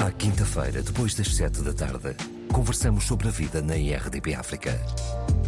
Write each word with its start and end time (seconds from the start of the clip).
À 0.00 0.10
quinta-feira, 0.10 0.82
depois 0.82 1.14
das 1.14 1.28
sete 1.36 1.60
da 1.60 1.74
tarde, 1.74 2.16
conversamos 2.50 3.04
sobre 3.04 3.28
a 3.28 3.30
vida 3.30 3.60
na 3.60 3.76
IRDP 3.76 4.32
África. 4.32 4.70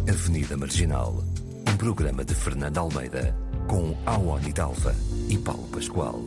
Avenida 0.07 0.55
Marginal, 0.55 1.23
um 1.67 1.75
programa 1.75 2.23
de 2.23 2.35
Fernando 2.35 2.77
Almeida, 2.77 3.35
com 3.67 3.97
Awani 4.05 4.53
Dalva 4.53 4.95
e 5.27 5.39
Paulo 5.39 5.67
Pascoal. 5.69 6.21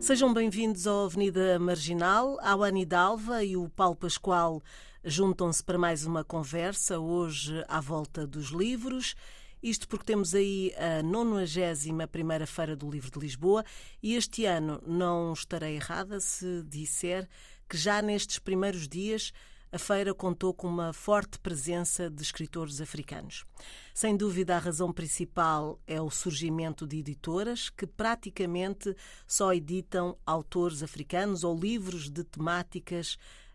Sejam 0.00 0.32
bem-vindos 0.32 0.86
à 0.86 1.04
Avenida 1.04 1.58
Marginal. 1.58 2.38
Awani 2.40 2.86
Dalva 2.86 3.44
e 3.44 3.54
o 3.54 3.68
Paulo 3.68 3.96
Pascoal 3.96 4.62
juntam-se 5.04 5.62
para 5.62 5.76
mais 5.76 6.06
uma 6.06 6.24
conversa, 6.24 6.98
hoje 6.98 7.62
à 7.68 7.78
volta 7.78 8.26
dos 8.26 8.46
livros. 8.46 9.14
Isto 9.62 9.88
porque 9.88 10.04
temos 10.04 10.34
aí 10.34 10.72
a 10.76 11.02
91 11.02 12.46
Feira 12.46 12.76
do 12.76 12.90
Livro 12.90 13.10
de 13.10 13.18
Lisboa 13.18 13.64
e 14.02 14.14
este 14.14 14.44
ano 14.44 14.80
não 14.86 15.32
estarei 15.32 15.76
errada 15.76 16.20
se 16.20 16.62
disser 16.64 17.28
que 17.68 17.76
já 17.76 18.00
nestes 18.00 18.38
primeiros 18.38 18.88
dias 18.88 19.32
a 19.70 19.78
feira 19.78 20.14
contou 20.14 20.54
com 20.54 20.66
uma 20.66 20.94
forte 20.94 21.38
presença 21.38 22.08
de 22.08 22.22
escritores 22.22 22.80
africanos. 22.80 23.44
Sem 23.92 24.16
dúvida, 24.16 24.56
a 24.56 24.58
razão 24.58 24.90
principal 24.92 25.78
é 25.86 26.00
o 26.00 26.10
surgimento 26.10 26.86
de 26.86 26.98
editoras 27.00 27.68
que 27.68 27.86
praticamente 27.86 28.96
só 29.26 29.52
editam 29.52 30.16
autores 30.24 30.82
africanos 30.82 31.44
ou 31.44 31.58
livros 31.58 32.08
de 32.08 32.24
temáticas 32.24 33.18
africanas. 33.18 33.47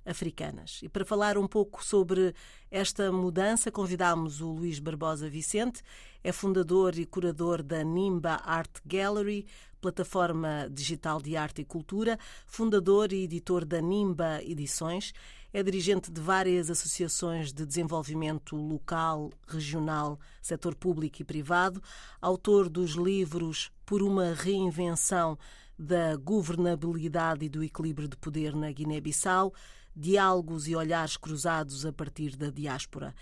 E 0.83 0.89
para 0.89 1.05
falar 1.05 1.37
um 1.37 1.47
pouco 1.47 1.83
sobre 1.83 2.33
esta 2.69 3.11
mudança, 3.11 3.71
convidámos 3.71 4.41
o 4.41 4.51
Luís 4.51 4.79
Barbosa 4.79 5.29
Vicente, 5.29 5.81
é 6.23 6.31
fundador 6.31 6.97
e 6.97 7.05
curador 7.05 7.63
da 7.63 7.83
Nimba 7.83 8.41
Art 8.43 8.79
Gallery, 8.85 9.45
plataforma 9.79 10.69
digital 10.71 11.21
de 11.21 11.35
arte 11.35 11.61
e 11.61 11.65
cultura, 11.65 12.17
fundador 12.45 13.11
e 13.11 13.23
editor 13.23 13.65
da 13.65 13.81
Nimba 13.81 14.41
Edições, 14.41 15.13
é 15.53 15.61
dirigente 15.61 16.11
de 16.11 16.19
várias 16.19 16.69
associações 16.69 17.53
de 17.53 17.65
desenvolvimento 17.65 18.55
local, 18.55 19.29
regional, 19.47 20.19
setor 20.41 20.73
público 20.73 21.21
e 21.21 21.25
privado, 21.25 21.81
autor 22.19 22.69
dos 22.69 22.91
livros 22.91 23.71
Por 23.85 24.01
uma 24.01 24.33
Reinvenção 24.33 25.37
da 25.77 26.15
Governabilidade 26.15 27.45
e 27.45 27.49
do 27.49 27.63
Equilíbrio 27.63 28.07
de 28.07 28.17
Poder 28.17 28.55
na 28.55 28.71
Guiné-Bissau, 28.71 29.53
Diálogos 29.95 30.67
e 30.67 30.75
Olhares 30.75 31.17
Cruzados 31.17 31.85
a 31.85 31.93
partir 31.93 32.35
da 32.35 32.49
Diáspora, 32.49 33.13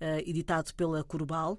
eh, 0.00 0.22
editado 0.26 0.74
pela 0.74 1.02
Corbal, 1.04 1.58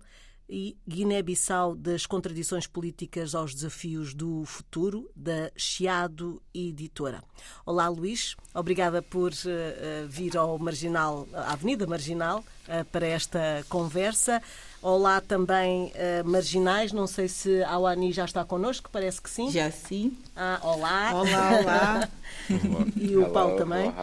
e 0.51 0.77
Guiné-Bissau 0.85 1.75
das 1.75 2.05
contradições 2.05 2.67
políticas 2.67 3.33
aos 3.33 3.55
desafios 3.55 4.13
do 4.13 4.43
futuro, 4.43 5.09
da 5.15 5.49
Chiado 5.55 6.41
Editora. 6.53 7.23
Olá, 7.65 7.87
Luís. 7.87 8.35
Obrigada 8.53 9.01
por 9.01 9.31
uh, 9.31 10.07
vir 10.09 10.35
ao 10.35 10.59
Marginal, 10.59 11.25
à 11.33 11.53
Avenida 11.53 11.87
Marginal, 11.87 12.43
para 12.91 13.07
esta 13.07 13.65
conversa. 13.69 14.41
Olá 14.81 15.21
também, 15.21 15.91
uh, 15.93 16.27
Marginais. 16.27 16.91
Não 16.91 17.05
sei 17.05 17.27
se 17.27 17.63
a 17.63 17.71
Awani 17.71 18.11
já 18.11 18.25
está 18.25 18.43
connosco, 18.43 18.89
parece 18.91 19.21
que 19.21 19.29
sim. 19.29 19.51
Já 19.51 19.69
sim. 19.69 20.17
Ah, 20.35 20.59
olá. 20.63 21.13
Olá, 21.13 21.59
olá. 21.59 22.09
e 22.97 23.15
o 23.15 23.29
Paulo 23.29 23.57
também. 23.57 23.93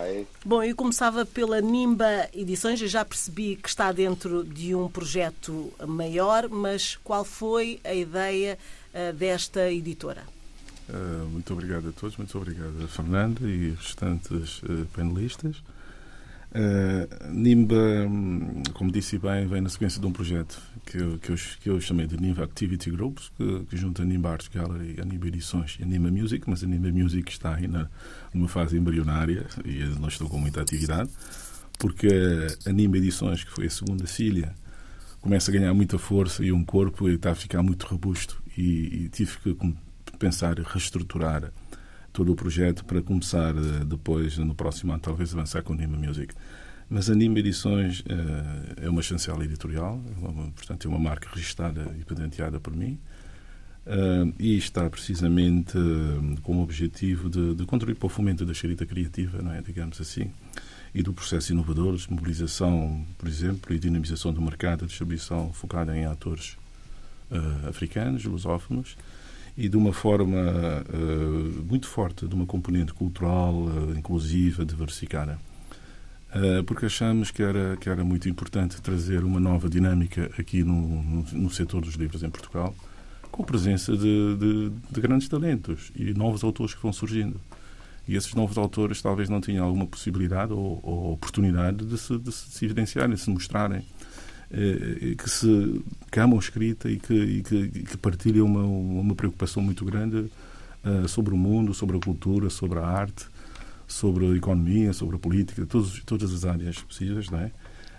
Bom, 0.45 0.62
eu 0.62 0.77
começava 0.77 1.27
pela 1.27 1.61
Nimba 1.61 2.29
Edições. 2.33 2.81
Eu 2.81 2.89
já 2.89 3.05
percebi 3.05 3.56
que 3.56 3.69
está 3.69 3.91
dentro 3.91 4.45
de 4.45 4.75
um 4.75 4.89
projeto 4.89 5.73
maior, 5.87 6.49
mas 6.49 6.97
qual 7.03 7.25
foi 7.25 7.81
a 7.83 7.93
ideia 7.93 8.56
desta 9.17 9.71
editora? 9.73 10.23
Uh, 10.89 11.29
muito 11.29 11.53
obrigado 11.53 11.91
a 11.91 11.93
todos, 11.93 12.17
muito 12.17 12.37
obrigado 12.39 12.83
a 12.83 12.89
Fernanda 12.89 13.43
e 13.43 13.71
os 13.71 13.87
restantes 13.87 14.62
uh, 14.62 14.87
panelistas. 14.95 15.56
Uh, 16.51 17.31
Nimba, 17.31 17.77
como 18.73 18.91
disse 18.91 19.19
bem, 19.19 19.47
vem 19.47 19.61
na 19.61 19.69
sequência 19.69 20.01
de 20.01 20.07
um 20.07 20.13
projeto 20.13 20.59
que 20.87 20.97
eu, 20.97 21.19
que 21.19 21.31
eu, 21.31 21.37
que 21.61 21.71
eu 21.71 21.81
chamei 21.81 22.06
de 22.06 22.17
Nimba 22.17 22.43
Activity 22.43 22.91
Groups, 22.91 23.31
que, 23.37 23.67
que 23.67 23.77
junta 23.77 24.03
a 24.03 24.05
Nimba 24.06 24.31
Art 24.31 24.47
Gallery, 24.53 24.99
a 25.00 25.05
Nimba 25.05 25.28
Edições 25.28 25.77
e 25.78 25.83
a 25.83 25.87
Nimba 25.87 26.11
Music, 26.11 26.49
mas 26.49 26.65
a 26.65 26.67
Nimba 26.67 26.91
Music 26.91 27.31
está 27.31 27.55
ainda 27.55 27.91
numa 28.33 28.49
fase 28.49 28.78
embrionária 28.78 29.47
e 29.65 29.84
não 30.00 30.09
estou 30.09 30.27
com 30.28 30.39
muita 30.39 30.62
atividade, 30.62 31.11
porque 31.78 32.09
a 32.67 32.72
Nimba 32.72 32.97
Edições, 32.97 33.45
que 33.45 33.51
foi 33.51 33.67
a 33.67 33.71
segunda 33.71 34.06
filha, 34.06 34.55
começa 35.21 35.51
a 35.51 35.55
ganhar 35.55 35.75
muita 35.75 35.99
força 35.99 36.43
e 36.43 36.51
um 36.51 36.65
corpo 36.65 37.11
e 37.11 37.15
está 37.15 37.33
a 37.33 37.34
ficar 37.34 37.62
muito 37.62 37.87
robusto 37.87 38.43
e, 38.56 39.05
e 39.05 39.09
tive 39.11 39.37
que 39.39 39.56
pensar 40.19 40.59
reestruturar 40.59 41.53
todo 42.19 42.33
o 42.33 42.34
projeto 42.34 42.84
para 42.84 43.01
começar 43.01 43.55
eh, 43.55 43.84
depois, 43.87 44.37
no 44.39 44.53
próximo 44.53 44.93
ano, 44.93 45.01
talvez 45.01 45.33
avançar 45.33 45.62
com 45.62 45.73
Nima 45.73 45.97
Music. 45.97 46.34
Mas 46.91 47.09
a 47.09 47.15
Nima 47.15 47.39
Edições 47.39 48.01
uh, 48.01 48.05
é 48.83 48.91
uma 48.91 49.03
chancela 49.03 49.45
editorial, 49.45 50.03
é 50.17 50.51
portanto 50.51 50.89
é 50.89 50.91
uma 50.91 50.99
marca 50.99 51.28
registrada 51.33 51.95
e 51.97 52.05
patenteada 52.05 52.59
por 52.59 52.75
mim, 52.75 52.99
uh, 53.87 54.34
e 54.37 54.57
está 54.57 54.91
precisamente 54.91 55.78
uh, 55.78 56.41
com 56.43 56.57
o 56.57 56.62
objetivo 56.62 57.31
de, 57.31 57.55
de, 57.55 57.65
contribuir 57.67 57.95
para 57.95 58.07
o 58.07 58.09
fomento 58.09 58.45
da 58.45 58.51
escrita 58.51 58.84
criativa, 58.84 59.41
não 59.41 59.53
é, 59.53 59.62
digamos 59.62 60.01
assim, 60.01 60.33
e 60.93 61.05
do 61.05 61.12
processo 61.12 61.53
inovador, 61.53 61.95
de 61.95 62.11
mobilização, 62.11 63.07
por 63.17 63.28
exemplo, 63.28 63.73
e 63.73 63.78
dinamização 63.78 64.33
do 64.33 64.43
mercado 64.43 64.81
de 64.81 64.87
distribuição 64.89 65.53
focada 65.53 65.97
em 65.97 66.05
atores 66.05 66.57
africanos, 67.69 68.25
lusófonos, 68.25 68.97
e 69.59 69.69
de 69.69 69.77
uma 69.77 69.93
forma 69.93 70.37
uh, 70.89 71.65
muito 71.69 71.89
forte, 71.89 72.29
de 72.29 72.33
uma 72.33 72.47
componente 72.47 72.95
cultural, 72.95 73.53
uh, 73.53 73.93
inclusiva, 73.99 74.65
diversificada. 74.65 75.37
Uh, 76.29 76.63
porque 76.63 76.87
achamos 76.87 77.33
que 77.33 77.43
era, 77.43 77.77
que 77.77 77.91
era 77.91 78.05
muito 78.05 78.29
importante 78.29 78.81
trazer 78.81 79.25
uma 79.25 79.41
nova 79.41 79.69
dinâmica 79.69 80.31
aqui 80.39 80.63
no, 80.63 81.03
no, 81.03 81.23
no 81.33 81.51
setor 81.51 81.81
dos 81.81 81.95
livros 81.95 82.23
em 82.23 82.31
Portugal, 82.31 82.73
com 83.33 83.43
a 83.43 83.47
presença 83.47 83.97
de, 83.97 84.37
de, 84.37 84.71
de, 84.93 85.01
grandes 85.01 85.29
talentos 85.29 85.91
e 85.97 86.15
novos 86.15 86.45
autores 86.45 86.73
que 86.73 86.81
vão 86.81 86.93
surgindo. 86.93 87.41
E 88.07 88.15
esses 88.15 88.35
novos 88.35 88.57
autores 88.57 89.03
talvez 89.03 89.29
não 89.29 89.41
tinham 89.41 89.67
alguma 89.67 89.89
possibilidade 89.89 90.53
ou, 90.53 90.79
ou 90.85 91.13
oportunidade 91.15 91.85
de 91.85 91.99
se, 91.99 92.17
de 92.17 92.31
se 92.31 92.65
evidenciarem, 92.65 93.17
de 93.17 93.21
se 93.21 93.29
mostrarem. 93.29 93.85
Eh, 94.50 95.14
que 95.14 95.28
se 95.28 95.82
que 96.10 96.19
amam 96.19 96.38
escrita 96.38 96.91
e 96.91 96.98
que, 96.98 97.12
e 97.12 97.42
que, 97.42 97.69
que 97.69 97.97
partilham 97.98 98.47
uma, 98.47 98.62
uma 98.62 99.14
preocupação 99.14 99.62
muito 99.62 99.84
grande 99.84 100.31
uh, 100.84 101.06
sobre 101.06 101.34
o 101.34 101.36
mundo, 101.36 101.75
sobre 101.75 101.98
a 101.98 102.00
cultura, 102.00 102.48
sobre 102.48 102.78
a 102.78 102.86
arte, 102.86 103.26
sobre 103.86 104.26
a 104.26 104.34
economia, 104.34 104.94
sobre 104.94 105.16
a 105.16 105.19
política, 105.19 105.66
todos, 105.66 106.03
todas 106.04 106.32
as 106.32 106.47
áreas 106.47 106.81
possíveis, 106.81 107.28
não 107.28 107.41
é? 107.41 107.47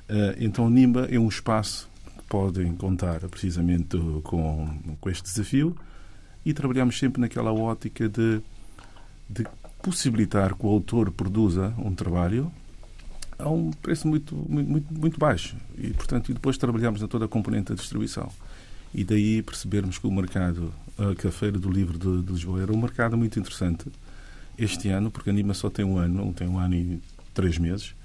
Uh, 0.09 0.35
então, 0.39 0.67
NIMBA 0.71 1.07
é 1.11 1.19
um 1.19 1.27
espaço 1.27 1.87
que 2.17 2.23
podem 2.23 2.75
contar 2.75 3.19
precisamente 3.29 3.95
com, 4.23 4.79
com 4.99 5.09
este 5.09 5.23
desafio 5.23 5.75
e 6.43 6.51
trabalhamos 6.51 6.97
sempre 6.97 7.21
naquela 7.21 7.53
ótica 7.53 8.09
de, 8.09 8.41
de 9.29 9.45
possibilitar 9.83 10.55
que 10.55 10.65
o 10.65 10.69
autor 10.69 11.11
produza 11.11 11.75
um 11.77 11.93
trabalho 11.93 12.51
a 13.39 13.49
um 13.49 13.71
preço 13.71 14.07
muito, 14.07 14.35
muito, 14.35 14.93
muito 14.93 15.19
baixo. 15.19 15.55
E, 15.77 15.91
portanto, 15.93 16.29
e 16.29 16.33
depois 16.33 16.57
trabalhamos 16.57 17.01
na 17.01 17.07
toda 17.07 17.25
a 17.25 17.27
componente 17.27 17.69
da 17.69 17.75
distribuição. 17.75 18.29
E 18.93 19.03
daí 19.03 19.41
percebermos 19.41 19.97
que 19.97 20.05
o 20.05 20.11
mercado, 20.11 20.73
que 21.17 21.27
a 21.27 21.31
Feira 21.31 21.57
do 21.57 21.71
Livro 21.71 21.97
de, 21.97 22.23
de 22.23 22.33
Lisboa 22.33 22.61
era 22.61 22.73
um 22.73 22.77
mercado 22.77 23.17
muito 23.17 23.39
interessante 23.39 23.85
este 24.57 24.89
ano, 24.89 25.09
porque 25.09 25.29
a 25.29 25.33
Anima 25.33 25.53
só 25.53 25.69
tem 25.69 25.85
um 25.85 25.97
ano, 25.97 26.33
tem 26.33 26.47
um 26.47 26.59
ano 26.59 26.75
e 26.75 27.01
três 27.33 27.57
meses, 27.57 27.95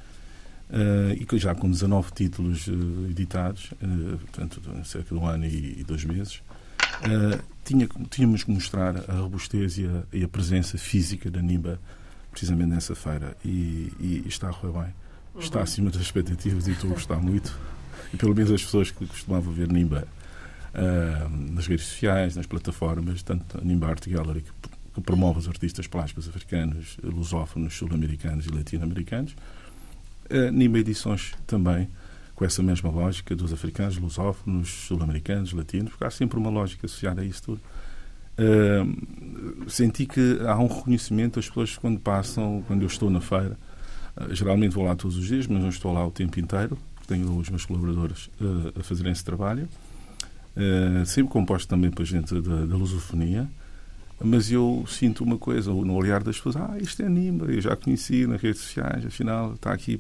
uh, 0.71 1.13
e 1.13 1.39
já 1.39 1.55
com 1.55 1.69
19 1.69 2.13
títulos 2.13 2.69
uh, 2.69 3.07
editados, 3.11 3.73
uh, 3.73 4.19
portanto, 4.19 4.63
cerca 4.85 5.15
de 5.15 5.21
um 5.21 5.27
ano 5.27 5.45
e, 5.47 5.83
dois 5.85 6.05
meses, 6.05 6.41
tinha, 7.65 7.89
tínhamos 8.09 8.45
que 8.45 8.53
mostrar 8.53 9.11
a 9.11 9.15
robustez 9.15 9.79
e 9.79 9.87
a, 9.87 10.03
e 10.13 10.23
a 10.23 10.29
presença 10.29 10.79
física 10.79 11.29
da 11.29 11.41
Anima 11.41 11.81
precisamente 12.31 12.69
nessa 12.69 12.95
feira, 12.95 13.37
e, 13.45 13.93
e 13.99 14.25
está 14.27 14.51
a 14.51 14.53
correr 14.53 14.85
bem 14.85 15.04
está 15.39 15.63
acima 15.63 15.91
das 15.91 16.01
expectativas 16.01 16.67
e 16.67 16.73
estou 16.73 16.91
a 16.91 16.95
gostar 16.95 17.17
muito. 17.17 17.57
E 18.13 18.17
pelo 18.17 18.35
menos 18.35 18.51
as 18.53 18.63
pessoas 18.63 18.91
que 18.91 19.07
costumavam 19.07 19.53
ver 19.53 19.69
Nimba 19.69 20.07
uh, 20.75 21.53
nas 21.53 21.67
redes 21.67 21.87
sociais, 21.87 22.37
nas 22.37 22.47
plataformas, 22.47 23.23
tanto 23.23 23.59
a 23.59 23.61
Nimba 23.61 23.89
Art 23.89 24.07
Gallery, 24.09 24.43
que, 24.43 24.51
que 24.95 25.01
promove 25.01 25.41
os 25.41 25.49
artistas 25.49 25.87
plásticos 25.87 26.29
africanos, 26.29 26.97
lusófonos, 27.03 27.75
sul-americanos 27.75 28.47
e 28.47 28.51
latino-americanos, 28.51 29.35
uh, 30.31 30.51
Nimba 30.53 30.79
Edições 30.79 31.35
também, 31.47 31.89
com 32.35 32.45
essa 32.45 32.63
mesma 32.63 32.91
lógica 32.91 33.35
dos 33.35 33.53
africanos, 33.53 33.97
lusófonos, 33.97 34.69
sul-americanos, 34.69 35.53
latinos, 35.53 35.91
porque 35.91 36.05
há 36.05 36.11
sempre 36.11 36.39
uma 36.39 36.51
lógica 36.51 36.87
associada 36.87 37.23
a 37.23 37.25
isso 37.25 37.43
tudo. 37.43 37.61
Uh, 38.37 39.71
senti 39.71 40.07
que 40.07 40.39
há 40.47 40.59
um 40.59 40.67
reconhecimento 40.67 41.37
das 41.37 41.49
pessoas 41.49 41.77
quando 41.77 42.01
passam, 42.01 42.65
quando 42.67 42.83
eu 42.83 42.89
estou 42.89 43.09
na 43.09 43.21
feira, 43.21 43.57
geralmente 44.31 44.73
vou 44.73 44.85
lá 44.85 44.95
todos 44.95 45.17
os 45.17 45.27
dias, 45.27 45.47
mas 45.47 45.63
não 45.63 45.69
estou 45.69 45.93
lá 45.93 46.07
o 46.07 46.11
tempo 46.11 46.39
inteiro. 46.39 46.79
Tenho 47.07 47.37
os 47.37 47.51
meus 47.51 47.65
colaboradores 47.65 48.31
uh, 48.41 48.79
a 48.79 48.83
fazerem 48.83 49.13
esse 49.13 49.25
trabalho. 49.25 49.69
Uh, 50.57 51.05
sempre 51.05 51.33
composto 51.33 51.69
também 51.69 51.91
para 51.91 52.05
gente 52.05 52.41
da, 52.41 52.65
da 52.65 52.77
lusofonia. 52.77 53.49
Mas 54.21 54.51
eu 54.51 54.85
sinto 54.89 55.25
uma 55.25 55.39
coisa, 55.39 55.71
no 55.71 55.95
olhar 55.95 56.23
das 56.23 56.37
pessoas, 56.37 56.57
ah, 56.57 56.77
isto 56.81 57.03
é 57.03 57.09
Nimba, 57.09 57.47
eu 57.47 57.61
já 57.61 57.77
conheci 57.77 58.27
nas 58.27 58.41
redes 58.41 58.61
sociais, 58.61 59.05
afinal 59.05 59.55
está 59.55 59.73
aqui 59.73 59.99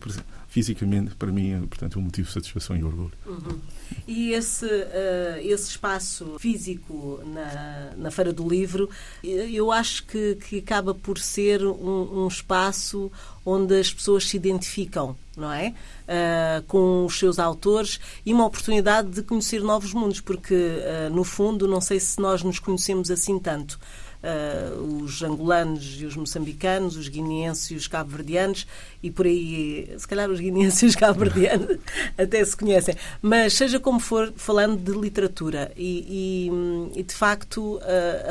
fisicamente, 0.49 1.14
para 1.16 1.32
mim, 1.32 1.52
é, 1.52 1.58
portanto, 1.58 1.99
um 1.99 2.02
motivo 2.02 2.28
de 2.28 2.32
satisfação 2.32 2.76
e 2.76 2.84
orgulho. 2.84 3.12
Uhum. 3.26 3.58
E 4.06 4.32
esse, 4.32 4.66
uh, 4.66 5.38
esse 5.40 5.70
espaço 5.70 6.37
físico 6.38 7.20
na, 7.26 7.93
na 7.96 8.11
Feira 8.11 8.32
do 8.32 8.49
Livro, 8.49 8.88
eu 9.22 9.72
acho 9.72 10.06
que, 10.06 10.37
que 10.37 10.58
acaba 10.58 10.94
por 10.94 11.19
ser 11.19 11.64
um, 11.64 12.25
um 12.25 12.28
espaço 12.28 13.11
onde 13.44 13.78
as 13.78 13.93
pessoas 13.93 14.28
se 14.28 14.37
identificam, 14.37 15.16
não 15.37 15.53
é? 15.53 15.75
Uh, 16.05 16.63
com 16.67 17.05
os 17.05 17.19
seus 17.19 17.39
autores 17.39 18.01
e 18.25 18.33
uma 18.33 18.47
oportunidade 18.47 19.11
de 19.11 19.23
conhecer 19.23 19.63
novos 19.63 19.93
mundos, 19.93 20.21
porque, 20.21 20.55
uh, 20.55 21.15
no 21.15 21.25
fundo, 21.25 21.67
não 21.67 21.81
sei 21.81 21.99
se 22.01 22.21
nós 22.21 22.43
nos 22.43 22.59
conhecemos 22.59 23.11
assim 23.11 23.39
tanto 23.39 23.79
uh, 24.23 25.03
os 25.03 25.23
angolanos 25.23 25.97
e 26.01 26.05
os 26.05 26.17
moçambicanos, 26.17 26.97
os 26.97 27.09
guineenses 27.09 27.71
e 27.71 27.75
os 27.75 27.87
cabo-verdianos, 27.87 28.67
e 29.03 29.11
por 29.11 29.27
aí, 29.27 29.95
se 29.99 30.07
calhar 30.07 30.31
os 30.31 30.41
guineenses 30.41 30.83
e 30.83 30.87
os 30.87 30.97
cabo-verdianos 30.97 31.79
até 32.17 32.45
se 32.45 32.57
conhecem. 32.57 32.95
Mas, 33.21 33.55
seja 33.55 33.81
como 33.81 34.01
for, 34.01 34.33
falando 34.37 34.77
de 34.77 34.93
literatura, 34.93 35.73
e, 35.77 36.51
e, 36.95 37.01
e 37.01 37.03
de 37.03 37.15
facto 37.15 37.81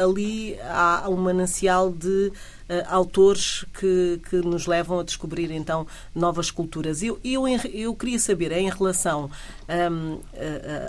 ali 0.02 0.58
há 0.62 1.08
um 1.10 1.18
manancial 1.18 1.92
de 1.92 2.32
autores 2.88 3.66
que, 3.80 4.20
que 4.30 4.38
nos 4.38 4.68
levam 4.68 5.00
a 5.00 5.04
descobrir 5.04 5.52
então 5.52 5.86
novas 6.14 6.50
culturas. 6.52 7.02
Eu, 7.04 7.20
eu, 7.24 7.48
eu 7.48 7.96
queria 7.96 8.20
saber, 8.20 8.52
em 8.52 8.70
relação 8.70 9.30
um, 9.70 10.20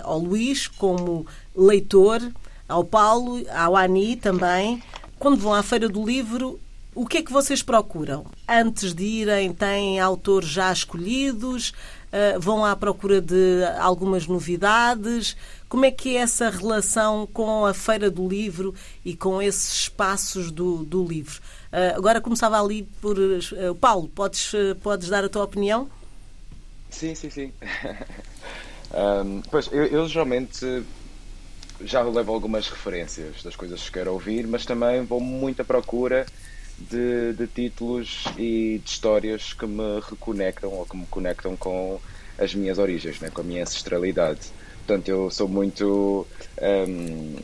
ao 0.03 0.19
Luís 0.19 0.67
como 0.67 1.25
leitor, 1.55 2.21
ao 2.67 2.83
Paulo, 2.83 3.43
ao 3.49 3.75
Ani 3.75 4.15
também. 4.15 4.81
Quando 5.19 5.37
vão 5.37 5.53
à 5.53 5.63
Feira 5.63 5.87
do 5.87 6.05
Livro, 6.05 6.59
o 6.93 7.05
que 7.05 7.17
é 7.17 7.21
que 7.21 7.31
vocês 7.31 7.61
procuram? 7.61 8.25
Antes 8.47 8.93
de 8.93 9.03
irem, 9.03 9.53
têm 9.53 9.99
autores 9.99 10.49
já 10.49 10.71
escolhidos? 10.71 11.73
Uh, 12.11 12.39
vão 12.39 12.63
à 12.63 12.75
procura 12.75 13.21
de 13.21 13.63
algumas 13.79 14.27
novidades? 14.27 15.35
Como 15.67 15.85
é 15.85 15.91
que 15.91 16.15
é 16.15 16.21
essa 16.21 16.49
relação 16.49 17.27
com 17.31 17.65
a 17.65 17.73
Feira 17.73 18.09
do 18.09 18.27
Livro 18.27 18.73
e 19.03 19.15
com 19.15 19.41
esses 19.41 19.81
espaços 19.81 20.51
do, 20.51 20.85
do 20.85 21.05
livro? 21.05 21.41
Uh, 21.73 21.97
agora 21.97 22.21
começava 22.21 22.61
ali 22.61 22.83
por. 23.01 23.17
Uh, 23.17 23.75
Paulo, 23.79 24.07
podes, 24.07 24.51
podes 24.81 25.09
dar 25.09 25.23
a 25.25 25.29
tua 25.29 25.43
opinião? 25.43 25.89
Sim, 26.89 27.13
sim, 27.13 27.29
sim. 27.29 27.51
um, 28.93 29.41
pois, 29.51 29.69
eu, 29.71 29.85
eu 29.85 30.07
geralmente 30.07 30.83
já 31.81 32.01
levo 32.01 32.31
algumas 32.31 32.69
referências 32.69 33.43
das 33.43 33.55
coisas 33.55 33.83
que 33.83 33.91
quero 33.91 34.13
ouvir, 34.13 34.47
mas 34.47 34.65
também 34.65 35.03
vou 35.03 35.19
muito 35.19 35.61
à 35.61 35.65
procura 35.65 36.25
de, 36.77 37.33
de, 37.33 37.47
títulos 37.47 38.25
e 38.37 38.81
de 38.83 38.89
histórias 38.89 39.53
que 39.53 39.65
me 39.65 39.99
reconectam 40.01 40.71
ou 40.71 40.85
que 40.85 40.97
me 40.97 41.05
conectam 41.07 41.55
com 41.55 41.99
as 42.37 42.53
minhas 42.53 42.77
origens, 42.77 43.19
né? 43.19 43.29
com 43.29 43.41
a 43.41 43.43
minha 43.43 43.63
ancestralidade. 43.63 44.51
Portanto, 44.85 45.09
eu 45.09 45.31
sou 45.31 45.47
muito 45.47 46.27
um, 46.61 47.35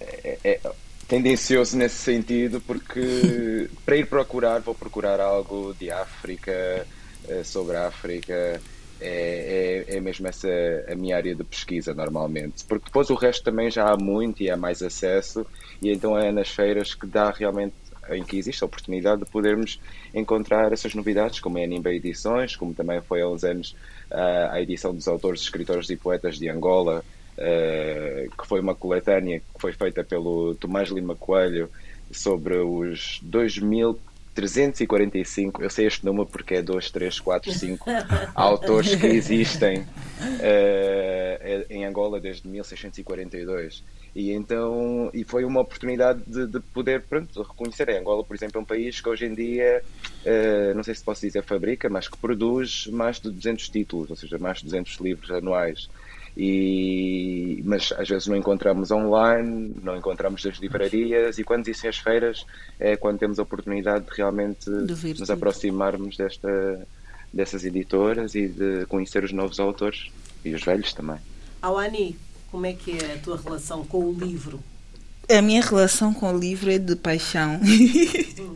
é, 0.00 0.38
é, 0.44 0.60
tendencioso 1.08 1.76
nesse 1.76 1.96
sentido, 1.96 2.60
porque 2.60 3.68
para 3.84 3.96
ir 3.96 4.06
procurar, 4.06 4.60
vou 4.60 4.74
procurar 4.74 5.20
algo 5.20 5.74
de 5.78 5.90
África, 5.90 6.86
eh, 7.28 7.42
sobre 7.42 7.76
a 7.76 7.86
África 7.86 8.60
é, 9.00 9.84
é, 9.88 9.96
é, 9.96 10.00
mesmo 10.00 10.28
essa 10.28 10.48
a 10.88 10.94
minha 10.94 11.16
área 11.16 11.34
de 11.34 11.42
pesquisa 11.42 11.94
normalmente, 11.94 12.64
porque 12.64 12.86
depois 12.86 13.10
o 13.10 13.14
resto 13.14 13.42
também 13.42 13.70
já 13.70 13.90
há 13.90 13.96
muito 13.96 14.42
e 14.42 14.50
há 14.50 14.56
mais 14.56 14.82
acesso 14.82 15.46
e 15.82 15.90
então 15.90 16.18
é 16.18 16.30
nas 16.30 16.48
feiras 16.50 16.94
que 16.94 17.06
dá 17.06 17.30
realmente 17.30 17.74
em 18.10 18.22
que 18.22 18.36
existe 18.36 18.62
a 18.62 18.66
oportunidade 18.66 19.24
de 19.24 19.30
podermos 19.30 19.80
encontrar 20.12 20.72
essas 20.72 20.94
novidades, 20.94 21.40
como 21.40 21.58
é 21.58 21.64
a 21.64 21.66
Nimba 21.66 21.92
Edições, 21.92 22.56
como 22.56 22.74
também 22.74 23.00
foi 23.00 23.22
há 23.22 23.28
uns 23.28 23.44
anos 23.44 23.74
uh, 24.10 24.50
a 24.50 24.60
edição 24.60 24.94
dos 24.94 25.08
autores, 25.08 25.40
escritores 25.40 25.88
e 25.90 25.96
poetas 25.96 26.38
de 26.38 26.48
Angola, 26.48 27.04
uh, 27.38 28.36
que 28.36 28.46
foi 28.46 28.60
uma 28.60 28.74
coletânea 28.74 29.40
que 29.40 29.60
foi 29.60 29.72
feita 29.72 30.04
pelo 30.04 30.54
Tomás 30.54 30.88
Lima 30.88 31.14
Coelho 31.14 31.70
sobre 32.10 32.56
os 32.58 33.20
2000 33.22 33.98
345, 34.34 35.62
eu 35.62 35.70
sei 35.70 35.86
este 35.86 36.04
número 36.04 36.26
porque 36.26 36.56
é 36.56 36.62
2, 36.62 36.90
3, 36.90 37.20
4, 37.20 37.52
5 37.52 37.90
autores 38.34 38.94
que 38.96 39.06
existem 39.06 39.78
uh, 39.80 41.66
em 41.70 41.84
Angola 41.84 42.20
desde 42.20 42.48
1642. 42.48 43.84
E 44.14 44.30
então 44.30 45.10
e 45.12 45.24
foi 45.24 45.44
uma 45.44 45.60
oportunidade 45.60 46.22
de, 46.26 46.46
de, 46.46 46.60
poder 46.60 47.02
pronto, 47.02 47.42
reconhecer. 47.42 47.90
A 47.90 47.98
Angola, 47.98 48.22
por 48.22 48.36
exemplo, 48.36 48.58
é 48.58 48.62
um 48.62 48.64
país 48.64 49.00
que 49.00 49.08
hoje 49.08 49.26
em 49.26 49.34
dia, 49.34 49.82
uh, 50.24 50.74
não 50.74 50.84
sei 50.84 50.94
se 50.94 51.02
posso 51.02 51.22
dizer 51.22 51.42
fabrica, 51.42 51.88
mas 51.88 52.06
que 52.06 52.16
produz 52.16 52.86
mais 52.86 53.18
de 53.18 53.30
200 53.30 53.68
títulos, 53.68 54.10
ou 54.10 54.16
seja, 54.16 54.38
mais 54.38 54.58
de 54.58 54.66
200 54.66 55.00
livros 55.00 55.30
anuais. 55.32 55.88
E, 56.36 57.62
mas 57.64 57.92
às 57.92 58.08
vezes 58.08 58.26
não 58.26 58.36
encontramos 58.36 58.90
online, 58.90 59.74
não 59.82 59.96
encontramos 59.96 60.44
nas 60.44 60.58
livrarias 60.58 61.38
e 61.38 61.44
quando 61.44 61.68
existem 61.68 61.88
as 61.88 61.98
feiras 61.98 62.44
é 62.78 62.96
quando 62.96 63.20
temos 63.20 63.38
a 63.38 63.42
oportunidade 63.42 64.06
de 64.06 64.16
realmente 64.16 64.68
de 64.68 65.20
nos 65.20 65.30
aproximarmos 65.30 66.16
desta, 66.16 66.86
dessas 67.32 67.64
editoras 67.64 68.34
e 68.34 68.48
de 68.48 68.84
conhecer 68.86 69.22
os 69.22 69.32
novos 69.32 69.60
autores 69.60 70.10
e 70.44 70.52
os 70.52 70.64
velhos 70.64 70.92
também. 70.92 71.18
Awani, 71.62 72.16
como 72.54 72.66
é 72.66 72.72
que 72.72 72.92
é 72.92 73.14
a 73.14 73.18
tua 73.18 73.36
relação 73.36 73.84
com 73.84 73.98
o 73.98 74.12
livro? 74.12 74.62
A 75.28 75.42
minha 75.42 75.60
relação 75.60 76.14
com 76.14 76.32
o 76.32 76.38
livro 76.38 76.70
é 76.70 76.78
de 76.78 76.94
paixão. 76.94 77.58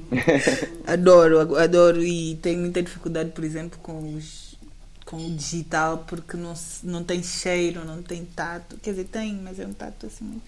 adoro, 0.86 1.56
adoro 1.58 2.00
e 2.04 2.36
tenho 2.36 2.60
muita 2.60 2.80
dificuldade, 2.80 3.32
por 3.32 3.42
exemplo, 3.42 3.76
com 3.82 4.14
os 4.14 4.56
com 5.04 5.16
o 5.16 5.34
digital 5.34 6.04
porque 6.06 6.36
não, 6.36 6.54
não 6.84 7.02
tem 7.02 7.24
cheiro, 7.24 7.84
não 7.84 8.00
tem 8.00 8.24
tato. 8.24 8.76
Quer 8.80 8.90
dizer, 8.90 9.06
tem, 9.06 9.34
mas 9.34 9.58
é 9.58 9.66
um 9.66 9.72
tato 9.72 10.06
assim. 10.06 10.40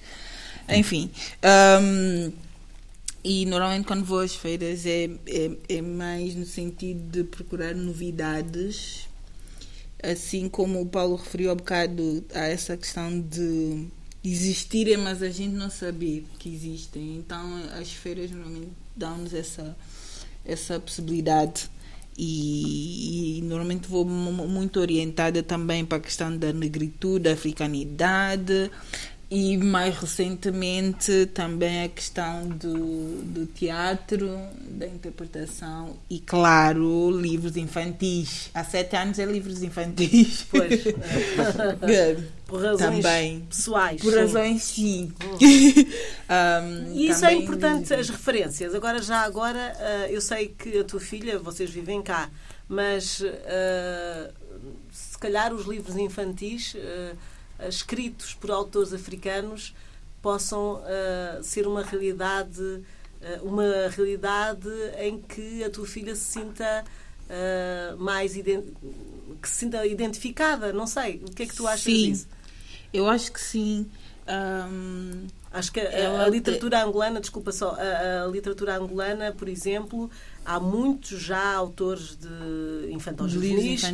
Enfim. 0.69 1.11
Um, 1.83 2.33
e 3.25 3.47
normalmente 3.47 3.85
quando 3.85 4.05
vou 4.05 4.21
às 4.21 4.33
feiras 4.33 4.87
é, 4.87 5.11
é, 5.27 5.51
é 5.69 5.83
mais 5.83 6.37
no 6.37 6.47
sentido 6.47 7.01
de 7.11 7.25
procurar 7.25 7.75
novidades, 7.75 9.10
assim 10.03 10.49
como 10.49 10.81
o 10.81 10.87
Paulo 10.87 11.17
referiu 11.17 11.51
há 11.51 11.55
bocado 11.55 12.25
a 12.35 12.47
essa 12.47 12.77
questão 12.77 13.21
de 13.21 13.87
existirem, 14.23 14.97
mas 14.97 15.23
a 15.23 15.31
gente 15.31 15.55
não 15.55 15.71
saber 15.71 16.27
que 16.39 16.49
existem. 16.53 17.17
Então 17.17 17.57
as 17.79 17.91
feiras 17.93 18.31
normalmente 18.31 18.73
dão-nos 18.97 19.33
essa, 19.33 19.77
essa 20.45 20.79
possibilidade 20.79 21.71
e, 22.17 23.39
e, 23.39 23.43
normalmente 23.43 23.89
vou 23.89 24.05
muito 24.05 24.79
orientada 24.79 25.43
também 25.43 25.85
para 25.85 25.99
a 25.99 26.01
questão 26.01 26.37
da 26.37 26.53
negritude, 26.53 27.25
da 27.25 27.33
africanidade 27.33 28.71
e 29.31 29.57
mais 29.57 29.97
recentemente 29.97 31.27
também 31.27 31.85
a 31.85 31.89
questão 31.89 32.49
do, 32.49 33.23
do 33.23 33.47
teatro, 33.47 34.29
da 34.71 34.89
interpretação 34.89 35.97
e, 36.11 36.19
claro, 36.19 37.11
livros 37.13 37.57
infantis. 37.57 38.51
Há 38.53 38.65
sete 38.65 38.97
anos 38.97 39.21
é 39.21 39.25
livros 39.25 39.63
infantis. 39.63 40.45
Pois. 40.51 40.85
É. 40.85 42.17
Por 42.45 42.61
razões 42.61 42.97
também. 42.97 43.41
pessoais. 43.49 44.01
Por 44.03 44.13
sim. 44.13 44.19
razões, 44.19 44.63
sim. 44.65 45.13
um, 45.39 46.93
e 46.93 47.07
isso 47.07 47.25
é 47.25 47.33
importante, 47.33 47.95
as 47.95 48.11
referências. 48.11 48.75
Agora, 48.75 49.01
já 49.01 49.21
agora, 49.21 49.73
uh, 49.79 50.13
eu 50.13 50.21
sei 50.21 50.49
que 50.49 50.79
a 50.79 50.83
tua 50.83 50.99
filha, 50.99 51.39
vocês 51.39 51.71
vivem 51.71 52.03
cá, 52.03 52.29
mas 52.69 53.21
uh, 53.21 54.35
se 54.91 55.17
calhar 55.17 55.55
os 55.55 55.65
livros 55.67 55.97
infantis 55.97 56.75
uh, 56.75 57.17
escritos 57.69 58.35
por 58.35 58.51
autores 58.51 58.93
africanos 58.93 59.75
possam 60.23 60.83
ser 61.43 61.67
uma 61.67 61.83
realidade 61.83 62.83
uma 63.43 63.89
realidade 63.89 64.69
em 64.99 65.21
que 65.21 65.65
a 65.65 65.71
tua 65.71 65.87
filha 65.87 66.15
se 66.15 66.25
sinta 66.25 66.85
mais 67.99 68.33
que 68.33 69.49
se 69.49 69.55
sinta 69.55 69.87
identificada, 69.87 70.73
não 70.73 70.87
sei. 70.87 71.23
O 71.27 71.31
que 71.31 71.45
é 71.45 71.47
que 71.47 71.55
tu 71.55 71.67
achas 71.67 71.83
Sim. 71.83 72.11
disso? 72.11 72.29
Eu 72.93 73.09
acho 73.09 73.33
que 73.33 73.41
sim. 73.41 73.87
Um, 74.29 75.27
acho 75.53 75.73
que 75.73 75.81
a, 75.81 76.25
a 76.25 76.29
literatura 76.29 76.83
angolana, 76.85 77.21
desculpa 77.21 77.53
só, 77.53 77.77
a, 77.77 78.25
a, 78.25 78.27
literatura 78.27 78.77
angolana, 78.77 79.33
por 79.33 79.49
exemplo, 79.49 80.11
há 80.51 80.59
muitos 80.59 81.21
já 81.23 81.55
autores 81.55 82.17
de 82.17 82.91
juvenis 83.29 83.85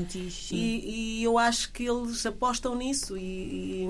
e, 0.51 1.19
e, 1.21 1.23
eu 1.23 1.37
acho 1.37 1.71
que 1.71 1.85
eles 1.85 2.25
apostam 2.25 2.75
nisso 2.75 3.15
e, 3.15 3.85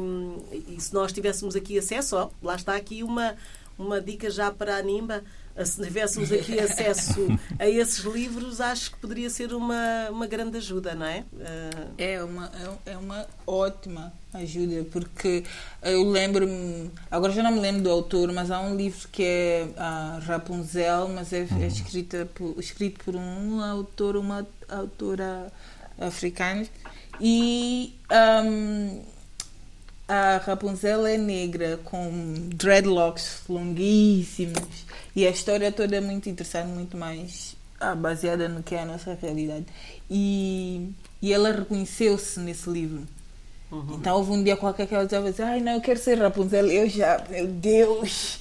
e, 0.52 0.75
e, 0.75 0.80
se 0.80 0.92
nós 0.92 1.12
tivéssemos 1.12 1.54
aqui 1.54 1.78
acesso, 1.78 2.16
ó, 2.16 2.30
lá 2.42 2.56
está 2.56 2.75
aqui 2.75 3.04
uma, 3.04 3.37
uma 3.78 4.00
dica 4.00 4.28
já 4.28 4.50
para 4.50 4.76
a 4.76 4.82
Nimba, 4.82 5.23
se 5.64 5.82
tivéssemos 5.82 6.32
aqui 6.32 6.58
acesso 6.60 7.26
a 7.58 7.68
esses 7.68 8.04
livros, 8.04 8.60
acho 8.60 8.90
que 8.92 8.98
poderia 8.98 9.30
ser 9.30 9.52
uma, 9.52 10.10
uma 10.10 10.26
grande 10.26 10.58
ajuda, 10.58 10.94
não 10.94 11.06
é? 11.06 11.25
Uh... 11.32 11.92
É, 11.96 12.22
uma, 12.22 12.50
é, 12.86 12.92
é 12.92 12.96
uma 12.96 13.26
ótima 13.46 14.12
ajuda, 14.34 14.84
porque 14.90 15.44
eu 15.82 16.08
lembro-me, 16.08 16.90
agora 17.10 17.32
já 17.32 17.42
não 17.42 17.52
me 17.52 17.60
lembro 17.60 17.82
do 17.82 17.90
autor, 17.90 18.32
mas 18.32 18.50
há 18.50 18.60
um 18.60 18.76
livro 18.76 19.08
que 19.08 19.22
é 19.25 19.68
a 19.76 20.20
Rapunzel, 20.25 21.08
mas 21.08 21.32
é, 21.32 21.40
é 21.40 21.54
uhum. 21.54 21.66
escrita 21.66 22.28
por, 22.34 22.54
escrito 22.58 23.04
por 23.04 23.16
um 23.16 23.60
autor, 23.60 24.16
uma 24.16 24.46
autora 24.68 25.50
africana, 25.98 26.66
e 27.20 27.94
um, 28.44 29.15
a 30.08 30.38
Rapunzel 30.38 31.06
é 31.06 31.16
negra, 31.16 31.78
com 31.84 32.10
dreadlocks 32.54 33.42
longuíssimos, 33.48 34.86
e 35.14 35.26
a 35.26 35.30
história 35.30 35.72
toda 35.72 35.96
é 35.96 36.00
muito 36.00 36.28
interessante, 36.28 36.68
muito 36.68 36.96
mais 36.96 37.56
ah, 37.80 37.94
baseada 37.94 38.48
no 38.48 38.62
que 38.62 38.75
é 38.75 38.82
a 38.82 38.86
nossa 38.86 39.18
realidade. 39.20 39.66
E, 40.08 40.90
e 41.20 41.32
ela 41.32 41.52
reconheceu-se 41.52 42.38
nesse 42.40 42.70
livro. 42.70 43.02
Uhum. 43.70 43.96
Então 43.98 44.16
houve 44.16 44.30
um 44.30 44.44
dia 44.44 44.56
qualquer 44.56 44.86
que 44.86 44.94
ela 44.94 45.04
dizia 45.04 45.18
assim, 45.18 45.42
ai 45.42 45.60
não, 45.60 45.72
eu 45.72 45.80
quero 45.80 45.98
ser 45.98 46.16
Rapunzel. 46.18 46.66
Eu 46.66 46.88
já, 46.88 47.20
meu 47.28 47.48
Deus, 47.48 48.38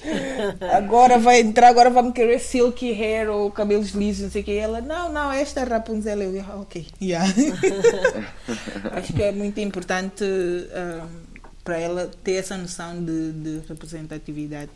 agora 0.72 1.18
vai 1.18 1.40
entrar, 1.40 1.68
agora 1.68 1.90
vamos 1.90 2.12
querer 2.12 2.38
silky 2.38 2.92
hair 2.92 3.28
ou 3.28 3.50
cabelos 3.50 3.90
lisos, 3.90 4.22
não 4.22 4.30
sei 4.30 4.42
o 4.42 4.44
que. 4.44 4.52
E 4.52 4.58
ela, 4.58 4.80
não, 4.80 5.12
não, 5.12 5.32
esta 5.32 5.60
é 5.60 5.64
Rapunzel. 5.64 6.22
Eu, 6.22 6.44
ah, 6.48 6.60
ok, 6.60 6.86
yeah. 7.02 7.26
Acho 8.94 9.12
que 9.12 9.22
é 9.22 9.32
muito 9.32 9.58
importante 9.58 10.22
um, 10.22 11.25
para 11.66 11.80
ela 11.80 12.08
ter 12.22 12.34
essa 12.34 12.56
noção 12.56 13.04
de, 13.04 13.32
de 13.32 13.60
representatividade. 13.68 14.70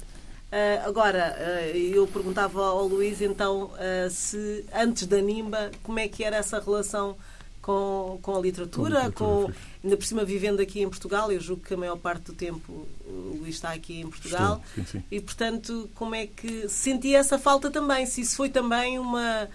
Uh, 0.51 0.85
agora, 0.85 1.37
uh, 1.39 1.77
eu 1.77 2.05
perguntava 2.09 2.67
ao 2.67 2.85
Luís 2.89 3.23
então 3.23 3.67
uh, 3.67 4.11
se 4.11 4.65
antes 4.75 5.07
da 5.07 5.21
Nimba, 5.21 5.71
como 5.85 6.01
é 6.01 6.09
que 6.09 6.25
era 6.25 6.37
essa 6.39 6.59
relação 6.59 7.17
com, 7.63 8.19
com 8.21 8.37
a 8.37 8.41
literatura, 8.41 9.13
com, 9.13 9.47
com 9.47 9.53
ainda 9.85 9.97
por 9.97 10.05
cima 10.05 10.25
vivendo 10.25 10.59
aqui 10.59 10.83
em 10.83 10.89
Portugal, 10.89 11.31
eu 11.31 11.39
julgo 11.39 11.63
que 11.63 11.73
a 11.73 11.77
maior 11.77 11.97
parte 11.97 12.25
do 12.25 12.33
tempo 12.33 12.85
o 13.07 13.39
Luís 13.39 13.55
está 13.55 13.71
aqui 13.73 14.01
em 14.01 14.11
Portugal 14.11 14.61
sim, 14.75 14.85
sim. 14.85 15.05
e 15.09 15.21
portanto 15.21 15.89
como 15.95 16.17
é 16.17 16.27
que 16.27 16.69
sentia 16.69 17.19
essa 17.19 17.39
falta 17.39 17.71
também, 17.71 18.05
se 18.07 18.23
isso 18.23 18.35
foi 18.35 18.49
também 18.49 18.99
uma, 18.99 19.49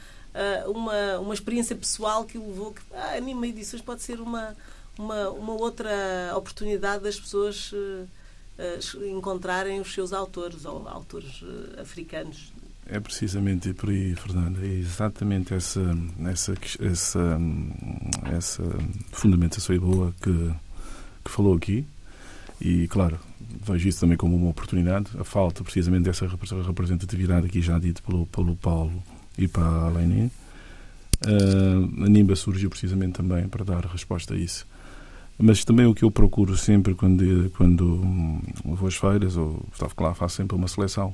uma, 0.67 1.19
uma 1.19 1.33
experiência 1.33 1.75
pessoal 1.75 2.23
que 2.23 2.37
o 2.37 2.47
levou 2.47 2.71
que 2.71 2.81
ah, 2.93 3.15
Anima 3.17 3.47
Edições 3.47 3.81
pode 3.81 4.01
ser 4.01 4.21
uma, 4.21 4.55
uma, 4.97 5.29
uma 5.29 5.53
outra 5.53 5.91
oportunidade 6.35 7.03
das 7.03 7.19
pessoas 7.19 7.71
uh, 7.71 8.07
encontrarem 9.05 9.79
os 9.79 9.93
seus 9.93 10.13
autores 10.13 10.65
ou 10.65 10.87
autores 10.87 11.41
uh, 11.41 11.81
africanos. 11.81 12.53
É 12.87 12.99
precisamente 12.99 13.73
por 13.73 13.89
aí, 13.89 14.15
Fernanda. 14.15 14.63
É 14.63 14.67
exatamente 14.67 15.53
essa, 15.53 15.81
essa, 16.25 16.53
essa, 16.79 17.39
essa 18.31 18.63
fundamentação 19.11 19.77
boa 19.79 20.13
que, 20.21 20.51
que 21.23 21.31
falou 21.31 21.55
aqui. 21.55 21.85
E, 22.61 22.87
claro, 22.87 23.19
vejo 23.39 23.89
isso 23.89 23.99
também 23.99 24.15
como 24.15 24.35
uma 24.35 24.49
oportunidade. 24.49 25.09
A 25.19 25.23
falta, 25.23 25.63
precisamente, 25.63 26.03
dessa 26.03 26.27
representatividade 26.27 27.47
aqui 27.47 27.59
já 27.59 27.79
dito 27.79 28.03
pelo, 28.03 28.27
pelo 28.27 28.55
Paulo 28.55 29.03
e 29.37 29.47
para 29.47 29.65
a 29.65 29.89
Lenin. 29.89 30.29
Uh, 31.23 32.03
a 32.03 32.09
NIMBA 32.09 32.35
surgiu 32.35 32.69
precisamente 32.69 33.13
também 33.13 33.47
para 33.47 33.63
dar 33.63 33.85
resposta 33.85 34.33
a 34.33 34.37
isso. 34.37 34.67
Mas 35.37 35.63
também 35.65 35.85
o 35.85 35.93
que 35.93 36.03
eu 36.03 36.11
procuro 36.11 36.55
sempre 36.57 36.93
quando, 36.93 37.51
quando 37.57 38.41
vou 38.63 38.87
às 38.87 38.95
feiras, 38.95 39.35
ou 39.35 39.65
estava 39.71 39.93
lá, 39.99 40.13
faço 40.13 40.37
sempre 40.37 40.55
uma 40.55 40.67
seleção. 40.67 41.13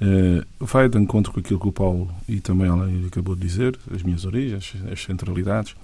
Uh, 0.00 0.44
vai 0.60 0.88
de 0.88 0.98
encontro 0.98 1.32
com 1.32 1.40
aquilo 1.40 1.58
que 1.58 1.68
o 1.68 1.72
Paulo 1.72 2.10
e 2.28 2.40
também 2.40 2.66
ela 2.66 2.86
acabou 3.06 3.34
de 3.34 3.40
dizer, 3.40 3.78
as 3.92 4.02
minhas 4.02 4.24
origens, 4.24 4.74
as 4.92 5.02
centralidades, 5.02 5.74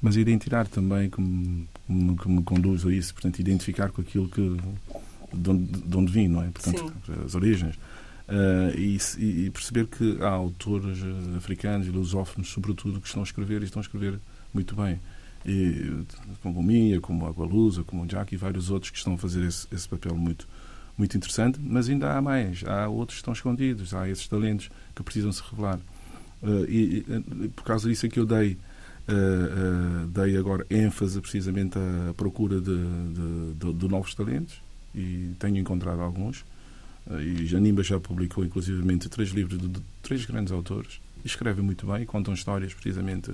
mas 0.00 0.16
a 0.16 0.20
identidade 0.20 0.68
também 0.68 1.10
que 1.10 1.20
me, 1.20 1.66
que 2.16 2.28
me 2.28 2.42
conduz 2.42 2.86
a 2.86 2.92
isso, 2.92 3.12
portanto, 3.12 3.38
identificar 3.40 3.90
com 3.90 4.00
aquilo 4.00 4.28
que 4.28 4.56
de 5.32 5.50
onde, 5.50 5.64
de 5.64 5.96
onde 5.96 6.12
vim, 6.12 6.28
não 6.28 6.42
é? 6.42 6.48
Portanto, 6.48 6.92
Sim. 7.04 7.12
as 7.24 7.34
origens. 7.34 7.78
Uh, 8.28 8.76
e, 8.76 8.98
e, 9.46 9.50
perceber 9.50 9.86
que 9.86 10.18
há 10.20 10.28
autores 10.28 10.98
africanos 11.34 11.86
e 11.86 11.90
lusófonos, 11.90 12.50
sobretudo, 12.50 13.00
que 13.00 13.06
estão 13.06 13.22
a 13.22 13.24
escrever 13.24 13.62
e 13.62 13.64
estão 13.64 13.80
a 13.80 13.82
escrever 13.82 14.20
muito 14.52 14.76
bem 14.76 15.00
e, 15.46 16.04
como 16.42 16.60
o 16.60 16.62
Minha, 16.62 17.00
como 17.00 17.26
Agualusa, 17.26 17.82
como 17.84 18.06
Jack 18.06 18.34
e 18.34 18.38
vários 18.38 18.70
outros 18.70 18.90
que 18.90 18.98
estão 18.98 19.14
a 19.14 19.18
fazer 19.18 19.44
esse, 19.44 19.66
esse 19.72 19.88
papel 19.88 20.16
muito, 20.16 20.46
muito 20.96 21.16
interessante, 21.16 21.58
mas 21.60 21.88
ainda 21.88 22.16
há 22.16 22.20
mais, 22.20 22.62
há 22.64 22.88
outros 22.88 23.16
que 23.16 23.22
estão 23.22 23.32
escondidos, 23.32 23.94
há 23.94 24.08
esses 24.08 24.26
talentos 24.26 24.70
que 24.94 25.02
precisam 25.02 25.32
se 25.32 25.42
revelar. 25.50 25.78
Uh, 26.42 26.64
e, 26.68 27.04
e, 27.44 27.48
por 27.48 27.64
causa 27.64 27.88
disso 27.88 28.06
é 28.06 28.08
que 28.08 28.20
eu 28.20 28.26
dei, 28.26 28.58
uh, 29.08 30.06
dei 30.08 30.36
agora 30.36 30.66
ênfase 30.70 31.20
precisamente 31.20 31.78
à 31.78 32.14
procura 32.14 32.60
de, 32.60 32.76
de, 32.76 33.54
de, 33.54 33.72
de 33.72 33.88
novos 33.88 34.14
talentos 34.14 34.60
e 34.94 35.32
tenho 35.38 35.56
encontrado 35.56 36.00
alguns. 36.00 36.44
E 37.20 37.46
Janimba 37.46 37.82
já 37.82 37.98
publicou 37.98 38.44
inclusivamente 38.44 39.08
três 39.08 39.30
livros 39.30 39.58
de, 39.58 39.68
de 39.68 39.80
três 40.02 40.24
grandes 40.26 40.52
autores 40.52 41.00
e 41.24 41.26
escrevem 41.26 41.64
muito 41.64 41.86
bem, 41.86 42.04
contam 42.04 42.34
histórias 42.34 42.74
precisamente 42.74 43.32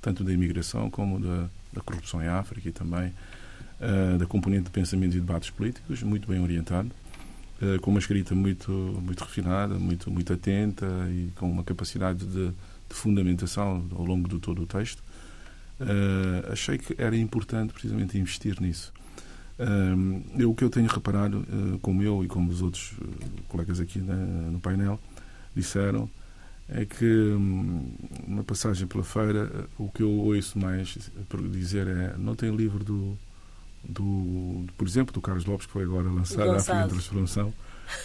tanto 0.00 0.24
da 0.24 0.32
imigração 0.32 0.90
como 0.90 1.20
da, 1.20 1.48
da 1.72 1.80
corrupção 1.80 2.20
em 2.20 2.26
África 2.26 2.68
e 2.68 2.72
também 2.72 3.12
uh, 3.80 4.18
da 4.18 4.26
componente 4.26 4.64
de 4.64 4.70
pensamento 4.70 5.16
e 5.16 5.20
debates 5.20 5.50
políticos, 5.50 6.02
muito 6.02 6.28
bem 6.28 6.40
orientado, 6.40 6.90
uh, 7.62 7.80
com 7.80 7.90
uma 7.90 8.00
escrita 8.00 8.34
muito, 8.34 8.72
muito 8.72 9.22
refinada, 9.22 9.74
muito, 9.74 10.10
muito 10.10 10.32
atenta 10.32 10.86
e 11.08 11.30
com 11.36 11.48
uma 11.48 11.62
capacidade 11.62 12.26
de, 12.26 12.48
de 12.48 12.94
fundamentação 12.94 13.86
ao 13.96 14.04
longo 14.04 14.28
de 14.28 14.40
todo 14.40 14.62
o 14.62 14.66
texto. 14.66 15.02
Uh, 15.80 16.52
achei 16.52 16.78
que 16.78 16.94
era 16.98 17.16
importante 17.16 17.72
precisamente 17.72 18.18
investir 18.18 18.60
nisso. 18.60 18.92
Eu, 20.38 20.50
o 20.50 20.54
que 20.54 20.64
eu 20.64 20.70
tenho 20.70 20.88
reparado, 20.88 21.44
como 21.80 22.02
eu 22.02 22.24
e 22.24 22.28
como 22.28 22.50
os 22.50 22.62
outros 22.62 22.94
colegas 23.48 23.80
aqui 23.80 23.98
na, 23.98 24.14
no 24.14 24.60
painel 24.60 24.98
disseram, 25.54 26.08
é 26.68 26.84
que 26.84 27.04
hum, 27.04 27.92
na 28.26 28.42
passagem 28.42 28.86
pela 28.86 29.04
feira 29.04 29.66
o 29.78 29.88
que 29.90 30.02
eu 30.02 30.10
ouço 30.10 30.58
mais 30.58 31.10
dizer 31.50 31.86
é 31.86 32.14
não 32.16 32.34
tem 32.34 32.54
livro 32.54 32.82
do, 32.82 33.18
do 33.84 34.64
por 34.76 34.86
exemplo 34.86 35.12
do 35.12 35.20
Carlos 35.20 35.44
Lopes 35.44 35.66
que 35.66 35.72
foi 35.72 35.82
agora 35.82 36.08
lançado 36.08 36.50
a 36.50 36.56
África 36.56 36.88
Transformação 36.88 37.52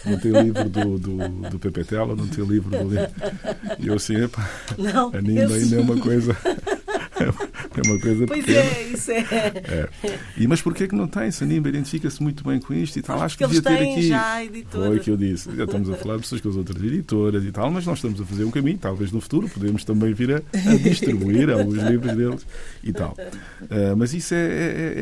não 0.05 0.19
tem 0.19 0.31
livro 0.31 0.69
do, 0.69 0.97
do, 0.97 1.49
do 1.49 1.59
Pepe 1.59 1.83
Tela, 1.85 2.13
não 2.15 2.27
tem 2.27 2.43
livro 2.45 2.69
do 2.69 2.93
e 3.79 3.87
eu 3.87 3.93
assim, 3.93 4.15
epa, 4.15 4.49
não, 4.77 5.13
anima 5.15 5.55
é 5.55 5.79
uma 5.79 5.97
coisa 5.97 6.35
é 7.75 7.87
uma 7.87 7.99
coisa 7.99 8.27
pois 8.27 8.45
pequena. 8.45 8.65
é, 8.65 8.83
isso 8.83 9.11
é. 9.11 9.19
é. 9.19 9.89
E, 10.37 10.47
mas 10.47 10.61
porquê 10.61 10.87
que 10.87 10.95
não 10.95 11.07
tem? 11.07 11.31
Sanimba 11.31 11.69
identifica-se 11.69 12.21
muito 12.21 12.43
bem 12.43 12.59
com 12.59 12.73
isto 12.73 12.97
e 12.97 13.01
tal. 13.01 13.21
Acho 13.21 13.37
que 13.37 13.45
devia 13.45 13.61
ter 13.61 13.73
aqui. 13.73 14.07
Já. 14.07 14.41
Foi 14.69 14.97
o 14.97 14.99
que 14.99 15.11
eu 15.11 15.17
disse. 15.17 15.55
Já 15.55 15.63
estamos 15.63 15.89
a 15.89 15.95
falar 15.95 16.15
de 16.15 16.21
pessoas 16.21 16.41
com 16.41 16.49
as 16.49 16.55
outras 16.55 16.81
editoras 16.81 17.43
e 17.43 17.51
tal, 17.51 17.71
mas 17.71 17.85
nós 17.85 17.97
estamos 17.97 18.21
a 18.21 18.25
fazer 18.25 18.43
um 18.43 18.51
caminho. 18.51 18.77
Talvez 18.77 19.11
no 19.11 19.21
futuro 19.21 19.49
podemos 19.49 19.83
também 19.83 20.13
vir 20.13 20.33
a, 20.33 20.37
a 20.37 20.75
distribuir 20.77 21.49
alguns 21.49 21.81
livros 21.83 22.15
deles 22.15 22.45
e 22.83 22.93
tal. 22.93 23.15
Uh, 23.61 23.95
mas 23.97 24.13
isso 24.13 24.33
é, 24.33 24.37
é, 24.37 24.93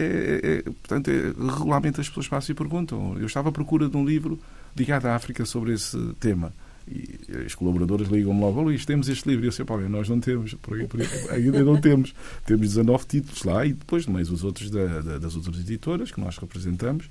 é, 0.44 0.58
é 0.58 0.62
portanto, 0.62 1.10
regularmente 1.10 2.02
as 2.02 2.08
pessoas 2.08 2.28
passam 2.28 2.54
e 2.54 2.56
perguntam. 2.56 3.18
Eu 3.20 3.26
estava 3.26 3.50
à 3.50 3.52
procura 3.52 3.88
de 3.90 3.98
um 3.98 4.06
livro 4.06 4.40
ligado 4.76 5.06
à 5.06 5.16
África 5.16 5.46
sobre 5.46 5.74
esse 5.74 5.98
tema. 6.20 6.54
E 6.88 7.20
as 7.46 7.56
colaboradoras 7.56 8.08
ligam-me 8.08 8.40
logo, 8.40 8.62
Luís, 8.62 8.86
temos 8.86 9.10
este 9.10 9.28
livro. 9.28 9.46
E 9.46 9.48
eu 9.48 9.52
sei, 9.52 9.66
Paulo, 9.66 9.88
nós 9.90 10.08
não 10.08 10.20
temos, 10.20 10.54
por 10.56 10.78
aí, 10.78 10.88
por 10.88 11.02
aí, 11.02 11.08
ainda 11.32 11.64
não 11.64 11.82
temos. 11.82 12.14
Temos 12.46 12.62
19 12.62 13.06
títulos 13.06 13.44
lá 13.44 13.66
e 13.66 13.74
depois 13.74 14.06
mais 14.06 14.30
os 14.30 14.44
outros 14.44 14.70
da, 14.70 15.02
da, 15.02 15.18
das 15.18 15.36
outras 15.36 15.60
editoras 15.60 16.12
que 16.12 16.20
nós 16.20 16.38
representamos, 16.38 17.10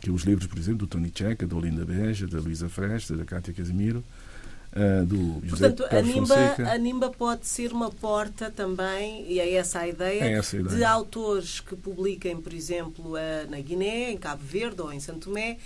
que 0.00 0.10
os 0.10 0.22
livros, 0.22 0.46
por 0.46 0.58
exemplo, 0.58 0.80
do 0.80 0.86
Tony 0.86 1.10
Checa, 1.14 1.46
da 1.46 1.56
Olinda 1.56 1.84
Beja, 1.84 2.26
da 2.26 2.38
Luísa 2.38 2.68
Fresta, 2.68 3.16
da 3.16 3.24
Cátia 3.24 3.54
Casimiro. 3.54 4.04
Uh, 4.72 5.06
do 5.06 5.40
José 5.46 5.70
Portanto, 5.70 5.94
a 5.94 6.02
Nimba, 6.02 6.70
a 6.70 6.76
Nimba 6.76 7.10
pode 7.10 7.46
ser 7.46 7.72
uma 7.72 7.90
porta 7.90 8.50
também, 8.50 9.24
e 9.26 9.40
é 9.40 9.54
essa 9.54 9.78
a 9.80 9.88
ideia, 9.88 10.22
é 10.22 10.32
essa 10.32 10.58
a 10.58 10.60
ideia. 10.60 10.76
de 10.76 10.84
autores 10.84 11.60
que 11.60 11.74
publiquem, 11.74 12.36
por 12.36 12.52
exemplo, 12.52 13.14
na 13.48 13.58
Guiné, 13.58 14.10
em 14.10 14.18
Cabo 14.18 14.42
Verde 14.44 14.82
ou 14.82 14.92
em 14.92 15.00
Santo 15.00 15.30
Tomé, 15.30 15.56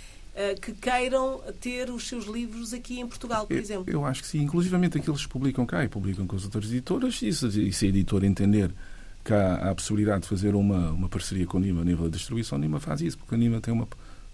que 0.61 0.71
queiram 0.71 1.41
ter 1.59 1.89
os 1.89 2.07
seus 2.07 2.25
livros 2.25 2.73
aqui 2.73 2.99
em 2.99 3.07
Portugal, 3.07 3.45
por 3.45 3.55
eu, 3.55 3.59
exemplo. 3.61 3.93
Eu 3.93 4.05
acho 4.05 4.21
que 4.21 4.27
sim. 4.27 4.41
Inclusivamente 4.41 4.97
aqueles 4.97 5.25
que 5.25 5.29
publicam 5.29 5.65
cá 5.65 5.83
e 5.83 5.89
publicam 5.89 6.25
com 6.25 6.35
as 6.35 6.43
outras 6.45 6.65
editoras, 6.65 7.21
e 7.21 7.33
se, 7.33 7.47
e 7.67 7.73
se 7.73 7.85
a 7.85 7.89
editora 7.89 8.25
entender 8.25 8.71
que 9.23 9.33
há, 9.33 9.55
há, 9.55 9.71
a 9.71 9.75
possibilidade 9.75 10.21
de 10.21 10.29
fazer 10.29 10.55
uma, 10.55 10.91
uma 10.91 11.09
parceria 11.09 11.45
com 11.45 11.57
a 11.57 11.61
Nima 11.61 11.81
a 11.81 11.85
nível 11.85 12.09
da 12.09 12.15
distribuição, 12.15 12.57
a 12.57 12.61
Nima 12.61 12.79
faz 12.79 13.01
isso, 13.01 13.17
porque 13.17 13.35
a 13.35 13.37
Nima 13.37 13.59
tem 13.59 13.73
uma 13.73 13.87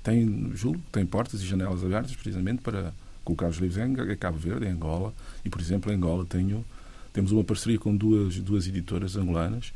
tem, 0.03 0.51
julgo, 0.55 0.81
tem 0.91 1.05
portas 1.05 1.41
e 1.41 1.45
janelas 1.45 1.83
abertas 1.83 2.15
precisamente 2.15 2.61
para 2.61 2.93
colocar 3.25 3.47
os 3.47 3.57
livros 3.57 3.77
em, 3.77 3.91
em 3.91 4.15
Cabo 4.15 4.37
Verde, 4.37 4.65
em 4.65 4.69
Angola, 4.69 5.13
e 5.43 5.49
por 5.49 5.59
exemplo 5.59 5.91
em 5.91 5.95
Angola 5.95 6.25
tenho, 6.25 6.63
temos 7.11 7.31
uma 7.33 7.43
parceria 7.43 7.77
com 7.77 7.93
duas, 7.93 8.37
duas 8.39 8.67
editoras 8.67 9.17
angolanas 9.17 9.73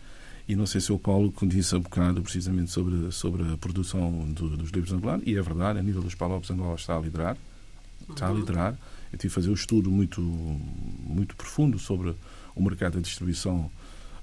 e 0.47 0.55
não 0.55 0.65
sei 0.65 0.81
se 0.81 0.91
o 0.91 0.99
Paulo 0.99 1.33
disse 1.43 1.75
há 1.75 1.79
bocado 1.79 2.21
precisamente 2.21 2.71
sobre, 2.71 3.11
sobre 3.11 3.53
a 3.53 3.57
produção 3.57 4.11
do, 4.31 4.57
dos 4.57 4.69
livros 4.71 4.91
angolanos, 4.91 5.25
e 5.25 5.37
é 5.37 5.41
verdade, 5.41 5.79
a 5.79 5.83
nível 5.83 6.01
dos 6.01 6.15
Palopes, 6.15 6.49
Angola 6.49 6.75
está 6.75 6.97
a 6.97 6.99
liderar. 6.99 7.37
está 8.09 8.27
a 8.27 8.31
liderar. 8.33 8.77
Eu 9.11 9.17
tive 9.17 9.29
que 9.29 9.35
fazer 9.35 9.49
um 9.49 9.53
estudo 9.53 9.91
muito, 9.91 10.21
muito 10.21 11.35
profundo 11.35 11.77
sobre 11.77 12.15
o 12.55 12.63
mercado 12.63 12.97
de 12.97 13.01
distribuição 13.01 13.69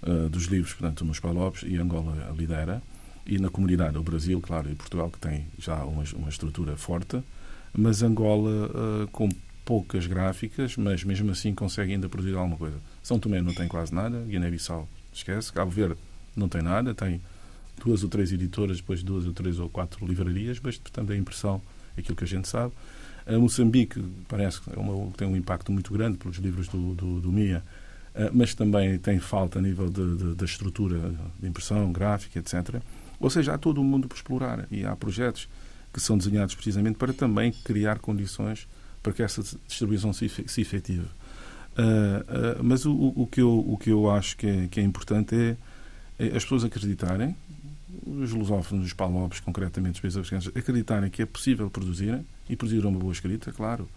uh, 0.02 0.28
dos 0.28 0.44
livros, 0.44 0.72
portanto, 0.74 1.04
nos 1.04 1.20
Palopes, 1.20 1.62
e 1.66 1.76
Angola 1.76 2.34
lidera. 2.36 2.82
E 3.26 3.38
na 3.38 3.50
comunidade, 3.50 3.98
o 3.98 4.02
Brasil, 4.02 4.40
claro, 4.40 4.70
e 4.70 4.74
Portugal, 4.74 5.10
que 5.10 5.18
tem 5.18 5.46
já 5.58 5.84
uma, 5.84 6.02
uma 6.14 6.28
estrutura 6.30 6.76
forte, 6.76 7.22
mas 7.74 8.02
Angola 8.02 8.70
uh, 8.70 9.08
com 9.08 9.28
poucas 9.66 10.06
gráficas, 10.06 10.78
mas 10.78 11.04
mesmo 11.04 11.30
assim 11.30 11.54
consegue 11.54 11.92
ainda 11.92 12.08
produzir 12.08 12.34
alguma 12.34 12.56
coisa. 12.56 12.76
São 13.02 13.18
Tomé 13.18 13.42
não 13.42 13.52
tem 13.52 13.68
quase 13.68 13.94
nada, 13.94 14.24
Guiné-Bissau 14.24 14.88
esquece, 15.12 15.52
Cabo 15.52 15.70
Verde 15.70 15.98
não 16.38 16.48
tem 16.48 16.62
nada, 16.62 16.94
tem 16.94 17.20
duas 17.84 18.02
ou 18.02 18.08
três 18.08 18.32
editoras, 18.32 18.78
depois 18.78 19.02
duas 19.02 19.26
ou 19.26 19.32
três 19.32 19.58
ou 19.58 19.68
quatro 19.68 20.06
livrarias, 20.06 20.60
mas, 20.62 20.76
portanto, 20.78 21.12
a 21.12 21.16
impressão, 21.16 21.60
aquilo 21.96 22.16
que 22.16 22.24
a 22.24 22.26
gente 22.26 22.48
sabe. 22.48 22.72
A 23.26 23.38
Moçambique 23.38 24.02
parece 24.26 24.60
que 24.60 24.70
é 24.74 24.78
uma, 24.78 25.10
tem 25.12 25.28
um 25.28 25.36
impacto 25.36 25.70
muito 25.70 25.92
grande 25.92 26.16
pelos 26.16 26.38
livros 26.38 26.68
do, 26.68 26.94
do, 26.94 27.20
do 27.20 27.30
MIA, 27.30 27.62
eh, 28.14 28.30
mas 28.32 28.54
também 28.54 28.98
tem 28.98 29.18
falta 29.18 29.58
a 29.58 29.62
nível 29.62 29.90
de, 29.90 30.16
de, 30.16 30.34
da 30.34 30.44
estrutura 30.44 31.14
de 31.38 31.46
impressão, 31.46 31.92
gráfica, 31.92 32.38
etc. 32.38 32.80
Ou 33.20 33.28
seja, 33.28 33.54
há 33.54 33.58
todo 33.58 33.80
o 33.80 33.84
mundo 33.84 34.08
por 34.08 34.16
explorar 34.16 34.66
e 34.70 34.84
há 34.84 34.96
projetos 34.96 35.48
que 35.92 36.00
são 36.00 36.16
desenhados 36.16 36.54
precisamente 36.54 36.96
para 36.96 37.12
também 37.12 37.52
criar 37.52 37.98
condições 37.98 38.66
para 39.02 39.12
que 39.12 39.22
essa 39.22 39.42
distribuição 39.66 40.12
se, 40.12 40.24
efetive. 40.24 41.06
Uh, 41.76 42.58
uh, 42.60 42.64
mas 42.64 42.84
o, 42.84 43.12
o, 43.14 43.26
que 43.26 43.40
eu, 43.40 43.58
o 43.58 43.76
que 43.78 43.90
eu 43.90 44.10
acho 44.10 44.36
que 44.36 44.46
é, 44.46 44.68
que 44.68 44.80
é 44.80 44.82
importante 44.82 45.34
é, 45.34 45.56
as 46.18 46.42
pessoas 46.42 46.64
acreditarem, 46.64 47.36
os 48.06 48.32
lusófonos, 48.32 48.86
os 48.86 48.92
palmobres, 48.92 49.40
concretamente 49.40 49.94
os 49.94 50.00
países 50.00 50.18
africanos, 50.18 50.48
acreditarem 50.48 51.10
que 51.10 51.22
é 51.22 51.26
possível 51.26 51.70
produzir 51.70 52.20
e 52.48 52.56
produzir 52.56 52.84
uma 52.84 52.98
boa 52.98 53.12
escrita, 53.12 53.52
claro 53.52 53.88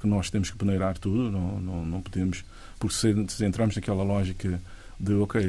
que 0.00 0.06
nós 0.06 0.30
temos 0.30 0.50
que 0.50 0.56
peneirar 0.56 0.98
tudo, 0.98 1.30
não, 1.30 1.60
não, 1.60 1.86
não 1.86 2.02
podemos, 2.02 2.44
porque 2.78 2.94
se, 2.94 3.14
se 3.28 3.44
entrarmos 3.44 3.76
naquela 3.76 4.02
lógica 4.02 4.60
de, 4.98 5.14
ok, 5.14 5.40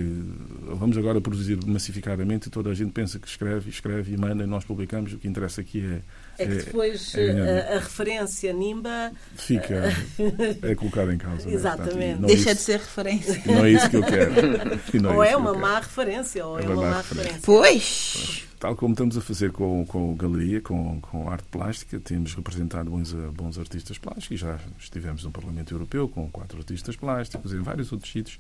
vamos 0.80 0.98
agora 0.98 1.20
produzir 1.20 1.60
massificadamente 1.66 2.48
e 2.48 2.52
toda 2.52 2.70
a 2.70 2.74
gente 2.74 2.92
pensa 2.92 3.20
que 3.20 3.28
escreve, 3.28 3.70
escreve 3.70 4.14
e 4.14 4.18
manda 4.18 4.44
e 4.44 4.48
nós 4.48 4.64
publicamos, 4.64 5.14
o 5.14 5.18
que 5.18 5.28
interessa 5.28 5.62
aqui 5.62 5.82
é... 5.82 6.02
É 6.38 6.46
que 6.46 6.56
depois 6.56 7.14
é, 7.16 7.26
é 7.28 7.74
a, 7.74 7.76
a, 7.76 7.80
referência 7.80 8.52
NIMBA... 8.54 9.12
Fica, 9.36 9.94
é 10.64 10.76
colocada 10.76 11.14
em 11.14 11.18
causa. 11.18 11.50
É? 11.50 11.54
Exatamente. 11.54 12.20
Não 12.20 12.28
Deixa 12.28 12.52
isso, 12.52 12.56
de 12.56 12.62
ser 12.62 12.80
referência. 12.80 13.42
Não 13.46 13.66
é 13.66 13.72
isso 13.72 13.90
que 13.90 13.98
eu 13.98 14.04
quero. 14.04 15.14
ou 15.14 15.24
é, 15.24 15.38
uma 15.38 15.54
má 15.54 15.80
referência, 15.80 16.46
ou 16.46 16.60
é, 16.60 16.64
uma, 16.64 16.90
má 16.90 16.98
referência. 16.98 17.40
Pois... 17.44 18.48
Tal 18.60 18.78
como 18.78 18.94
estamos 18.94 19.18
a 19.18 19.22
fazer 19.22 19.52
com, 19.52 19.86
com 19.86 20.16
galeria, 20.16 20.62
com, 20.62 21.02
com 21.02 21.30
arte 21.30 21.46
plástica, 21.52 22.00
temos 22.00 22.34
representado 22.34 22.90
bons, 22.90 23.12
bons 23.12 23.60
artistas 23.60 23.98
plásticos. 23.98 24.40
Já 24.40 24.58
estivemos 24.80 25.26
no 25.26 25.32
Parlamento 25.32 25.74
Europeu 25.74 26.08
com 26.08 26.32
quatro 26.32 26.60
artistas 26.60 26.96
plásticos, 26.96 27.54
em 27.54 27.62
vários 27.62 27.92
outros 27.92 28.10
sítios. 28.10 28.40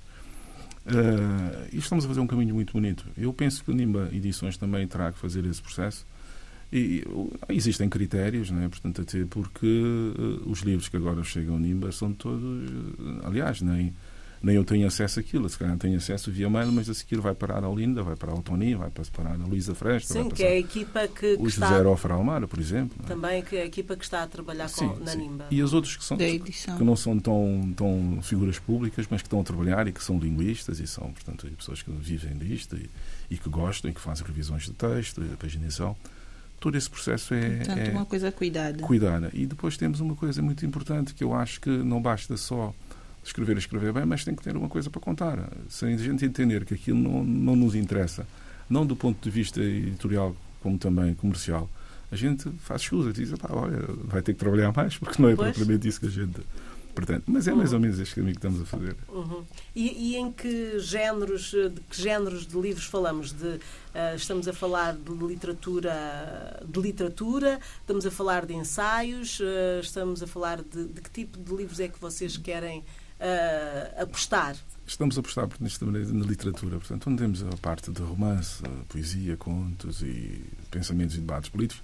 Uh, 0.85 1.67
e 1.71 1.77
estamos 1.77 2.03
a 2.05 2.07
fazer 2.07 2.19
um 2.19 2.27
caminho 2.27 2.55
muito 2.55 2.73
bonito. 2.73 3.05
Eu 3.17 3.33
penso 3.33 3.63
que 3.63 3.71
o 3.71 3.73
Nimba 3.73 4.09
Edições 4.11 4.57
também 4.57 4.87
terá 4.87 5.11
que 5.11 5.19
fazer 5.19 5.45
esse 5.45 5.61
processo. 5.61 6.05
E 6.75 7.03
existem 7.49 7.87
critérios, 7.87 8.49
né? 8.49 8.67
portanto, 8.67 9.01
até 9.01 9.23
porque 9.25 9.67
uh, 9.67 10.49
os 10.49 10.61
livros 10.61 10.89
que 10.89 10.97
agora 10.97 11.23
chegam 11.23 11.53
ao 11.53 11.59
Nimba 11.59 11.91
são 11.91 12.11
todos. 12.11 12.67
Aliás, 13.23 13.61
nem 13.61 13.93
nem 14.43 14.57
eu 14.57 14.65
tenho 14.65 14.85
acesso 14.85 15.21
àquilo. 15.21 15.47
Se 15.47 15.57
calhar 15.57 15.77
tenho 15.77 15.95
acesso 15.95 16.29
via 16.29 16.49
mail, 16.49 16.69
mas 16.71 16.89
a 16.89 16.93
seguir 16.93 17.21
vai 17.21 17.33
parar 17.33 17.63
a 17.63 17.69
Linda, 17.69 18.03
vai 18.03 18.17
parar 18.17 18.33
ao 18.33 18.41
Tony, 18.41 18.75
vai 18.75 18.91
parar 19.15 19.35
a 19.35 19.45
Luísa 19.45 19.73
Fresta. 19.73 20.15
Sim, 20.15 20.29
que 20.29 20.43
é 20.43 20.49
a 20.49 20.59
equipa 20.59 21.07
que, 21.07 21.37
que 21.37 21.41
o 21.41 21.47
está... 21.47 21.69
José 21.69 21.81
Rofra 21.81 22.15
Almar, 22.15 22.45
por 22.45 22.59
exemplo. 22.59 22.97
É? 23.05 23.07
Também 23.07 23.41
que 23.41 23.55
é 23.55 23.61
a 23.61 23.65
equipa 23.65 23.95
que 23.95 24.03
está 24.03 24.21
a 24.21 24.27
trabalhar 24.27 24.67
sim, 24.67 24.89
com, 24.89 24.99
na 24.99 25.11
sim. 25.11 25.19
NIMBA. 25.19 25.45
E 25.49 25.63
os 25.63 25.73
outros 25.73 25.95
que, 25.95 26.03
são, 26.03 26.17
que 26.17 26.83
não 26.83 26.95
são 26.97 27.17
tão, 27.17 27.73
tão 27.73 28.19
figuras 28.21 28.59
públicas, 28.59 29.07
mas 29.09 29.21
que 29.21 29.27
estão 29.27 29.39
a 29.39 29.43
trabalhar 29.45 29.87
e 29.87 29.93
que 29.93 30.03
são 30.03 30.19
linguistas 30.19 30.81
e 30.81 30.87
são, 30.87 31.13
portanto, 31.13 31.47
pessoas 31.55 31.81
que 31.81 31.89
vivem 31.91 32.37
disto 32.37 32.75
e, 32.75 32.89
e 33.29 33.37
que 33.37 33.47
gostam 33.47 33.91
e 33.91 33.93
que 33.93 34.01
fazem 34.01 34.27
revisões 34.27 34.63
de 34.63 34.73
texto, 34.73 35.21
de 35.21 35.37
paginação 35.37 35.95
todo 36.63 36.77
esse 36.77 36.89
processo 36.89 37.33
é, 37.33 37.57
Portanto, 37.57 37.77
é 37.79 37.91
uma 37.91 38.05
coisa 38.05 38.31
cuidada. 38.31 38.81
Cuidada. 38.81 39.29
E 39.33 39.45
depois 39.45 39.75
temos 39.75 39.99
uma 39.99 40.15
coisa 40.15 40.41
muito 40.41 40.65
importante 40.65 41.13
que 41.13 41.21
eu 41.21 41.33
acho 41.33 41.59
que 41.59 41.69
não 41.69 42.01
basta 42.01 42.37
só 42.37 42.73
escrever, 43.21 43.57
escrever 43.57 43.91
bem, 43.91 44.05
mas 44.05 44.23
tem 44.23 44.33
que 44.33 44.41
ter 44.41 44.55
uma 44.55 44.69
coisa 44.69 44.89
para 44.89 45.01
contar. 45.01 45.49
Se 45.67 45.85
a 45.85 45.97
gente 45.97 46.23
entender 46.23 46.63
que 46.63 46.73
aquilo 46.73 46.97
não, 46.97 47.21
não 47.21 47.55
nos 47.57 47.75
interessa, 47.75 48.25
não 48.69 48.85
do 48.85 48.95
ponto 48.95 49.21
de 49.21 49.29
vista 49.29 49.59
editorial, 49.61 50.33
como 50.61 50.77
também 50.77 51.13
comercial, 51.15 51.69
a 52.09 52.15
gente 52.15 52.49
faz 52.59 52.83
escusa, 52.83 53.11
diz, 53.11 53.33
olha, 53.49 53.79
vai 54.05 54.21
ter 54.21 54.31
que 54.31 54.39
trabalhar 54.39 54.71
mais, 54.73 54.97
porque 54.97 55.21
não 55.21 55.29
é 55.29 55.35
pois. 55.35 55.53
propriamente 55.53 55.89
isso 55.89 55.99
que 55.99 56.05
a 56.05 56.09
gente 56.09 56.39
pretende. 56.93 57.23
Mas 57.27 57.47
é 57.47 57.53
mais 57.53 57.73
ou 57.73 57.79
menos 57.79 57.99
este 57.99 58.15
caminho 58.15 58.33
que 58.33 58.39
estamos 58.39 58.61
a 58.61 58.65
fazer. 58.65 58.95
Uhum. 59.09 59.43
E, 59.75 60.11
e, 60.11 60.15
em 60.15 60.31
que 60.31 60.79
géneros, 60.79 61.51
de 61.51 61.81
que 61.89 62.01
géneros 62.01 62.47
de 62.47 62.59
livros 62.59 62.85
falamos? 62.85 63.31
De, 63.31 63.47
uh, 63.47 64.15
estamos 64.15 64.47
a 64.47 64.53
falar 64.53 64.93
de 64.95 65.11
literatura, 65.11 66.63
de 66.65 66.79
literatura, 66.79 67.59
estamos 67.81 68.05
a 68.05 68.11
falar 68.11 68.45
de 68.45 68.53
ensaios, 68.53 69.39
uh, 69.39 69.79
estamos 69.81 70.23
a 70.23 70.27
falar 70.27 70.61
de, 70.61 70.85
de 70.85 71.01
que 71.01 71.09
tipo 71.09 71.37
de 71.37 71.55
livros 71.55 71.79
é 71.79 71.87
que 71.87 71.99
vocês 71.99 72.37
querem 72.37 72.79
uh, 72.79 74.01
apostar? 74.01 74.55
Estamos 74.85 75.17
a 75.17 75.21
apostar 75.21 75.47
nesta 75.59 75.85
maneira 75.85 76.11
na 76.11 76.25
literatura, 76.25 76.77
portanto, 76.77 77.09
onde 77.09 77.21
temos 77.21 77.43
a 77.43 77.57
parte 77.57 77.89
de 77.91 78.01
romance, 78.01 78.61
poesia, 78.89 79.37
contos 79.37 80.01
e 80.01 80.43
pensamentos 80.69 81.15
e 81.15 81.19
debates 81.19 81.49
políticos, 81.49 81.81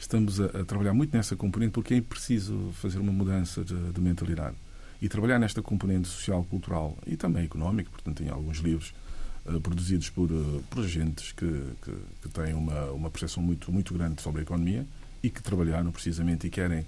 estamos 0.00 0.40
a, 0.40 0.46
a, 0.46 0.64
trabalhar 0.64 0.94
muito 0.94 1.14
nessa 1.16 1.36
componente 1.36 1.72
porque 1.72 1.94
é 1.94 2.00
preciso 2.00 2.70
fazer 2.74 2.98
uma 2.98 3.12
mudança 3.12 3.62
de, 3.62 3.92
de 3.92 4.00
mentalidade. 4.00 4.56
E 5.00 5.08
trabalhar 5.08 5.38
nesta 5.38 5.62
componente 5.62 6.08
social, 6.08 6.44
cultural 6.44 6.96
e 7.06 7.16
também 7.16 7.44
económica, 7.44 7.90
portanto, 7.90 8.18
tem 8.18 8.28
alguns 8.28 8.58
livros 8.58 8.92
uh, 9.46 9.60
produzidos 9.60 10.10
por, 10.10 10.30
uh, 10.30 10.62
por 10.68 10.84
agentes 10.84 11.32
que, 11.32 11.46
que, 11.82 11.92
que, 12.22 12.28
têm 12.28 12.54
uma, 12.54 12.90
uma 12.90 13.10
percepção 13.10 13.42
muito, 13.42 13.72
muito 13.72 13.94
grande 13.94 14.20
sobre 14.20 14.40
a 14.40 14.42
economia 14.42 14.86
e 15.22 15.30
que 15.30 15.42
trabalharam 15.42 15.90
precisamente 15.90 16.46
e 16.46 16.50
querem 16.50 16.84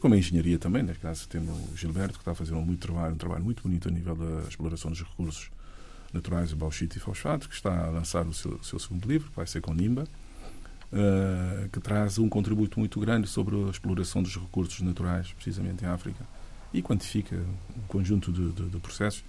como 0.00 0.14
a 0.14 0.16
engenharia 0.16 0.58
também, 0.58 0.82
neste 0.82 1.02
caso 1.02 1.28
temos 1.28 1.50
o 1.70 1.76
Gilberto, 1.76 2.14
que 2.14 2.20
está 2.20 2.30
a 2.30 2.34
fazer 2.34 2.54
um, 2.54 2.62
muito 2.62 2.80
trabalho, 2.80 3.14
um 3.14 3.18
trabalho 3.18 3.44
muito 3.44 3.62
bonito 3.62 3.88
a 3.88 3.90
nível 3.90 4.14
da 4.14 4.48
exploração 4.48 4.90
dos 4.90 5.02
recursos 5.02 5.50
naturais, 6.12 6.52
bauxite 6.52 6.96
e 6.96 7.00
fosfato, 7.00 7.48
que 7.48 7.54
está 7.54 7.86
a 7.86 7.90
lançar 7.90 8.26
o 8.26 8.32
seu, 8.32 8.62
seu 8.62 8.78
segundo 8.78 9.06
livro, 9.06 9.30
que 9.30 9.36
vai 9.36 9.46
ser 9.46 9.60
com 9.60 9.74
Nimba, 9.74 10.06
uh, 10.92 11.68
que 11.68 11.80
traz 11.80 12.18
um 12.18 12.28
contributo 12.28 12.78
muito 12.78 12.98
grande 13.00 13.26
sobre 13.26 13.56
a 13.56 13.70
exploração 13.70 14.22
dos 14.22 14.36
recursos 14.36 14.80
naturais, 14.80 15.32
precisamente 15.32 15.84
em 15.84 15.88
África, 15.88 16.24
e 16.72 16.82
quantifica 16.82 17.36
um 17.36 17.86
conjunto 17.88 18.32
de, 18.32 18.50
de, 18.52 18.68
de 18.68 18.78
processos 18.78 19.24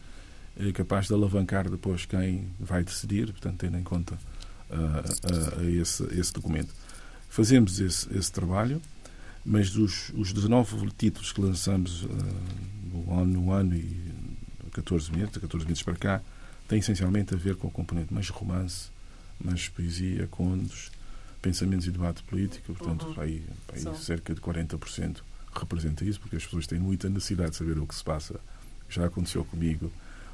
é 0.59 0.71
capaz 0.73 1.07
de 1.07 1.13
alavancar 1.13 1.69
depois 1.69 2.05
quem 2.05 2.49
vai 2.59 2.83
decidir, 2.83 3.31
portanto, 3.31 3.57
tendo 3.57 3.77
em 3.77 3.83
conta 3.83 4.15
uh, 4.69 5.63
esse, 5.69 6.03
esse 6.19 6.33
documento. 6.33 6.73
Fazemos 7.29 7.79
esse, 7.79 8.13
esse 8.15 8.31
trabalho 8.31 8.81
mas 9.45 9.71
dos 9.71 10.09
os 10.09 10.31
19 10.31 10.91
títulos 10.97 11.31
que 11.31 11.41
lançamos 11.41 12.07
no, 12.91 13.19
ano, 13.19 13.41
no 13.41 13.51
ano 13.51 13.75
e 13.75 14.11
14 14.71 15.11
meses, 15.11 15.37
14 15.37 15.65
meses 15.65 15.83
para 15.83 15.95
cá, 15.95 16.21
tem 16.67 16.79
essencialmente 16.79 17.33
a 17.33 17.37
ver 17.37 17.55
com 17.55 17.67
o 17.67 17.71
componente 17.71 18.13
mais 18.13 18.29
romance, 18.29 18.89
mais 19.43 19.67
poesia, 19.67 20.27
contos, 20.27 20.91
pensamentos 21.41 21.87
e 21.87 21.91
debate 21.91 22.23
político, 22.23 22.73
portanto, 22.73 23.07
uhum. 23.07 23.21
aí, 23.21 23.43
aí 23.73 23.97
cerca 23.97 24.33
de 24.33 24.41
40% 24.41 25.21
representa 25.53 26.05
isso, 26.05 26.19
porque 26.19 26.35
as 26.35 26.43
pessoas 26.45 26.67
têm 26.67 26.79
muita 26.79 27.09
necessidade 27.09 27.51
de 27.51 27.57
saber 27.57 27.77
o 27.77 27.85
que 27.85 27.95
se 27.95 28.03
passa. 28.03 28.39
Já 28.89 29.05
aconteceu 29.05 29.43
comigo 29.45 29.91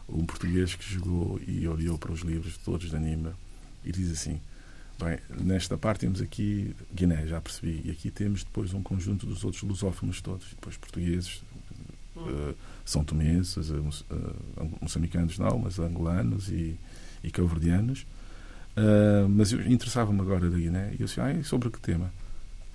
um 0.09 0.25
português 0.25 0.75
que 0.75 0.93
jogou 0.93 1.39
e 1.45 1.67
olhou 1.67 1.97
para 1.97 2.11
os 2.11 2.21
livros 2.21 2.57
todos 2.57 2.89
de 2.89 2.95
anima 2.95 3.33
e 3.83 3.91
diz 3.91 4.11
assim: 4.11 4.39
Bem, 4.99 5.19
nesta 5.43 5.77
parte 5.77 6.01
temos 6.01 6.21
aqui 6.21 6.75
Guiné, 6.93 7.27
já 7.27 7.41
percebi, 7.41 7.81
e 7.85 7.91
aqui 7.91 8.09
temos 8.09 8.43
depois 8.43 8.73
um 8.73 8.81
conjunto 8.81 9.25
dos 9.25 9.43
outros 9.43 9.63
lusófonos 9.63 10.21
todos, 10.21 10.49
depois 10.49 10.77
portugueses, 10.77 11.43
uh, 12.15 12.55
são 12.85 13.03
tomenses, 13.03 13.69
uh, 13.69 13.83
moçambicanos 14.81 15.37
não, 15.37 15.59
mas 15.59 15.77
angolanos 15.77 16.49
e, 16.49 16.79
e 17.23 17.29
cabo-verdianos. 17.29 18.05
Uh, 18.77 19.27
mas 19.27 19.51
interessava-me 19.51 20.21
agora 20.21 20.49
da 20.49 20.57
Guiné, 20.57 20.91
e 20.91 21.01
eu 21.01 21.07
disse, 21.07 21.19
ah, 21.19 21.33
sobre 21.43 21.69
que 21.71 21.79
tema? 21.79 22.11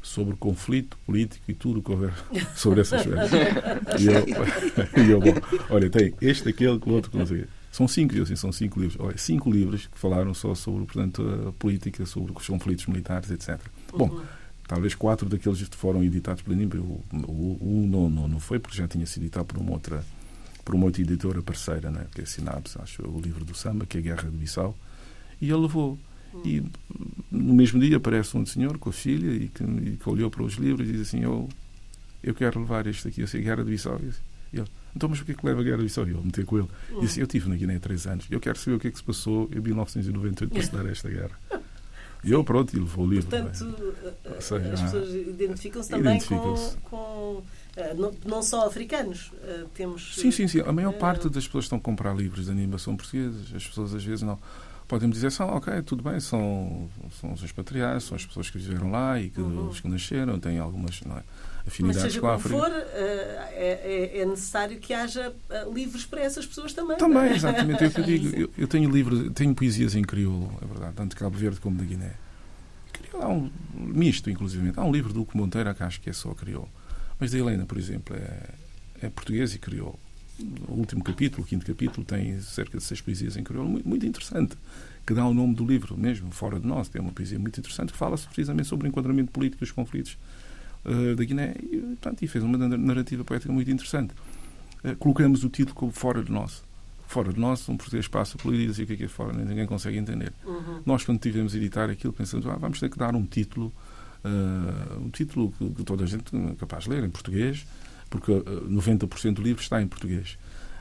Sobre 0.03 0.35
conflito 0.35 0.99
político 1.07 1.45
e 1.49 1.55
tudo 1.55 1.81
que 1.81 1.93
houver 1.93 2.13
sobre 2.57 2.81
essas 2.81 3.05
coisas. 3.05 3.31
e 4.01 4.07
eu, 4.07 5.05
e 5.07 5.11
eu 5.11 5.21
bom, 5.21 5.35
olha, 5.71 5.89
tem 5.89 6.13
este, 6.21 6.49
aquele, 6.49 6.81
o 6.85 6.91
outro, 6.91 7.17
não 7.17 7.25
sei 7.25 7.47
são 7.73 7.89
cinco, 7.89 8.21
assim, 8.21 8.37
são 8.37 8.53
cinco 8.53 8.79
livros. 8.79 9.01
Olha, 9.01 9.17
cinco 9.17 9.51
livros 9.51 9.87
que 9.87 9.99
falaram 9.99 10.35
só 10.35 10.55
sobre, 10.55 10.85
portanto, 10.85 11.23
a 11.49 11.53
política, 11.53 12.05
sobre 12.05 12.31
os 12.37 12.47
conflitos 12.47 12.87
militares, 12.87 13.31
etc. 13.31 13.59
Uhum. 13.93 13.99
Bom, 13.99 14.21
talvez 14.69 14.95
quatro 14.95 15.27
daqueles 15.27 15.67
foram 15.71 16.05
editados 16.05 16.43
pela 16.43 16.55
NIMBA. 16.55 16.77
O, 16.77 17.59
um 17.63 17.87
não, 17.89 18.11
não, 18.11 18.29
não 18.29 18.39
foi, 18.39 18.59
porque 18.59 18.77
já 18.77 18.87
tinha 18.87 19.07
sido 19.07 19.23
editado 19.23 19.47
por 19.47 19.59
uma 19.59 19.73
outra, 19.73 20.05
por 20.63 20.75
uma 20.75 20.85
outra 20.85 21.01
editora 21.01 21.41
parceira, 21.43 21.91
né? 21.91 22.05
que 22.15 22.21
é 22.21 22.25
a 22.25 22.27
Sinapse, 22.27 22.79
acho, 22.79 23.03
o 23.09 23.19
livro 23.19 23.43
do 23.43 23.55
samba, 23.55 23.87
que 23.87 23.97
é 23.97 24.01
a 24.01 24.03
Guerra 24.03 24.31
de 24.31 24.37
Bissau. 24.37 24.77
E 25.43 25.51
ele 25.51 25.61
levou. 25.61 25.99
E 26.45 26.63
no 27.31 27.53
mesmo 27.53 27.79
dia 27.79 27.99
aparece 27.99 28.35
um 28.39 28.47
senhor 28.47 28.79
com 28.79 28.89
a 28.89 28.93
filha 28.93 29.31
e 29.31 29.49
que, 29.49 29.63
e 29.63 29.99
que 30.03 30.09
olhou 30.09 30.31
para 30.31 30.43
os 30.43 30.55
livros 30.55 30.89
e 30.89 30.93
diz 30.93 31.03
assim: 31.03 31.23
Eu 31.23 31.49
eu 32.23 32.35
quero 32.35 32.61
levar 32.61 32.87
isto 32.87 33.09
aqui, 33.09 33.23
assim, 33.23 33.39
a 33.39 33.41
Guerra 33.41 33.65
de 33.65 33.71
Bissau. 33.71 33.99
E 34.53 34.59
ele, 34.59 34.69
então, 34.95 35.09
mas 35.09 35.19
porquê 35.19 35.35
que 35.35 35.45
leva 35.45 35.61
a 35.61 35.65
Guerra 35.65 35.79
de 35.79 35.83
Bissau? 35.85 36.07
E 36.07 36.13
eu 36.13 36.23
meter 36.23 36.45
com 36.45 36.59
ele. 36.59 36.69
E 36.97 37.01
disse, 37.01 37.19
eu 37.19 37.25
estive 37.25 37.49
na 37.49 37.57
Guiné 37.57 37.77
há 37.77 37.81
três 37.81 38.07
anos, 38.07 38.27
eu 38.31 38.39
quero 38.39 38.57
saber 38.57 38.77
o 38.77 38.81
que 38.81 38.89
é 38.89 38.91
que 38.91 38.99
se 38.99 39.05
passou 39.05 39.51
em 39.53 39.61
1998 39.61 40.53
para 40.53 40.63
se 40.63 40.73
dar 40.73 40.87
esta 40.87 41.09
guerra. 41.09 41.39
E 42.25 42.31
eu, 42.31 42.45
pronto, 42.45 42.77
e 42.77 42.79
levou 42.79 43.05
o 43.05 43.11
livro. 43.11 43.29
Portanto, 43.29 43.65
bem. 44.23 44.41
Seja, 44.41 44.73
as 44.73 44.83
pessoas 44.83 45.13
identificam-se 45.13 45.91
também 45.91 46.13
identificam 46.13 46.55
com, 46.85 46.97
com 46.97 47.43
eh, 47.77 47.95
não, 47.95 48.13
não, 48.25 48.43
só 48.43 48.65
africanos. 48.69 49.33
Uh, 49.43 49.67
temos. 49.75 50.15
Sim, 50.15 50.31
sim, 50.31 50.47
sim. 50.47 50.61
A 50.61 50.71
maior 50.71 50.93
parte 50.93 51.29
das 51.29 51.47
pessoas 51.47 51.65
que 51.65 51.67
estão 51.67 51.79
a 51.79 51.81
comprar 51.81 52.15
livros 52.15 52.45
de 52.45 52.53
animação 52.53 52.97
portugueses, 52.97 53.53
as 53.53 53.67
pessoas 53.67 53.93
às 53.93 54.05
vezes 54.05 54.23
não. 54.23 54.39
Podem 54.93 55.09
dizer 55.09 55.33
são, 55.33 55.49
ok, 55.49 55.81
tudo 55.81 56.03
bem, 56.03 56.21
são, 56.21 56.87
são 57.19 57.33
os 57.33 57.43
expatriados, 57.43 58.05
são 58.05 58.15
as 58.15 58.27
pessoas 58.27 58.51
que 58.51 58.59
viveram 58.59 58.91
lá 58.91 59.19
e 59.19 59.31
que, 59.31 59.41
uhum. 59.41 59.71
os 59.71 59.81
que 59.81 59.89
nasceram, 59.89 60.39
têm 60.39 60.59
algumas 60.59 61.01
não 61.01 61.17
é, 61.17 61.23
afinidades 61.67 62.03
Mas 62.03 62.13
seja 62.13 62.21
com 62.21 62.27
a 62.27 62.35
África. 62.35 62.59
For, 62.59 62.71
é, 62.71 63.41
é, 63.55 64.19
é, 64.21 64.27
necessário 64.27 64.79
que 64.79 64.93
haja 64.93 65.33
livros 65.73 66.05
para 66.05 66.21
essas 66.21 66.45
pessoas 66.45 66.75
também. 66.75 66.99
Também, 66.99 67.23
é? 67.23 67.35
exatamente. 67.35 67.83
É 67.83 67.87
o 67.87 67.91
que 67.91 68.01
eu 68.01 68.05
digo. 68.05 68.37
Eu, 68.37 68.51
eu, 68.59 68.69
tenho 68.69 68.91
livros, 68.91 69.33
tenho 69.33 69.55
poesias 69.55 69.95
em 69.95 70.03
crioulo, 70.03 70.53
é 70.61 70.67
verdade, 70.67 70.93
tanto 70.95 71.13
de 71.13 71.17
Cabo 71.17 71.39
Verde 71.39 71.59
como 71.59 71.79
da 71.79 71.85
Guiné. 71.85 72.13
Crioulo 72.93 73.27
há 73.27 73.31
um 73.31 73.51
misto, 73.75 74.29
inclusive. 74.29 74.75
Há 74.77 74.85
um 74.85 74.93
livro 74.93 75.11
do 75.15 75.23
Hugo 75.23 75.39
Monteiro 75.39 75.75
que 75.75 75.83
acho 75.83 76.03
que 76.03 76.11
é 76.11 76.13
só 76.13 76.35
crioulo. 76.35 76.69
Mas 77.19 77.31
da 77.31 77.39
Helena, 77.39 77.65
por 77.65 77.79
exemplo, 77.79 78.15
é, 78.15 79.07
é 79.07 79.09
português 79.09 79.55
e 79.55 79.59
crioulo. 79.59 79.99
O 80.69 80.75
último 80.75 81.03
capítulo, 81.03 81.43
o 81.43 81.47
quinto 81.47 81.65
capítulo, 81.65 82.05
tem 82.05 82.41
cerca 82.41 82.79
de 82.79 82.85
seis 82.85 83.01
poesias 83.01 83.37
em 83.37 83.45
crioulo, 83.45 83.69
muito, 83.69 83.89
muito 83.89 84.07
interessante, 84.07 84.57
que 85.07 85.15
dá 85.15 85.27
o 85.27 85.35
nome 85.35 85.55
do 85.55 85.65
livro 85.65 85.97
mesmo, 85.97 86.31
Fora 86.31 86.59
de 86.59 86.67
Nós. 86.67 86.89
Tem 86.89 87.01
uma 87.01 87.13
poesia 87.13 87.39
muito 87.39 87.59
interessante 87.59 87.93
que 87.93 87.99
fala 87.99 88.17
precisamente 88.17 88.69
sobre 88.69 88.87
o 88.87 88.89
enquadramento 88.89 89.31
político 89.31 89.61
dos 89.61 89.71
conflitos 89.71 90.17
uh, 90.85 91.15
da 91.17 91.25
Guiné 91.25 91.55
e, 91.63 91.79
portanto, 91.79 92.23
e 92.23 92.27
fez 92.27 92.45
uma 92.45 92.59
narrativa 92.59 93.25
poética 93.25 93.53
muito 93.53 93.71
interessante. 93.71 94.15
Uh, 94.85 94.97
colocamos 94.97 95.45
o 95.45 95.49
título 95.49 95.75
como 95.75 95.93
Fora 95.93 96.23
de 96.23 96.31
Nós. 96.31 96.63
Fora 97.07 97.31
de 97.31 97.39
nós, 97.39 97.69
um 97.69 97.77
português 97.77 98.09
passa 98.09 98.39
ali 98.43 98.65
e 98.65 98.67
diz 98.69 98.79
o 98.79 98.87
que 98.87 98.95
é 98.95 98.97
que 98.97 99.05
é 99.05 99.09
fora, 99.09 99.35
ninguém 99.35 99.67
consegue 99.67 99.99
entender. 99.99 100.33
Uhum. 100.47 100.81
Nós, 100.87 101.05
quando 101.05 101.19
tivemos 101.19 101.53
a 101.53 101.59
editar 101.59 101.91
aquilo, 101.91 102.11
pensamos, 102.11 102.47
ah, 102.47 102.57
vamos 102.57 102.81
ter 102.81 102.89
que 102.89 102.99
dar 102.99 103.15
um 103.15 103.27
título 103.27 103.71
uh, 104.25 105.01
um 105.01 105.11
título 105.11 105.53
que, 105.59 105.71
que, 105.71 105.85
toda 105.85 106.05
a 106.05 106.07
gente 106.07 106.35
é 106.35 106.55
capaz 106.55 106.85
de 106.85 106.91
ler 106.91 107.05
em 107.05 107.11
português, 107.11 107.67
porque 108.13 108.31
uh, 108.31 108.45
ah, 108.47 108.69
90% 108.69 109.35
do 109.35 109.43
livro 109.43 109.63
está 109.63 109.81
em 109.81 109.89
português. 109.89 110.37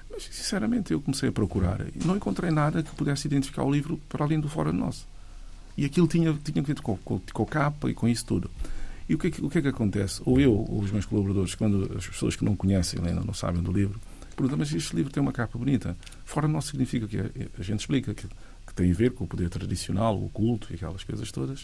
Mas, 0.09 0.23
sinceramente, 0.23 0.91
eu 0.91 0.99
comecei 0.99 1.29
a 1.29 1.31
procurar 1.31 1.79
e 1.95 2.05
não 2.05 2.17
encontrei 2.17 2.51
nada 2.51 2.83
que 2.83 2.93
pudesse 2.93 3.25
identificar 3.25 3.63
o 3.63 3.71
livro 3.71 3.97
para 4.09 4.25
além 4.25 4.39
do 4.39 4.49
Fora 4.49 4.71
de 4.71 4.77
Nós. 4.77 5.07
E 5.77 5.85
aquilo 5.85 6.07
tinha, 6.07 6.33
tinha 6.33 6.61
que 6.61 6.73
ver 6.73 6.81
com, 6.81 6.97
com, 6.97 7.21
com 7.31 7.45
capa 7.45 7.89
e 7.89 7.93
com 7.93 8.07
isso 8.09 8.25
tudo. 8.25 8.51
E 9.07 9.15
o 9.15 9.17
que, 9.17 9.27
é 9.27 9.31
que, 9.31 9.43
o 9.43 9.49
que 9.49 9.59
é 9.59 9.61
que 9.61 9.69
acontece? 9.69 10.21
Ou 10.25 10.39
eu, 10.41 10.53
ou 10.53 10.81
os 10.81 10.91
meus 10.91 11.05
colaboradores, 11.05 11.55
quando 11.55 11.89
as 11.97 12.05
pessoas 12.05 12.35
que 12.35 12.43
não 12.43 12.55
conhecem 12.55 12.99
ainda 12.99 13.21
não 13.21 13.33
sabem 13.33 13.63
do 13.63 13.71
livro, 13.71 13.97
perguntam, 14.35 14.57
mas 14.57 14.73
este 14.73 14.93
livro 14.93 15.11
tem 15.11 15.23
uma 15.23 15.31
capa 15.31 15.57
bonita. 15.57 15.95
Fora 16.25 16.49
nós 16.49 16.65
significa 16.65 17.07
que 17.07 17.17
a 17.17 17.63
gente 17.63 17.79
explica 17.79 18.13
que, 18.13 18.27
que 18.27 18.73
tem 18.75 18.91
a 18.91 18.93
ver 18.93 19.11
com 19.11 19.23
o 19.23 19.27
poder 19.27 19.49
tradicional, 19.49 20.21
o 20.21 20.29
culto 20.29 20.67
e 20.71 20.75
aquelas 20.75 21.05
coisas 21.05 21.31
todas. 21.31 21.63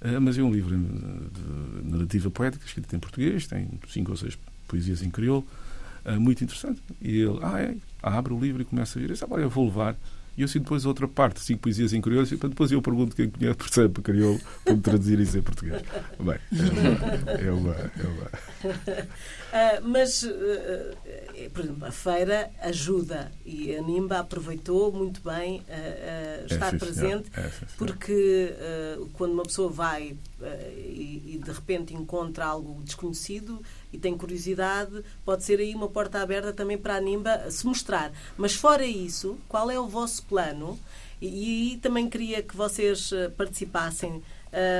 Uh, 0.00 0.20
mas 0.20 0.38
é 0.38 0.42
um 0.42 0.50
livro 0.50 0.76
de 0.76 1.90
narrativa 1.90 2.30
poética, 2.30 2.64
escrito 2.66 2.96
em 2.96 2.98
português, 2.98 3.46
tem 3.46 3.68
cinco 3.88 4.10
ou 4.10 4.16
seis 4.16 4.36
poesias 4.64 5.02
em 5.02 5.10
crioulo, 5.10 5.46
uh, 6.04 6.20
muito 6.20 6.42
interessante. 6.42 6.80
E 7.00 7.20
ele 7.20 7.38
ah, 7.42 7.60
é, 7.60 7.74
abre 8.02 8.32
o 8.32 8.38
livro 8.38 8.62
e 8.62 8.64
começa 8.64 8.98
a 8.98 9.02
vir. 9.02 9.10
Disse, 9.10 9.24
ah, 9.24 9.36
eu 9.36 9.50
vou 9.50 9.64
levar. 9.66 9.96
E 10.36 10.42
eu 10.42 10.48
sinto 10.48 10.64
depois 10.64 10.84
outra 10.84 11.06
parte, 11.06 11.38
cinco 11.40 11.62
poesias 11.62 11.92
em 11.92 12.00
crioulo, 12.00 12.26
e 12.26 12.36
depois 12.36 12.72
eu 12.72 12.82
pergunto 12.82 13.14
quem 13.14 13.30
conhece, 13.30 13.56
percebe 13.56 14.02
crioulo, 14.02 14.40
me 14.66 14.80
traduzir 14.80 15.20
isso 15.20 15.38
em 15.38 15.42
português. 15.42 15.80
Bem, 16.18 16.38
é 17.40 17.52
uma. 17.52 17.72
É 17.72 18.02
uma, 18.04 19.80
uh, 19.80 19.86
mas, 19.88 20.24
uh, 20.24 20.96
por 21.48 21.64
exemplo, 21.64 21.86
a 21.86 21.90
feira 21.90 22.50
ajuda 22.60 23.32
e 23.44 23.74
a 23.74 23.82
NIMBA 23.82 24.18
aproveitou 24.18 24.92
muito 24.92 25.20
bem 25.20 25.60
uh, 25.60 26.46
estar 26.46 26.74
é, 26.74 26.78
presente, 26.78 27.30
é, 27.36 27.50
porque 27.76 28.54
quando 29.14 29.32
uma 29.32 29.42
pessoa 29.42 29.70
vai 29.70 30.16
e, 30.76 31.34
e 31.34 31.40
de 31.42 31.50
repente 31.50 31.94
encontra 31.94 32.46
algo 32.46 32.82
desconhecido 32.82 33.62
e 33.92 33.98
tem 33.98 34.16
curiosidade, 34.16 35.02
pode 35.24 35.44
ser 35.44 35.60
aí 35.60 35.74
uma 35.74 35.88
porta 35.88 36.20
aberta 36.20 36.52
também 36.52 36.78
para 36.78 36.96
a 36.96 37.00
NIMBA 37.00 37.50
se 37.50 37.66
mostrar. 37.66 38.12
Mas 38.36 38.54
fora 38.54 38.84
isso, 38.84 39.38
qual 39.48 39.70
é 39.70 39.78
o 39.78 39.86
vosso 39.86 40.24
plano? 40.24 40.78
E, 41.20 41.26
aí 41.72 41.78
também 41.78 42.08
queria 42.08 42.42
que 42.42 42.56
vocês 42.56 43.10
participassem. 43.36 44.22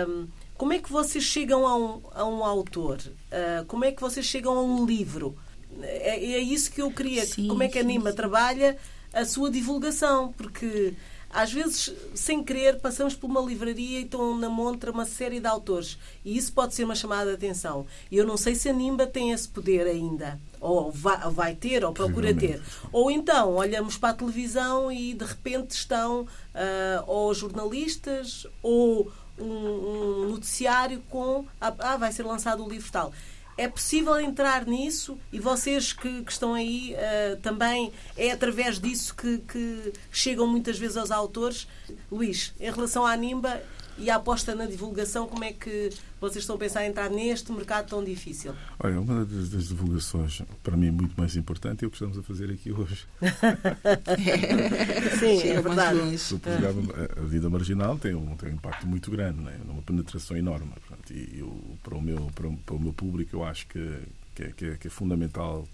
Um, 0.09 0.29
como 0.57 0.73
é 0.73 0.79
que 0.79 0.91
vocês 0.91 1.25
chegam 1.25 1.67
a 1.67 1.77
um, 1.77 2.01
a 2.13 2.25
um 2.25 2.45
autor? 2.45 2.99
Uh, 2.99 3.65
como 3.67 3.85
é 3.85 3.91
que 3.91 4.01
vocês 4.01 4.25
chegam 4.25 4.57
a 4.57 4.63
um 4.63 4.87
livro? 4.87 5.37
É, 5.83 6.17
é 6.17 6.41
isso 6.41 6.71
que 6.71 6.83
eu 6.83 6.91
queria. 6.91 7.25
Sim, 7.25 7.49
como 7.49 7.63
é 7.63 7.69
que 7.69 7.79
a 7.79 7.83
NIMA 7.83 8.11
sim. 8.11 8.17
trabalha 8.17 8.77
a 9.13 9.25
sua 9.25 9.51
divulgação? 9.51 10.33
Porque 10.37 10.95
às 11.35 11.53
vezes, 11.53 11.93
sem 12.15 12.45
querer, 12.45 12.79
passamos 12.79 13.17
por 13.17 13.29
uma 13.29 13.41
livraria 13.41 13.99
e 13.99 14.05
estão 14.05 14.39
na 14.39 14.49
montra 14.49 14.93
uma 14.93 15.05
série 15.05 15.41
de 15.41 15.49
autores. 15.49 15.99
E 16.25 16.37
isso 16.37 16.53
pode 16.53 16.75
ser 16.75 16.85
uma 16.85 16.95
chamada 16.95 17.31
de 17.31 17.35
atenção. 17.35 17.87
E 18.09 18.17
eu 18.17 18.25
não 18.25 18.37
sei 18.37 18.55
se 18.55 18.69
a 18.69 18.73
Nimba 18.73 19.05
tem 19.05 19.33
esse 19.33 19.49
poder 19.49 19.85
ainda. 19.85 20.39
Ou 20.61 20.93
vai, 20.93 21.19
vai 21.33 21.55
ter, 21.57 21.85
ou 21.85 21.93
procura 21.93 22.33
ter. 22.33 22.63
Ou 22.93 23.11
então, 23.11 23.57
olhamos 23.57 23.99
para 23.99 24.11
a 24.11 24.15
televisão 24.15 24.93
e 24.93 25.13
de 25.13 25.25
repente 25.25 25.73
estão 25.73 26.23
uh, 26.23 27.05
ou 27.09 27.35
jornalistas 27.35 28.47
ou 28.63 29.11
um, 29.37 29.45
um 29.45 30.29
noticiário 30.31 31.03
com 31.11 31.45
ah, 31.61 31.97
vai 31.97 32.13
ser 32.13 32.23
lançado 32.23 32.65
o 32.65 32.69
livro 32.69 32.91
tal. 32.93 33.13
É 33.57 33.69
possível 33.69 34.19
entrar 34.19 34.67
nisso 34.67 35.17
e 35.33 35.39
vocês 35.39 35.93
que, 35.93 36.23
que 36.25 36.33
estão 36.33 36.55
aí 36.55 36.95
uh, 36.95 37.37
também 37.37 37.93
é 38.17 38.33
através 38.33 38.81
disso 38.81 39.15
que, 39.15 39.39
que, 39.39 39.93
chegam 40.11 40.47
muitas 40.47 40.79
vezes 40.79 40.97
aos 40.97 41.11
autores. 41.11 41.69
Luís, 42.11 42.53
em 42.59 42.71
relação 42.71 43.07
à 43.07 43.17
Nimba 43.17 43.63
e 43.99 44.11
a 44.11 44.17
aposta 44.17 44.55
na 44.55 44.67
divulgação, 44.67 45.27
como 45.27 45.45
é 45.45 45.53
que 45.53 45.91
vocês 46.21 46.43
estão 46.43 46.57
a 46.57 46.59
pensar 46.59 46.85
em 46.85 46.89
entrar 46.89 47.11
neste 47.11 47.53
mercado 47.53 47.89
tão 47.89 48.03
difícil? 48.03 48.55
Olha, 48.79 49.01
uma 49.01 49.25
das, 49.25 49.51
das 49.51 49.69
divulgações, 49.69 50.43
para 50.63 50.77
mim, 50.77 50.91
muito 50.91 51.15
mais 51.19 51.37
importante 51.37 51.85
é 51.85 51.87
o 51.87 51.91
que 51.91 51.97
estamos 51.97 52.19
a 52.19 52.23
fazer 52.23 52.51
aqui 52.51 52.73
hoje. 52.73 53.07
Sim, 55.19 55.49
é 55.49 55.61
verdade. 55.61 55.99
O 56.33 56.39
programa 56.39 56.83
A 57.17 57.21
Vida 57.21 57.49
Marginal 57.49 57.99
tem 57.99 58.15
um, 58.15 58.37
tem 58.37 58.51
um 58.51 58.55
impacto 58.55 58.87
muito 58.87 59.11
grande, 59.11 59.41
né? 59.41 59.59
uma 59.69 59.83
penetração 59.83 60.37
enorme. 60.37 60.73
Portanto, 60.87 61.13
e 61.13 61.39
eu, 61.39 61.79
para, 61.83 61.95
o 61.95 62.03
meu, 62.03 62.31
para, 62.35 62.49
o, 62.49 62.57
para 62.57 62.75
o 62.75 62.81
meu 62.81 62.93
público, 62.93 63.37
eu 63.37 63.45
acho 63.45 63.67
que, 63.67 63.99
que, 64.35 64.43
é, 64.43 64.53
que, 64.53 64.65
é, 64.67 64.77
que 64.77 64.87
é 64.89 64.91
fundamental 64.91 65.69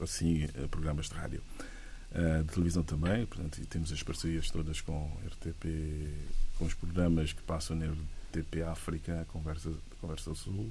assim 0.00 0.44
eh, 0.54 0.66
programas 0.70 1.08
de 1.08 1.14
rádio. 1.14 1.42
Uh, 2.12 2.42
de 2.42 2.52
televisão 2.52 2.82
também, 2.82 3.24
portanto, 3.24 3.58
e 3.58 3.66
temos 3.66 3.92
as 3.92 4.02
parcerias 4.02 4.50
todas 4.50 4.80
com 4.80 5.12
RTP, 5.28 5.64
com 6.60 6.66
os 6.66 6.74
programas 6.74 7.32
que 7.32 7.42
passam 7.42 7.74
na 7.74 7.86
RTP 7.86 8.62
África, 8.70 9.26
Conversa, 9.32 9.72
Conversa 9.98 10.34
Sul, 10.34 10.70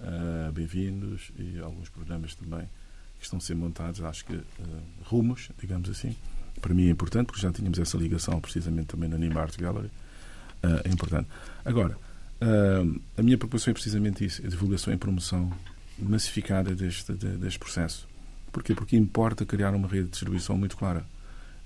uh, 0.00 0.50
Bem-vindos, 0.52 1.30
e 1.38 1.60
alguns 1.60 1.90
programas 1.90 2.34
também 2.34 2.66
que 3.18 3.24
estão 3.24 3.36
a 3.36 3.42
ser 3.42 3.54
montados, 3.54 4.02
acho 4.02 4.24
que 4.24 4.32
uh, 4.32 4.44
rumos, 5.04 5.50
digamos 5.60 5.90
assim. 5.90 6.16
Para 6.62 6.72
mim 6.72 6.86
é 6.86 6.90
importante, 6.90 7.26
porque 7.26 7.42
já 7.42 7.52
tínhamos 7.52 7.78
essa 7.78 7.98
ligação 7.98 8.40
precisamente 8.40 8.86
também 8.86 9.06
na 9.06 9.18
Nima 9.18 9.42
Art 9.42 9.54
Gallery. 9.58 9.90
é 10.62 10.88
importante. 10.88 11.28
Agora, 11.64 11.96
a 13.16 13.22
minha 13.22 13.36
preocupação 13.36 13.72
é 13.72 13.74
precisamente 13.74 14.24
isso, 14.24 14.44
a 14.44 14.48
divulgação 14.48 14.94
e 14.94 14.96
promoção 14.96 15.52
massificada 15.98 16.74
deste, 16.74 17.12
deste 17.12 17.58
processo 17.58 18.08
Porquê? 18.52 18.74
Porque 18.74 18.96
importa 18.96 19.46
criar 19.46 19.74
uma 19.74 19.88
rede 19.88 20.04
de 20.04 20.10
distribuição 20.10 20.58
muito 20.58 20.76
clara. 20.76 21.04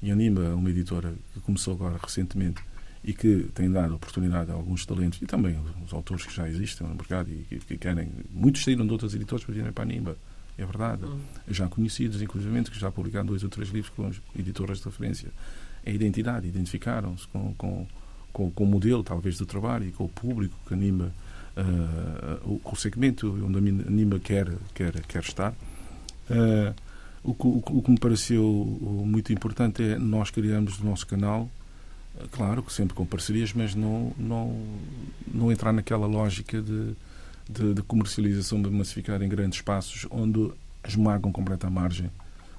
E 0.00 0.10
anima 0.10 0.54
uma 0.54 0.70
editora 0.70 1.12
que 1.34 1.40
começou 1.40 1.74
agora 1.74 1.98
recentemente 2.00 2.62
e 3.06 3.14
que 3.14 3.48
tem 3.54 3.70
dado 3.70 3.94
oportunidade 3.94 4.50
a 4.50 4.54
alguns 4.54 4.84
talentos 4.84 5.22
e 5.22 5.26
também 5.26 5.56
os 5.84 5.92
autores 5.94 6.26
que 6.26 6.34
já 6.34 6.48
existem 6.48 6.84
no 6.84 6.96
mercado 6.96 7.30
e 7.30 7.46
que, 7.48 7.60
que 7.60 7.78
querem. 7.78 8.10
Muitos 8.32 8.64
saíram 8.64 8.84
de 8.84 8.90
outras 8.90 9.14
editoras 9.14 9.44
para 9.44 9.54
virem 9.54 9.72
para 9.72 9.84
a 9.84 9.86
Nimba. 9.86 10.16
É 10.58 10.66
verdade. 10.66 11.04
Uhum. 11.04 11.20
Já 11.48 11.68
conhecidos, 11.68 12.20
inclusive, 12.20 12.64
que 12.64 12.80
já 12.80 12.90
publicaram 12.90 13.26
dois 13.26 13.44
ou 13.44 13.48
três 13.48 13.68
livros 13.68 13.92
com 13.94 14.10
editoras 14.36 14.78
de 14.78 14.86
referência. 14.86 15.28
É 15.84 15.92
a 15.92 15.94
identidade, 15.94 16.48
identificaram-se 16.48 17.28
com, 17.28 17.54
com, 17.54 17.86
com, 18.32 18.50
com, 18.50 18.64
o 18.64 18.66
modelo, 18.66 19.04
talvez, 19.04 19.38
do 19.38 19.46
trabalho 19.46 19.86
e 19.86 19.92
com 19.92 20.04
o 20.04 20.08
público 20.08 20.56
que 20.66 20.74
anima, 20.74 21.12
uh, 21.56 22.50
o, 22.50 22.60
o 22.64 22.74
segmento 22.74 23.28
onde 23.46 23.58
a 23.58 23.60
Nimba 23.60 24.18
quer, 24.18 24.52
quer, 24.74 25.00
quer 25.02 25.22
estar. 25.22 25.52
Uh, 26.28 26.74
o, 27.22 27.30
o, 27.30 27.78
o, 27.78 27.82
que 27.82 27.90
me 27.90 27.98
pareceu 27.98 28.42
muito 29.04 29.32
importante 29.32 29.82
é 29.82 29.98
nós 29.98 30.30
criarmos 30.30 30.80
o 30.80 30.84
nosso 30.84 31.06
canal, 31.06 31.48
claro 32.30 32.62
que 32.62 32.72
sempre 32.72 32.94
com 32.94 33.04
parcerias, 33.04 33.52
mas 33.52 33.74
não, 33.74 34.12
não, 34.16 34.66
não 35.26 35.52
entrar 35.52 35.72
naquela 35.72 36.06
lógica 36.06 36.60
de, 36.60 36.94
de, 37.48 37.74
de 37.74 37.82
comercialização, 37.82 38.60
de 38.60 38.70
massificar 38.70 39.22
em 39.22 39.28
grandes 39.28 39.58
espaços 39.58 40.06
onde 40.10 40.50
esmagam 40.86 41.32
completa 41.32 41.66
a 41.66 41.70
margem 41.70 42.10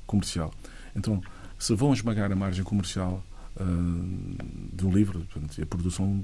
comercial. 0.05 0.53
Então, 0.95 1.21
se 1.57 1.73
vão 1.75 1.93
esmagar 1.93 2.31
a 2.31 2.35
margem 2.35 2.63
comercial 2.63 3.23
uh, 3.55 3.63
um 3.63 4.91
livro, 4.91 5.25
portanto, 5.31 5.61
a 5.61 5.65
produção 5.65 6.21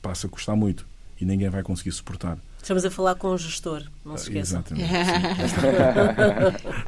passa 0.00 0.26
a 0.26 0.30
custar 0.30 0.56
muito. 0.56 0.86
E 1.22 1.24
ninguém 1.24 1.48
vai 1.48 1.62
conseguir 1.62 1.92
suportar. 1.92 2.36
Estamos 2.60 2.84
a 2.84 2.90
falar 2.90 3.14
com 3.14 3.28
o 3.28 3.38
gestor, 3.38 3.84
não 4.04 4.16
se 4.16 4.24
esqueçam. 4.24 4.58
Exatamente. 4.58 4.92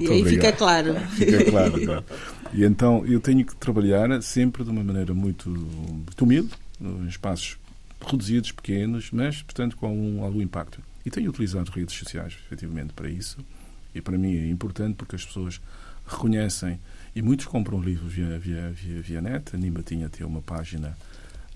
e 0.03 0.09
aí 0.09 0.25
fica 0.25 0.53
claro. 0.53 0.95
Fica 1.11 1.45
claro, 1.51 1.85
claro. 1.85 2.05
E 2.53 2.65
então 2.65 3.07
eu 3.07 3.21
tenho 3.21 3.47
que 3.47 3.55
trabalhar 3.55 4.21
sempre 4.23 4.65
de 4.65 4.71
uma 4.71 4.83
maneira 4.83 5.15
muito, 5.15 5.49
muito 5.49 6.25
humilde, 6.25 6.51
em 6.81 7.07
espaços 7.07 7.57
reduzidos, 8.05 8.51
pequenos, 8.51 9.11
mas, 9.13 9.41
portanto, 9.43 9.77
com 9.77 9.87
algum, 9.87 10.25
algum 10.25 10.43
impacto. 10.43 10.81
E 11.07 11.11
tenho 11.11 11.31
utilizado 11.31 11.71
redes 11.71 11.97
sociais, 11.97 12.37
efetivamente, 12.47 12.93
para 12.93 13.09
isso. 13.09 13.39
E 13.95 14.01
para 14.01 14.19
mim 14.19 14.37
é 14.37 14.49
importante 14.49 14.97
porque 14.97 15.15
as 15.15 15.25
pessoas 15.25 15.61
reconhecem 16.07 16.81
e 17.15 17.23
muitos 17.23 17.47
compram 17.47 17.81
livros 17.81 18.13
via, 18.13 18.37
via, 18.39 18.71
via, 18.71 19.01
via 19.01 19.23
net. 19.23 19.55
A 19.55 19.59
Nimba 19.59 19.83
tinha 19.83 20.07
até 20.07 20.27
uma 20.27 20.43
página 20.43 20.97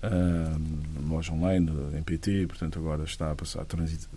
uh, 0.03 1.09
loja 1.09 1.33
online, 1.33 1.71
em 1.97 2.03
PT, 2.03 2.47
portanto 2.47 2.79
agora 2.79 3.03
está 3.03 3.31
a, 3.31 3.35
passar, 3.35 3.65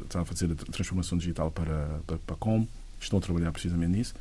está 0.02 0.20
a 0.20 0.24
fazer 0.24 0.52
a 0.52 0.54
transformação 0.54 1.18
digital 1.18 1.50
para, 1.50 2.00
para, 2.06 2.18
para 2.18 2.36
com. 2.36 2.66
Estão 3.00 3.18
a 3.18 3.22
trabalhar 3.22 3.50
precisamente 3.52 3.90
nisso. 3.90 4.14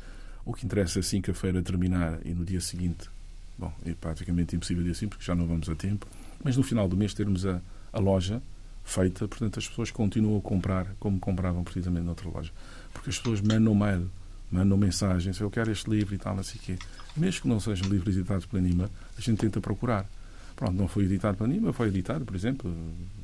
O 0.44 0.52
que 0.52 0.66
interessa 0.66 0.98
assim 0.98 1.20
que 1.20 1.30
a 1.30 1.34
feira 1.34 1.62
terminar 1.62 2.18
e 2.24 2.34
no 2.34 2.44
dia 2.44 2.60
seguinte, 2.60 3.08
bom, 3.56 3.72
é 3.86 3.94
praticamente 3.94 4.56
impossível 4.56 4.90
assim 4.90 5.06
porque 5.06 5.24
já 5.24 5.34
não 5.34 5.46
vamos 5.46 5.68
a 5.68 5.74
tempo, 5.74 6.06
mas 6.42 6.56
no 6.56 6.62
final 6.64 6.88
do 6.88 6.96
mês 6.96 7.14
termos 7.14 7.46
a, 7.46 7.60
a 7.92 8.00
loja 8.00 8.42
feita, 8.84 9.28
portanto 9.28 9.58
as 9.58 9.68
pessoas 9.68 9.92
continuam 9.92 10.38
a 10.38 10.40
comprar 10.40 10.86
como 10.98 11.20
compravam 11.20 11.62
precisamente 11.62 12.04
noutra 12.04 12.28
loja. 12.28 12.50
Porque 12.92 13.10
as 13.10 13.18
pessoas 13.18 13.40
mandam 13.40 13.74
mail, 13.74 14.10
mandam 14.50 14.76
mensagens, 14.76 15.38
eu 15.38 15.50
quero 15.50 15.70
este 15.70 15.88
livro 15.88 16.14
e 16.14 16.18
tal, 16.18 16.38
assim 16.38 16.58
que 16.58 16.76
mesmo 17.16 17.42
que 17.42 17.48
não 17.48 17.60
sejam 17.60 17.88
livros 17.88 18.16
editados 18.16 18.46
pela 18.46 18.60
Nima, 18.60 18.90
a 19.16 19.20
gente 19.20 19.38
tenta 19.38 19.60
procurar. 19.60 20.06
Pronto, 20.56 20.72
não 20.72 20.88
foi 20.88 21.04
editado 21.04 21.36
pela 21.36 21.48
Nima, 21.48 21.72
foi 21.72 21.88
editado, 21.88 22.24
por 22.24 22.36
exemplo, 22.36 22.72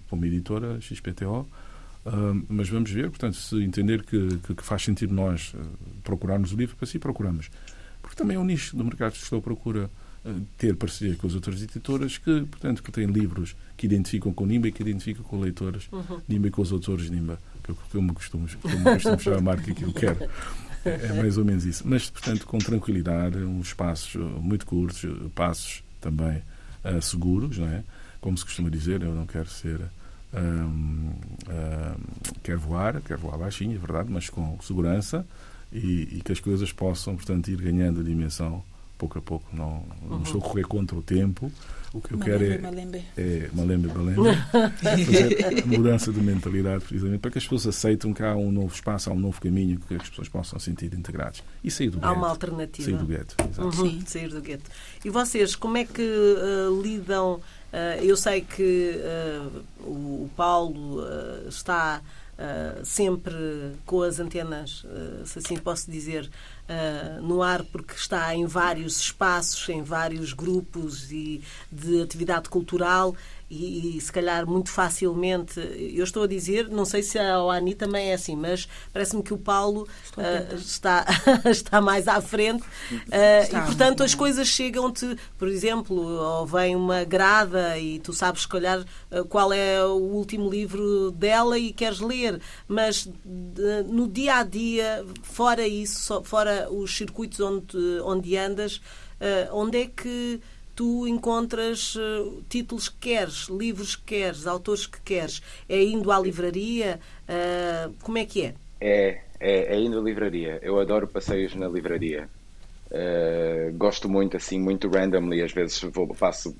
por 0.08 0.16
uma 0.16 0.26
editora 0.26 0.80
XPTO, 0.80 1.46
uh, 2.06 2.46
mas 2.48 2.68
vamos 2.68 2.90
ver, 2.90 3.10
portanto, 3.10 3.36
se 3.36 3.62
entender 3.62 4.02
que, 4.02 4.38
que, 4.38 4.54
que 4.54 4.62
faz 4.62 4.82
sentido 4.82 5.14
nós 5.14 5.54
uh, 5.54 5.58
procurarmos 6.02 6.52
o 6.52 6.56
livro, 6.56 6.76
para 6.76 6.86
si 6.86 6.98
procuramos. 6.98 7.50
Porque 8.00 8.16
também 8.16 8.36
é 8.36 8.40
um 8.40 8.44
nicho 8.44 8.76
do 8.76 8.84
mercado 8.84 9.12
que 9.12 9.22
estou 9.22 9.38
à 9.38 9.42
procura 9.42 9.90
uh, 10.24 10.40
ter 10.56 10.74
parceria 10.76 11.14
com 11.16 11.26
as 11.26 11.34
outras 11.34 11.62
editoras 11.62 12.18
que, 12.18 12.42
portanto, 12.46 12.82
que 12.82 12.90
têm 12.90 13.06
livros 13.06 13.54
que 13.76 13.86
identificam 13.86 14.32
com 14.32 14.46
Nimba 14.46 14.68
e 14.68 14.72
que 14.72 14.82
identificam 14.82 15.22
com 15.24 15.40
leitores 15.40 15.88
uhum. 15.92 16.20
Nimba 16.26 16.48
e 16.48 16.50
com 16.50 16.62
os 16.62 16.72
autores 16.72 17.10
Nimba, 17.10 17.38
que 17.62 17.94
eu 17.94 18.02
me 18.02 18.12
costumo, 18.12 18.48
como 18.60 18.84
costumo 18.84 19.20
chamar 19.20 19.60
que 19.62 19.82
eu 19.82 19.92
quero. 19.92 20.28
É 20.84 21.12
mais 21.12 21.36
ou 21.36 21.44
menos 21.44 21.66
isso. 21.66 21.82
Mas, 21.86 22.08
portanto, 22.08 22.46
com 22.46 22.56
tranquilidade, 22.58 23.36
uns 23.38 23.74
passos 23.74 24.14
muito 24.40 24.64
curtos, 24.64 25.04
passos 25.34 25.82
também 26.00 26.40
uh, 26.84 27.02
seguros, 27.02 27.58
não 27.58 27.68
é? 27.68 27.82
Como 28.20 28.36
se 28.36 28.44
costuma 28.44 28.70
dizer, 28.70 29.02
eu 29.02 29.14
não 29.14 29.26
quero 29.26 29.48
ser. 29.48 29.80
Um, 30.34 30.38
um, 30.40 31.12
quero 32.42 32.60
voar, 32.60 33.00
quero 33.00 33.20
voar 33.20 33.38
baixinho, 33.38 33.74
é 33.74 33.78
verdade, 33.78 34.10
mas 34.10 34.28
com 34.28 34.58
segurança 34.60 35.24
e, 35.72 36.16
e, 36.16 36.22
que 36.22 36.32
as 36.32 36.40
coisas 36.40 36.70
possam, 36.70 37.16
portanto, 37.16 37.48
ir 37.48 37.56
ganhando 37.56 38.00
a 38.00 38.02
dimensão 38.02 38.62
pouco 38.98 39.18
a 39.18 39.22
pouco. 39.22 39.46
Não, 39.52 39.84
não 40.02 40.16
uhum. 40.16 40.22
estou 40.22 40.40
a 40.40 40.44
correr 40.44 40.64
contra 40.64 40.96
o 40.96 41.02
tempo. 41.02 41.50
O 41.94 42.02
que 42.02 42.12
eu 42.12 42.18
malembe, 42.18 42.38
quero 42.38 42.52
é, 42.52 42.58
malembe. 42.58 43.04
é 43.16 43.48
malembe, 43.54 43.88
malembe, 43.88 44.36
fazer 44.82 45.62
a 45.64 45.66
mudança 45.66 46.12
de 46.12 46.20
mentalidade, 46.20 46.84
precisamente, 46.84 47.20
para 47.20 47.30
que 47.30 47.38
as 47.38 47.44
pessoas 47.44 47.66
aceitem 47.66 48.12
que 48.12 48.22
há 48.22 48.36
um 48.36 48.52
novo 48.52 48.74
espaço, 48.74 49.08
há 49.08 49.12
um 49.14 49.18
novo 49.18 49.40
caminho, 49.40 49.80
que 49.80 49.94
as 49.94 50.06
pessoas 50.06 50.28
possam 50.28 50.58
sentir 50.58 50.92
integradas. 50.92 51.42
E 51.64 51.70
sair 51.70 51.88
do 51.88 51.96
há 51.96 52.00
gueto. 52.00 52.12
Há 52.12 52.12
uma 52.12 52.28
alternativa. 52.28 52.90
Sair 52.90 52.98
do 52.98 53.06
gueto, 53.06 53.36
uhum, 53.58 54.02
sair 54.04 54.28
do 54.28 54.42
gueto. 54.42 54.70
E 55.02 55.08
vocês, 55.08 55.56
como 55.56 55.78
é 55.78 55.84
que 55.86 56.02
uh, 56.02 56.82
lidam? 56.82 57.36
Uh, 57.72 58.02
eu 58.02 58.16
sei 58.18 58.42
que 58.42 59.00
uh, 59.00 59.64
o 59.80 60.30
Paulo 60.36 61.02
está 61.48 62.02
Uh, 62.38 62.84
sempre 62.84 63.34
com 63.84 64.00
as 64.00 64.20
antenas, 64.20 64.84
uh, 64.84 65.26
se 65.26 65.40
assim 65.40 65.56
posso 65.56 65.90
dizer, 65.90 66.30
uh, 66.68 67.22
no 67.22 67.42
ar, 67.42 67.64
porque 67.64 67.94
está 67.94 68.34
em 68.34 68.46
vários 68.46 69.00
espaços, 69.00 69.68
em 69.68 69.82
vários 69.82 70.32
grupos 70.32 71.10
e 71.10 71.42
de 71.70 72.02
atividade 72.02 72.48
cultural 72.48 73.14
e, 73.50 73.96
e, 73.96 74.00
se 74.00 74.12
calhar 74.12 74.46
muito 74.46 74.70
facilmente, 74.70 75.58
eu 75.58 76.04
estou 76.04 76.24
a 76.24 76.26
dizer, 76.26 76.68
não 76.68 76.84
sei 76.84 77.02
se 77.02 77.18
a 77.18 77.42
Oani 77.42 77.74
também 77.74 78.10
é 78.10 78.14
assim, 78.14 78.36
mas 78.36 78.68
parece-me 78.92 79.22
que 79.22 79.32
o 79.32 79.38
Paulo 79.38 79.88
uh, 80.16 80.54
está, 80.54 81.06
está 81.48 81.80
mais 81.80 82.06
à 82.06 82.20
frente 82.20 82.62
uh, 82.62 83.46
e 83.48 83.60
portanto 83.64 84.02
as 84.02 84.14
coisas 84.14 84.46
chegam-te, 84.46 85.16
por 85.38 85.48
exemplo, 85.48 85.96
ou 85.96 86.46
vem 86.46 86.76
uma 86.76 87.04
grada 87.04 87.78
e 87.78 87.98
tu 88.00 88.12
sabes 88.12 88.42
se 88.42 88.48
calhar 88.48 88.80
uh, 88.80 89.24
qual 89.24 89.50
é 89.50 89.82
o 89.82 89.96
último 89.96 90.50
livro 90.50 91.10
dela 91.12 91.58
e 91.58 91.72
queres 91.72 92.00
ler, 92.00 92.40
mas 92.66 93.08
no 93.86 94.06
dia 94.06 94.36
a 94.36 94.42
dia, 94.42 95.04
fora 95.22 95.66
isso, 95.66 96.22
fora 96.22 96.68
os 96.70 96.94
circuitos 96.94 97.40
onde, 97.40 97.76
onde 98.02 98.36
andas, 98.36 98.80
onde 99.52 99.78
é 99.78 99.86
que 99.86 100.40
tu 100.78 101.08
encontras 101.08 101.96
uh, 101.96 102.40
títulos 102.48 102.88
que 102.88 102.98
queres, 103.10 103.48
livros 103.48 103.96
que 103.96 104.04
queres, 104.04 104.46
autores 104.46 104.86
que 104.86 105.00
queres. 105.00 105.42
É 105.68 105.82
indo 105.82 106.12
à 106.12 106.20
livraria? 106.20 107.00
Uh, 107.28 107.92
como 108.00 108.16
é 108.16 108.24
que 108.24 108.42
é? 108.44 108.54
É, 108.80 109.20
é, 109.40 109.74
é, 109.74 109.80
indo 109.80 109.98
à 109.98 110.02
livraria. 110.02 110.60
Eu 110.62 110.78
adoro 110.78 111.08
passeios 111.08 111.52
na 111.56 111.66
livraria. 111.66 112.28
Uh, 112.92 113.76
gosto 113.76 114.08
muito, 114.08 114.36
assim, 114.36 114.60
muito 114.60 114.88
randomly. 114.88 115.42
Às 115.42 115.50
vezes 115.50 115.82
vou, 115.82 116.14
faço. 116.14 116.54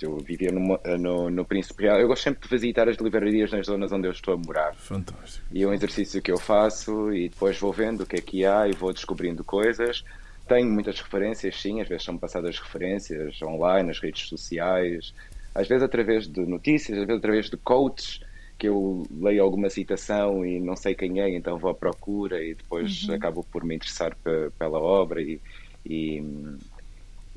Eu 0.00 0.18
vivia 0.18 0.52
no, 0.52 0.78
no, 0.96 1.28
no 1.28 1.44
Príncipe 1.44 1.82
Real. 1.82 1.98
Eu 1.98 2.06
gosto 2.06 2.22
sempre 2.22 2.48
de 2.48 2.48
visitar 2.48 2.88
as 2.88 2.98
livrarias 2.98 3.50
nas 3.50 3.66
zonas 3.66 3.90
onde 3.90 4.06
eu 4.06 4.12
estou 4.12 4.34
a 4.34 4.36
morar. 4.36 4.76
Fantástico. 4.76 5.44
E 5.50 5.64
é 5.64 5.66
um 5.66 5.72
exercício 5.72 6.22
que 6.22 6.30
eu 6.30 6.38
faço 6.38 7.12
e 7.12 7.28
depois 7.28 7.58
vou 7.58 7.72
vendo 7.72 8.02
o 8.02 8.06
que 8.06 8.14
é 8.14 8.20
que 8.20 8.44
há 8.44 8.68
e 8.68 8.72
vou 8.72 8.92
descobrindo 8.92 9.42
coisas. 9.42 10.04
Tenho 10.50 10.68
muitas 10.68 11.00
referências, 11.00 11.60
sim, 11.62 11.80
às 11.80 11.86
vezes 11.86 12.02
são 12.02 12.18
passadas 12.18 12.58
referências 12.58 13.40
online, 13.40 13.86
nas 13.86 14.00
redes 14.00 14.28
sociais, 14.28 15.14
às 15.54 15.68
vezes 15.68 15.80
através 15.80 16.26
de 16.26 16.40
notícias, 16.40 16.98
às 16.98 17.06
vezes 17.06 17.18
através 17.20 17.48
de 17.48 17.56
quotes, 17.56 18.20
que 18.58 18.66
eu 18.66 19.06
leio 19.12 19.44
alguma 19.44 19.70
citação 19.70 20.44
e 20.44 20.58
não 20.58 20.74
sei 20.74 20.96
quem 20.96 21.20
é, 21.20 21.30
então 21.30 21.56
vou 21.56 21.70
à 21.70 21.74
procura 21.74 22.42
e 22.42 22.56
depois 22.56 23.04
uhum. 23.04 23.14
acabo 23.14 23.44
por 23.44 23.62
me 23.62 23.76
interessar 23.76 24.16
pela 24.58 24.80
obra 24.80 25.22
e, 25.22 25.40
e, 25.86 26.20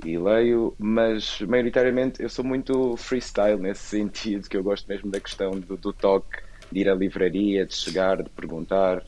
e, 0.04 0.17
leio, 0.17 0.73
mas 0.80 1.39
maioritariamente 1.41 2.19
eu 2.19 2.30
sou 2.30 2.43
muito 2.43 2.97
freestyle 2.97 3.62
nesse 3.62 3.84
sentido, 3.95 4.49
que 4.49 4.58
eu 4.58 4.63
gosto 4.63 4.88
mesmo 4.88 5.12
da 5.12 5.19
questão 5.19 5.52
do, 5.52 5.78
do 5.78 5.93
toque, 5.93 6.39
de 6.71 6.80
ir 6.80 6.89
à 6.89 6.95
livraria, 6.95 7.63
de 7.63 7.76
chegar, 7.76 8.23
de 8.23 8.30
perguntar 8.32 9.06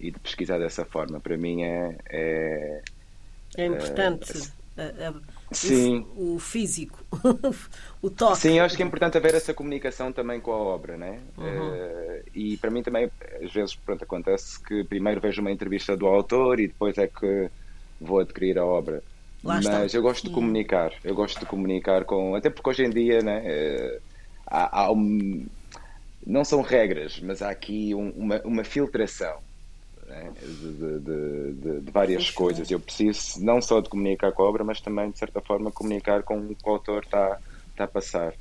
e 0.00 0.10
de 0.10 0.18
pesquisar 0.20 0.58
dessa 0.58 0.84
forma. 0.84 1.20
Para 1.20 1.36
mim 1.36 1.62
é. 1.62 1.96
É, 2.10 2.82
é 3.56 3.66
importante. 3.66 4.52
É, 4.78 5.12
sim. 5.50 6.06
O, 6.16 6.36
o, 6.36 6.38
físico, 6.38 7.04
o 8.00 8.08
toque. 8.08 8.38
Sim, 8.38 8.60
acho 8.60 8.76
que 8.76 8.82
é 8.82 8.86
importante 8.86 9.18
haver 9.18 9.34
essa 9.34 9.52
comunicação 9.52 10.12
também 10.12 10.40
com 10.40 10.52
a 10.52 10.56
obra, 10.56 10.96
né? 10.96 11.18
Uhum. 11.36 11.70
Uh, 11.70 12.22
e 12.32 12.56
para 12.58 12.70
mim 12.70 12.80
também, 12.80 13.10
às 13.42 13.52
vezes, 13.52 13.74
pronto, 13.74 14.04
acontece 14.04 14.62
que 14.62 14.84
primeiro 14.84 15.20
vejo 15.20 15.40
uma 15.40 15.50
entrevista 15.50 15.96
do 15.96 16.06
autor 16.06 16.60
e 16.60 16.68
depois 16.68 16.96
é 16.96 17.08
que 17.08 17.50
vou 18.00 18.20
adquirir 18.20 18.56
a 18.56 18.64
obra. 18.64 19.02
Lá 19.42 19.56
Mas 19.56 19.66
está. 19.66 19.98
eu 19.98 20.02
gosto 20.02 20.28
de 20.28 20.34
comunicar, 20.34 20.92
eu 21.02 21.14
gosto 21.14 21.40
de 21.40 21.46
comunicar 21.46 22.04
com. 22.04 22.36
Até 22.36 22.48
porque 22.48 22.70
hoje 22.70 22.84
em 22.84 22.90
dia, 22.90 23.20
né? 23.20 23.40
Uh, 23.40 24.00
há, 24.46 24.82
há 24.82 24.92
um, 24.92 25.44
não 26.28 26.44
são 26.44 26.60
regras, 26.60 27.18
mas 27.20 27.40
há 27.40 27.48
aqui 27.48 27.94
um, 27.94 28.10
uma, 28.10 28.40
uma 28.44 28.62
filtração 28.62 29.38
né, 30.06 30.30
de, 30.38 30.72
de, 30.72 30.98
de, 31.00 31.80
de, 31.80 31.90
várias 31.90 32.26
Sim, 32.26 32.34
coisas. 32.34 32.70
Eu 32.70 32.78
preciso 32.78 33.42
não 33.42 33.62
só 33.62 33.80
de 33.80 33.88
comunicar 33.88 34.30
com 34.32 34.42
a 34.42 34.46
obra, 34.46 34.62
mas 34.62 34.78
também, 34.78 35.10
de 35.10 35.18
certa 35.18 35.40
forma, 35.40 35.72
comunicar 35.72 36.22
com 36.22 36.38
o 36.38 36.54
que 36.54 36.68
o 36.68 36.70
autor 36.70 37.04
está, 37.04 37.38
está 37.70 37.84
a 37.84 37.88
passar. 37.88 38.34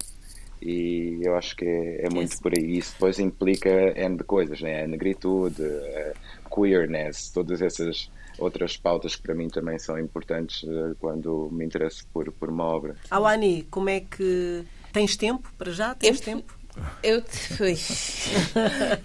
E 0.61 1.19
eu 1.23 1.37
acho 1.37 1.55
que 1.55 1.65
é, 1.65 2.07
é 2.07 2.09
muito 2.09 2.33
Isso. 2.33 2.41
por 2.41 2.51
aí. 2.57 2.77
Isso 2.77 2.91
depois 2.91 3.19
implica 3.19 3.69
N 3.69 4.17
de 4.17 4.23
coisas, 4.25 4.59
né? 4.59 4.83
a 4.83 4.87
negritude, 4.87 5.63
a 5.63 6.49
queerness, 6.53 7.29
todas 7.29 7.61
essas 7.61 8.11
outras 8.37 8.75
pautas 8.75 9.15
que 9.15 9.21
para 9.21 9.33
mim 9.33 9.47
também 9.47 9.79
são 9.79 9.97
importantes 9.97 10.61
uh, 10.63 10.95
quando 10.99 11.49
me 11.51 11.65
interesso 11.65 12.05
por, 12.13 12.31
por 12.33 12.49
uma 12.49 12.65
obra. 12.65 12.95
Awani, 13.09 13.63
como 13.71 13.89
é 13.89 14.01
que. 14.01 14.65
Tens 14.91 15.15
tempo 15.15 15.51
para 15.57 15.71
já? 15.71 15.93
Tens 15.93 16.19
eu, 16.19 16.25
tempo? 16.25 16.56
Eu 17.03 17.23
fui. 17.57 17.77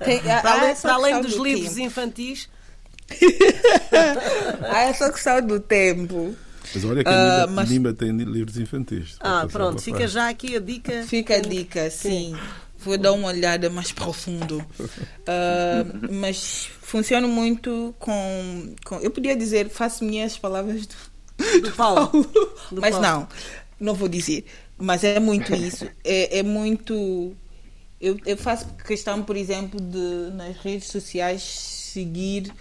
Tem, 0.04 0.20
para 0.20 0.52
além, 0.52 0.76
para 0.76 0.94
além 0.94 1.20
dos 1.20 1.36
do 1.36 1.44
livros 1.44 1.74
tempo. 1.74 1.86
infantis. 1.86 2.48
há 4.70 4.82
essa 4.82 5.10
questão 5.12 5.46
do 5.46 5.60
tempo. 5.60 6.34
Mas 6.74 6.84
olha 6.84 7.04
que 7.04 7.10
a 7.10 7.46
uh, 7.46 7.50
mas... 7.50 7.68
tem 7.96 8.16
livros 8.16 8.56
infantis. 8.56 9.16
Ah, 9.20 9.46
pronto, 9.50 9.82
fica 9.82 10.06
já 10.08 10.28
aqui 10.28 10.56
a 10.56 10.60
dica. 10.60 11.02
Fica 11.04 11.36
a 11.36 11.40
dica, 11.40 11.90
sim. 11.90 12.36
Vou 12.78 12.98
dar 12.98 13.12
uma 13.12 13.28
olhada 13.28 13.68
mais 13.70 13.92
profundo. 13.92 14.58
Uh, 14.58 16.08
mas 16.10 16.68
funciona 16.80 17.28
muito 17.28 17.94
com, 17.98 18.74
com, 18.84 18.96
Eu 18.96 19.10
podia 19.10 19.36
dizer, 19.36 19.68
faço 19.68 20.04
minhas 20.04 20.38
palavras 20.38 20.86
do, 20.86 20.94
do 21.60 21.72
Paulo. 21.72 22.06
Do 22.70 22.80
mas 22.80 22.96
Paulo. 22.96 23.06
não, 23.06 23.28
não 23.78 23.94
vou 23.94 24.08
dizer. 24.08 24.44
Mas 24.78 25.04
é 25.04 25.20
muito 25.20 25.54
isso. 25.54 25.86
É, 26.02 26.38
é 26.38 26.42
muito 26.42 27.36
Eu, 28.02 28.18
eu 28.26 28.36
faço 28.36 28.66
questão, 28.86 29.22
por 29.22 29.36
exemplo, 29.36 29.80
de 29.80 30.34
nas 30.34 30.56
redes 30.56 30.88
sociais 30.88 31.40
seguir 31.42 32.52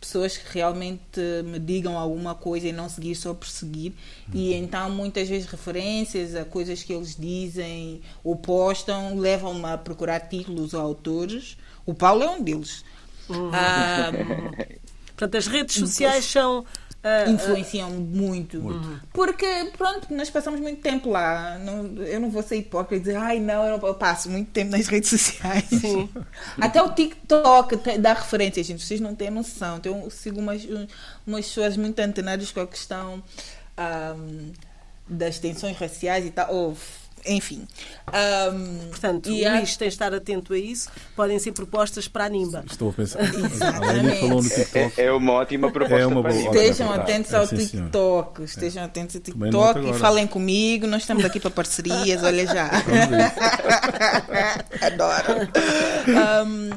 pessoas 0.00 0.36
que 0.36 0.52
realmente 0.54 1.20
me 1.44 1.58
digam 1.58 1.96
alguma 1.98 2.34
coisa 2.34 2.68
e 2.68 2.72
não 2.72 2.88
seguir 2.88 3.14
só 3.14 3.32
por 3.34 3.48
seguir. 3.48 3.94
E 4.32 4.50
Uhum. 4.50 4.56
então, 4.64 4.90
muitas 4.90 5.28
vezes, 5.28 5.48
referências 5.48 6.34
a 6.34 6.44
coisas 6.44 6.82
que 6.82 6.92
eles 6.92 7.16
dizem 7.16 8.00
ou 8.24 8.36
postam 8.36 9.16
levam-me 9.18 9.64
a 9.66 9.78
procurar 9.78 10.20
títulos 10.20 10.74
ou 10.74 10.80
autores. 10.80 11.56
O 11.86 11.94
Paulo 11.94 12.22
é 12.24 12.30
um 12.30 12.42
deles. 12.42 12.84
Uhum. 13.28 13.50
Ah, 13.52 14.10
Portanto, 15.16 15.36
as 15.36 15.46
redes 15.48 15.76
sociais 15.76 16.24
são. 16.24 16.64
Ah, 17.02 17.30
influenciam 17.30 17.90
muito. 17.90 18.60
Porque, 19.12 19.46
pronto, 19.76 20.12
nós 20.12 20.28
passamos 20.30 20.60
muito 20.60 20.80
tempo 20.80 21.08
lá. 21.08 21.56
Não, 21.58 22.02
eu 22.02 22.20
não 22.20 22.28
vou 22.28 22.42
ser 22.42 22.56
hipócrita 22.56 22.96
e 22.96 22.98
dizer, 23.00 23.16
ai 23.16 23.38
não, 23.38 23.64
eu, 23.64 23.78
não, 23.78 23.88
eu 23.88 23.94
passo 23.94 24.28
muito 24.28 24.50
tempo 24.50 24.72
nas 24.72 24.86
redes 24.88 25.10
sociais. 25.10 25.64
Sim. 25.68 26.08
Até 26.60 26.82
o 26.82 26.92
TikTok 26.92 27.98
dá 27.98 28.14
referências, 28.14 28.66
gente. 28.66 28.84
Vocês 28.84 29.00
não 29.00 29.14
têm 29.14 29.30
noção. 29.30 29.80
Eu 29.84 30.10
sigo 30.10 30.40
umas, 30.40 30.66
umas 31.26 31.46
pessoas 31.46 31.76
muito 31.76 31.98
antenadas 32.00 32.50
com 32.50 32.60
a 32.60 32.66
questão 32.66 33.22
ahm, 33.76 34.50
das 35.08 35.38
tensões 35.38 35.76
raciais 35.76 36.26
e 36.26 36.30
tal. 36.30 36.74
Enfim. 37.26 37.66
Ahm, 38.12 38.88
Portanto, 38.90 39.30
e 39.30 39.44
o 39.44 39.48
há- 39.48 39.56
Luís 39.58 39.76
tem 39.76 39.88
de 39.88 39.94
estar 39.94 40.12
atento 40.14 40.52
a 40.54 40.58
isso. 40.58 40.88
Podem 41.14 41.38
ser 41.38 41.52
propostas 41.52 42.08
para 42.08 42.24
a 42.24 42.28
Nimba. 42.28 42.64
Estou 42.70 42.90
a 42.90 42.92
pensar. 42.92 43.20
Exatamente. 43.22 43.62
A 43.62 43.90
Aline 43.90 44.16
falou 44.20 44.42
no 44.42 44.48
É, 44.48 44.64
TikTok. 44.64 45.00
é 45.00 45.12
uma 45.12 45.32
ótima 45.32 45.70
proposta 45.72 46.02
É 46.02 46.06
uma 46.06 46.22
boa-. 46.22 46.34
Estejam 46.34 46.86
É 46.86 46.90
verdade. 46.90 47.00
atentos 47.12 47.32
É, 47.32 47.36
ao 47.36 47.46
sim, 47.46 47.56
senhor. 47.58 47.82
TikTok. 47.84 48.42
Estejam 48.44 48.84
atentos 48.84 49.16
ao 49.16 49.22
TikTok 49.22 49.90
e 49.90 49.94
falem 49.94 50.26
comigo. 50.26 50.86
Nós 50.86 51.02
estamos 51.02 51.24
aqui 51.24 51.40
para 51.40 51.50
parcerias, 51.50 52.22
olha 52.22 52.46
já. 52.46 52.70
Adoro. 54.82 55.48
Um, 56.46 56.70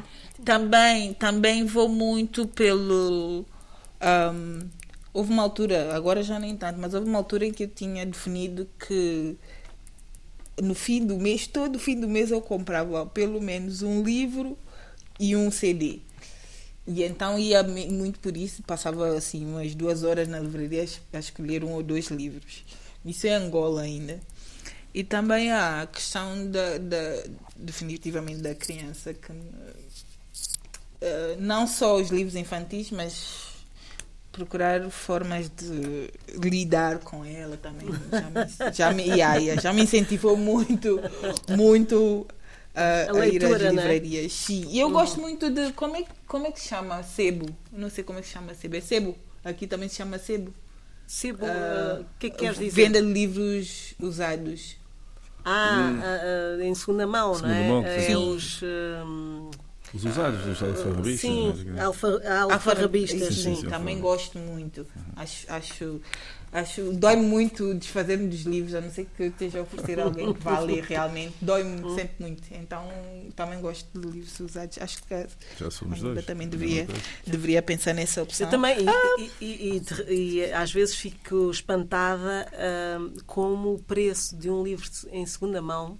também, 0.43 1.13
também 1.13 1.65
vou 1.65 1.87
muito 1.87 2.47
pelo. 2.47 3.45
um, 4.33 4.59
houve 5.13 5.31
uma 5.31 5.43
altura, 5.43 5.95
agora 5.95 6.23
já 6.23 6.39
nem 6.39 6.55
tanto, 6.55 6.79
mas 6.79 6.93
houve 6.93 7.07
uma 7.07 7.17
altura 7.19 7.45
em 7.45 7.51
que 7.51 7.63
eu 7.63 7.67
tinha 7.67 8.05
definido 8.05 8.67
que 8.87 9.37
no 10.59 10.73
fim 10.73 11.05
do 11.05 11.17
mês, 11.17 11.47
todo 11.47 11.79
fim 11.79 11.99
do 11.99 12.07
mês 12.07 12.31
eu 12.31 12.41
comprava 12.41 13.05
pelo 13.05 13.41
menos 13.41 13.81
um 13.81 14.03
livro 14.03 14.57
e 15.19 15.35
um 15.35 15.51
CD. 15.51 15.99
E 16.87 17.03
então 17.03 17.37
ia 17.37 17.63
muito 17.63 18.19
por 18.19 18.35
isso, 18.35 18.63
passava 18.63 19.15
assim 19.15 19.45
umas 19.45 19.75
duas 19.75 20.03
horas 20.03 20.27
na 20.27 20.39
livraria 20.39 20.85
a 21.13 21.19
escolher 21.19 21.63
um 21.63 21.73
ou 21.73 21.83
dois 21.83 22.07
livros. 22.07 22.63
Isso 23.05 23.27
é 23.27 23.33
Angola 23.33 23.81
ainda. 23.81 24.19
E 24.93 25.03
também 25.03 25.51
a 25.51 25.87
questão 25.91 26.49
da, 26.49 26.77
da 26.77 27.23
definitivamente 27.55 28.41
da 28.41 28.53
criança 28.53 29.13
que 29.13 29.31
eh, 30.99 31.35
não 31.39 31.65
só 31.65 31.95
os 31.95 32.09
livros 32.09 32.35
infantis, 32.35 32.91
mas 32.91 33.50
procurar 34.31 34.89
formas 34.89 35.49
de 35.49 36.09
lidar 36.37 36.99
com 36.99 37.23
ela 37.25 37.57
também. 37.57 37.87
Já 38.11 38.29
me, 38.29 38.73
já 38.73 38.91
me, 38.93 39.03
yeah, 39.03 39.35
yeah, 39.35 39.61
já 39.61 39.73
me 39.73 39.83
incentivou 39.83 40.37
muito, 40.37 40.99
muito 41.49 42.25
eh, 42.73 43.07
A 43.09 43.13
a, 43.13 43.27
ir 43.27 43.31
leitura, 43.41 43.55
às 43.55 43.61
né? 43.63 43.69
livrarias. 43.81 44.31
Sim. 44.33 44.65
E 44.69 44.79
eu 44.79 44.89
gosto 44.89 45.19
muito 45.19 45.49
de. 45.49 45.73
Como 45.73 45.95
é, 45.97 46.05
como 46.27 46.47
é 46.47 46.51
que 46.51 46.59
se 46.61 46.69
chama? 46.69 47.03
Sebo. 47.03 47.47
Não 47.71 47.89
sei 47.89 48.03
como 48.03 48.19
é 48.19 48.21
que 48.21 48.27
se 48.27 48.33
chama 48.33 48.53
sebo. 48.53 48.75
É 48.77 48.81
sebo. 48.81 49.15
Aqui 49.43 49.67
também 49.67 49.89
se 49.89 49.95
chama 49.95 50.17
sebo. 50.17 50.53
Sebo, 51.07 51.45
Ah, 51.45 51.97
ah, 51.99 52.01
o 52.01 52.05
que 52.19 52.27
é 52.27 52.29
que 52.29 52.37
queres 52.37 52.57
dizer? 52.57 52.71
Venda 52.71 53.01
de 53.01 53.11
livros 53.11 53.93
usados. 53.99 54.77
Ah, 55.43 55.91
ah, 56.01 56.57
ah, 56.59 56.63
em 56.63 56.73
segunda 56.73 57.05
mão, 57.05 57.33
Segunda 57.35 57.53
não 57.55 57.61
é? 57.61 57.67
mão, 57.67 57.85
é 57.85 57.99
sim. 58.01 58.15
os. 58.15 58.61
hum, 58.63 59.49
Os 59.93 60.05
usados 60.05 60.45
dos 60.45 60.61
alfarrabistas. 60.63 61.19
sim, 61.19 61.53
alfa, 61.79 62.21
Ah, 62.25 62.43
alfarrabistas, 62.53 63.35
sim, 63.35 63.55
sim. 63.55 63.55
sim. 63.61 63.67
Também 63.69 63.99
gosto 63.99 64.37
muito. 64.39 64.87
Acho, 65.17 65.45
acho, 65.51 66.01
acho 66.51 66.93
dói 66.93 67.17
muito 67.17 67.73
desfazer-me 67.75 68.27
dos 68.27 68.41
livros, 68.43 68.73
a 68.73 68.79
não 68.81 68.89
ser 68.89 69.05
que 69.17 69.23
eu 69.23 69.27
esteja 69.27 69.59
a 69.59 69.61
oferecer 69.63 69.99
alguém 69.99 70.33
que 70.33 70.39
vá 70.41 70.59
ler 70.59 70.83
realmente. 70.83 71.33
Dói-me 71.41 71.83
Hum. 71.83 71.95
sempre 71.95 72.13
muito. 72.19 72.43
Então 72.51 72.87
também 73.35 73.59
gosto 73.59 73.87
de 73.99 74.07
livros 74.07 74.39
usados. 74.39 74.77
Acho 74.79 75.03
que 75.03 75.27
Já 75.59 75.69
somos 75.69 75.97
Ainda 75.97 76.13
dois. 76.13 76.25
também 76.25 76.47
deveria, 76.47 76.87
deveria 77.27 77.61
pensar 77.61 77.93
nessa 77.93 78.23
opção. 78.23 78.47
Eu 78.47 78.51
também, 78.51 78.77
e, 78.79 79.23
e- 79.41 79.45
e- 79.45 79.81
e- 80.09 80.35
e 80.39 80.53
às 80.53 80.71
vezes 80.71 80.95
fico 80.95 81.51
espantada 81.51 82.47
hum, 82.99 83.13
como 83.25 83.73
o 83.73 83.79
preço 83.83 84.35
de 84.37 84.49
um 84.49 84.63
livro 84.63 84.87
em 85.11 85.25
segunda 85.25 85.61
mão, 85.61 85.97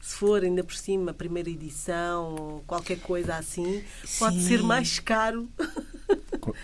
se 0.00 0.14
for 0.14 0.42
ainda 0.42 0.62
por 0.64 0.74
cima 0.74 1.12
primeira 1.12 1.50
edição 1.50 2.34
ou 2.34 2.64
qualquer 2.66 2.98
coisa 3.00 3.36
assim, 3.36 3.82
pode 4.18 4.36
Sim. 4.40 4.48
ser 4.48 4.62
mais 4.62 4.98
caro 4.98 5.48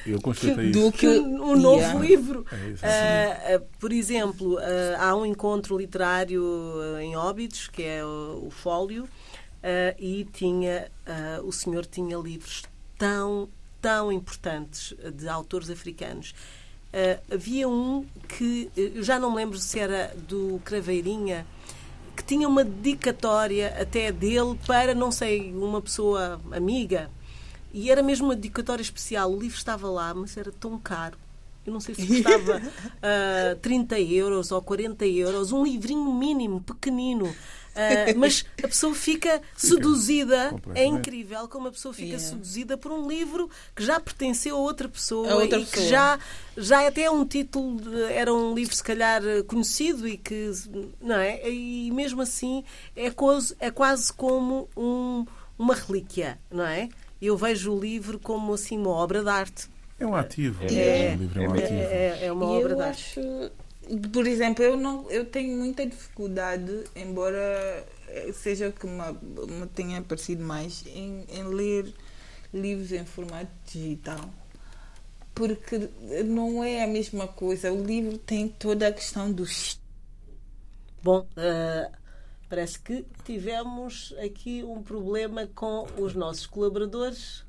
Eu 0.06 0.20
constatei 0.20 0.70
do 0.70 0.88
isso. 0.88 0.92
que 0.92 1.06
um, 1.06 1.50
um 1.52 1.56
novo 1.56 1.76
Yeah. 1.78 2.00
livro. 2.00 2.46
É 2.50 2.68
isso. 2.70 2.84
Ah, 2.86 3.62
por 3.78 3.92
exemplo, 3.92 4.58
ah, 4.58 5.08
há 5.08 5.16
um 5.16 5.26
encontro 5.26 5.76
literário 5.76 6.42
em 7.00 7.16
Óbidos, 7.16 7.68
que 7.68 7.82
é 7.82 8.04
o, 8.04 8.44
o 8.46 8.50
Fólio, 8.50 9.06
ah, 9.62 9.94
e 9.98 10.24
tinha, 10.32 10.90
o 11.44 11.52
senhor 11.52 11.84
tinha 11.84 12.16
livros 12.16 12.62
tão, 12.96 13.48
tão 13.82 14.10
importantes 14.10 14.94
de 15.14 15.28
autores 15.28 15.68
africanos. 15.68 16.34
Havia 17.30 17.68
um 17.68 18.06
que, 18.28 18.70
eu 18.76 19.02
já 19.02 19.18
não 19.18 19.30
me 19.30 19.36
lembro 19.36 19.58
se 19.58 19.78
era 19.80 20.14
do 20.28 20.60
Craveirinha, 20.64 21.44
que 22.14 22.22
tinha 22.22 22.48
uma 22.48 22.64
dedicatória 22.64 23.74
até 23.80 24.10
dele 24.12 24.58
para, 24.66 24.94
não 24.94 25.10
sei, 25.10 25.52
uma 25.52 25.80
pessoa 25.80 26.40
amiga. 26.52 27.10
E 27.72 27.90
era 27.90 28.02
mesmo 28.02 28.28
uma 28.28 28.36
dedicatória 28.36 28.82
especial. 28.82 29.32
O 29.32 29.38
livro 29.38 29.56
estava 29.56 29.88
lá, 29.88 30.14
mas 30.14 30.36
era 30.36 30.52
tão 30.52 30.78
caro. 30.78 31.18
Eu 31.66 31.72
não 31.72 31.80
sei 31.80 31.94
se 31.94 32.06
custava 32.06 32.60
ah, 33.02 33.56
30 33.60 33.98
euros 34.00 34.52
ou 34.52 34.62
40 34.62 35.06
euros. 35.06 35.50
Um 35.50 35.64
livrinho 35.64 36.12
mínimo, 36.12 36.60
pequenino. 36.60 37.34
Ah, 37.76 38.14
mas 38.16 38.44
a 38.62 38.68
pessoa 38.68 38.94
fica 38.94 39.40
seduzida. 39.56 40.54
É 40.74 40.84
incrível 40.84 41.48
como 41.48 41.68
a 41.68 41.72
pessoa 41.72 41.92
fica 41.92 42.04
Yeah. 42.14 42.24
seduzida 42.28 42.76
por 42.78 42.92
um 42.92 43.08
livro 43.08 43.50
que 43.74 43.84
já 43.84 43.98
pertenceu 43.98 44.56
a 44.56 44.60
outra 44.60 44.88
pessoa 44.88 45.30
A 45.30 45.36
outra 45.36 45.58
e 45.58 45.64
que 45.64 45.70
pessoa. 45.72 45.88
já 45.88 46.18
já 46.56 46.86
até 46.86 47.02
é 47.02 47.10
um 47.10 47.24
título 47.24 47.80
de- 47.80 48.02
era 48.12 48.32
um 48.32 48.54
livro 48.54 48.74
se 48.74 48.82
calhar 48.84 49.20
conhecido 49.48 50.06
e 50.06 50.16
que 50.16 50.52
não 51.00 51.16
é 51.16 51.50
e 51.50 51.90
mesmo 51.90 52.22
assim 52.22 52.62
é 52.94 53.10
quase 53.10 53.56
é 53.58 53.70
quase 53.70 54.12
como 54.12 54.68
um, 54.76 55.24
uma 55.58 55.74
relíquia 55.74 56.38
não 56.50 56.64
é 56.64 56.88
eu 57.20 57.36
vejo 57.36 57.72
o 57.72 57.80
livro 57.80 58.18
como 58.20 58.52
assim 58.54 58.78
uma 58.78 58.90
obra 58.90 59.22
de 59.24 59.30
arte 59.30 59.68
É 59.98 60.06
um 60.06 60.14
ativo. 60.14 60.62
É. 60.64 61.14
O 61.16 61.18
livro 61.22 61.42
é 61.42 61.48
um 61.48 61.54
é, 61.54 61.58
ativo. 61.64 61.80
é- 61.80 62.18
é 62.26 62.32
uma 62.32 62.44
E 62.44 62.48
obra 62.58 62.72
eu 62.72 62.76
de 62.76 62.82
arte 62.82 63.18
acho, 63.20 63.50
por 64.12 64.26
exemplo, 64.26 64.64
eu 64.64 64.76
não, 64.76 65.10
eu 65.10 65.24
tenho 65.24 65.56
muita 65.56 65.86
dificuldade, 65.86 66.84
embora 66.94 67.86
eh, 68.08 68.32
seja 68.32 68.68
o 68.68 68.72
que 68.72 68.86
me, 68.86 69.12
me 69.60 69.66
tenha 69.66 70.00
parecido 70.02 70.44
mais, 70.44 70.84
em, 70.86 71.24
em 71.28 71.44
ler 71.44 71.92
livros 72.52 72.92
em 72.92 73.04
formato 73.04 73.50
digital. 73.66 74.28
Porque 75.34 75.88
não 76.24 76.62
é 76.62 76.84
a 76.84 76.86
mesma 76.86 77.26
coisa. 77.26 77.72
O 77.72 77.84
livro 77.84 78.18
tem 78.18 78.48
toda 78.48 78.86
a 78.86 78.92
questão 78.92 79.32
do 79.32 79.44
bom 81.02 81.26
ah, 81.36 81.90
parece 82.48 82.78
que 82.78 83.04
tivemos 83.24 84.14
aqui 84.24 84.62
um 84.62 84.82
problema 84.82 85.46
com 85.54 85.86
os 85.98 86.14
nossos 86.14 86.46
colaboradores 86.46 87.44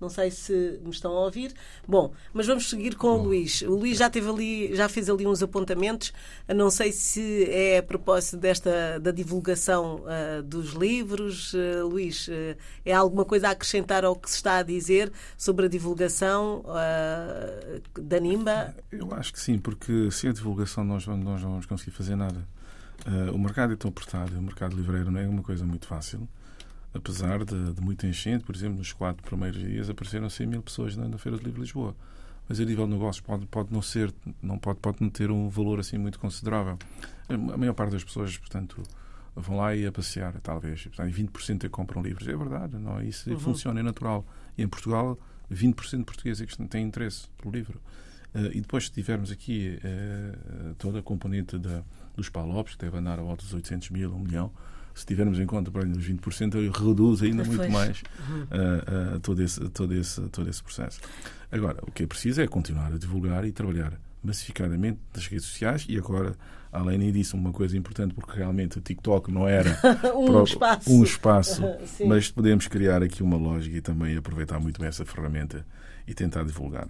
Não 0.00 0.08
sei 0.08 0.30
se 0.30 0.78
me 0.82 0.90
estão 0.90 1.12
a 1.12 1.24
ouvir. 1.24 1.52
Bom, 1.86 2.12
mas 2.32 2.46
vamos 2.46 2.70
seguir 2.70 2.94
com 2.94 3.08
o 3.08 3.22
Luís. 3.22 3.62
O 3.62 3.74
Luís 3.74 3.98
já 3.98 4.08
teve 4.08 4.28
ali, 4.28 4.74
já 4.74 4.88
fez 4.88 5.10
ali 5.10 5.26
uns 5.26 5.42
apontamentos. 5.42 6.12
Não 6.46 6.70
sei 6.70 6.92
se 6.92 7.44
é 7.50 7.78
a 7.78 7.82
propósito 7.82 8.36
desta 8.36 9.00
da 9.00 9.10
divulgação 9.10 10.04
ah, 10.06 10.40
dos 10.42 10.72
livros. 10.72 11.52
Ah, 11.54 11.84
Luís, 11.84 12.28
ah, 12.30 12.56
é 12.84 12.92
alguma 12.92 13.24
coisa 13.24 13.48
a 13.48 13.50
acrescentar 13.50 14.04
ao 14.04 14.14
que 14.14 14.30
se 14.30 14.36
está 14.36 14.58
a 14.58 14.62
dizer 14.62 15.12
sobre 15.36 15.66
a 15.66 15.68
divulgação 15.68 16.64
da 17.94 18.20
Nimba? 18.20 18.74
Eu 18.90 19.12
acho 19.14 19.32
que 19.32 19.40
sim, 19.40 19.58
porque 19.58 20.10
sem 20.10 20.30
a 20.30 20.32
divulgação 20.32 20.84
nós, 20.84 21.06
nós 21.06 21.42
não 21.42 21.50
vamos 21.50 21.66
conseguir 21.66 21.90
fazer 21.90 22.16
nada. 22.16 22.46
O 23.32 23.38
mercado 23.38 23.72
é 23.72 23.76
tão 23.76 23.90
apertado, 23.90 24.38
o 24.38 24.42
mercado 24.42 24.76
livreiro 24.76 25.10
não 25.10 25.20
é 25.20 25.26
uma 25.26 25.42
coisa 25.42 25.64
muito 25.64 25.86
fácil. 25.86 26.28
Apesar 26.94 27.44
de, 27.44 27.74
de 27.74 27.80
muita 27.80 28.06
enchente, 28.06 28.44
por 28.44 28.54
exemplo, 28.54 28.78
nos 28.78 28.92
quatro 28.92 29.22
primeiros 29.22 29.60
dias 29.60 29.90
apareceram 29.90 30.28
100 30.28 30.46
mil 30.46 30.62
pessoas 30.62 30.96
na, 30.96 31.06
na 31.06 31.18
Feira 31.18 31.36
de 31.36 31.44
Livro 31.44 31.60
de 31.60 31.66
Lisboa. 31.66 31.94
Mas 32.48 32.58
a 32.58 32.64
nível 32.64 32.86
de 32.86 32.92
negócios 32.92 33.20
pode, 33.20 33.46
pode 33.46 33.72
não 33.72 33.82
ser, 33.82 34.12
não 34.42 34.58
pode, 34.58 34.80
pode 34.80 35.02
não 35.02 35.10
ter 35.10 35.30
um 35.30 35.50
valor 35.50 35.80
assim 35.80 35.98
muito 35.98 36.18
considerável. 36.18 36.78
A 37.28 37.36
maior 37.36 37.74
parte 37.74 37.92
das 37.92 38.02
pessoas, 38.02 38.38
portanto, 38.38 38.82
vão 39.36 39.58
lá 39.58 39.76
e 39.76 39.86
a 39.86 39.92
passear, 39.92 40.32
talvez. 40.40 40.80
E, 40.80 40.88
portanto, 40.88 41.14
20% 41.14 41.56
é 41.56 41.58
que 41.60 41.68
compram 41.68 42.02
livros. 42.02 42.26
É 42.26 42.34
verdade, 42.34 42.78
não 42.78 42.98
é? 42.98 43.04
Isso 43.04 43.38
funciona, 43.38 43.80
é 43.80 43.82
natural. 43.82 44.26
E 44.56 44.62
em 44.62 44.68
Portugal, 44.68 45.18
20% 45.52 45.98
de 45.98 46.04
portugueses 46.04 46.42
é 46.42 46.46
que 46.46 46.68
têm 46.68 46.86
interesse 46.86 47.28
pelo 47.36 47.54
livro. 47.54 47.80
Uh, 48.34 48.46
e 48.52 48.60
depois, 48.60 48.86
se 48.86 48.92
tivermos 48.92 49.30
aqui 49.30 49.78
uh, 49.78 50.74
toda 50.76 51.00
a 51.00 51.02
componente 51.02 51.58
da, 51.58 51.82
dos 52.16 52.28
PALOPs, 52.30 52.76
que 52.76 52.84
deve 52.84 52.96
andar 52.96 53.18
a 53.18 53.22
volta 53.22 53.42
dos 53.42 53.52
800 53.52 53.90
mil, 53.90 54.14
1 54.14 54.18
milhão, 54.18 54.52
se 54.98 55.06
tivermos 55.06 55.38
em 55.38 55.46
conta 55.46 55.70
para 55.70 55.86
os 55.86 56.08
20%, 56.08 56.76
reduz 56.76 57.22
ainda 57.22 57.44
muito 57.44 57.70
mais 57.70 58.00
uh, 58.00 59.16
uh, 59.16 59.20
todo, 59.20 59.40
esse, 59.42 59.60
todo, 59.68 59.94
esse, 59.94 60.20
todo 60.22 60.50
esse 60.50 60.60
processo. 60.60 61.00
Agora, 61.52 61.78
o 61.82 61.92
que 61.92 62.02
é 62.02 62.06
preciso 62.06 62.42
é 62.42 62.48
continuar 62.48 62.92
a 62.92 62.98
divulgar 62.98 63.44
e 63.44 63.52
trabalhar 63.52 63.92
massificadamente 64.22 64.98
nas 65.14 65.24
redes 65.28 65.46
sociais 65.46 65.86
e 65.88 65.96
agora, 65.96 66.34
além 66.72 67.12
disso, 67.12 67.36
uma 67.36 67.52
coisa 67.52 67.78
importante, 67.78 68.12
porque 68.12 68.36
realmente 68.36 68.78
o 68.78 68.80
TikTok 68.80 69.30
não 69.30 69.46
era 69.46 69.78
um, 70.16 70.42
espaço. 70.42 70.92
um 70.92 71.04
espaço, 71.04 71.62
mas 72.04 72.28
podemos 72.28 72.66
criar 72.66 73.00
aqui 73.00 73.22
uma 73.22 73.36
lógica 73.36 73.76
e 73.76 73.80
também 73.80 74.16
aproveitar 74.16 74.58
muito 74.58 74.80
bem 74.80 74.88
essa 74.88 75.04
ferramenta 75.04 75.64
e 76.08 76.12
tentar 76.12 76.42
divulgar. 76.42 76.86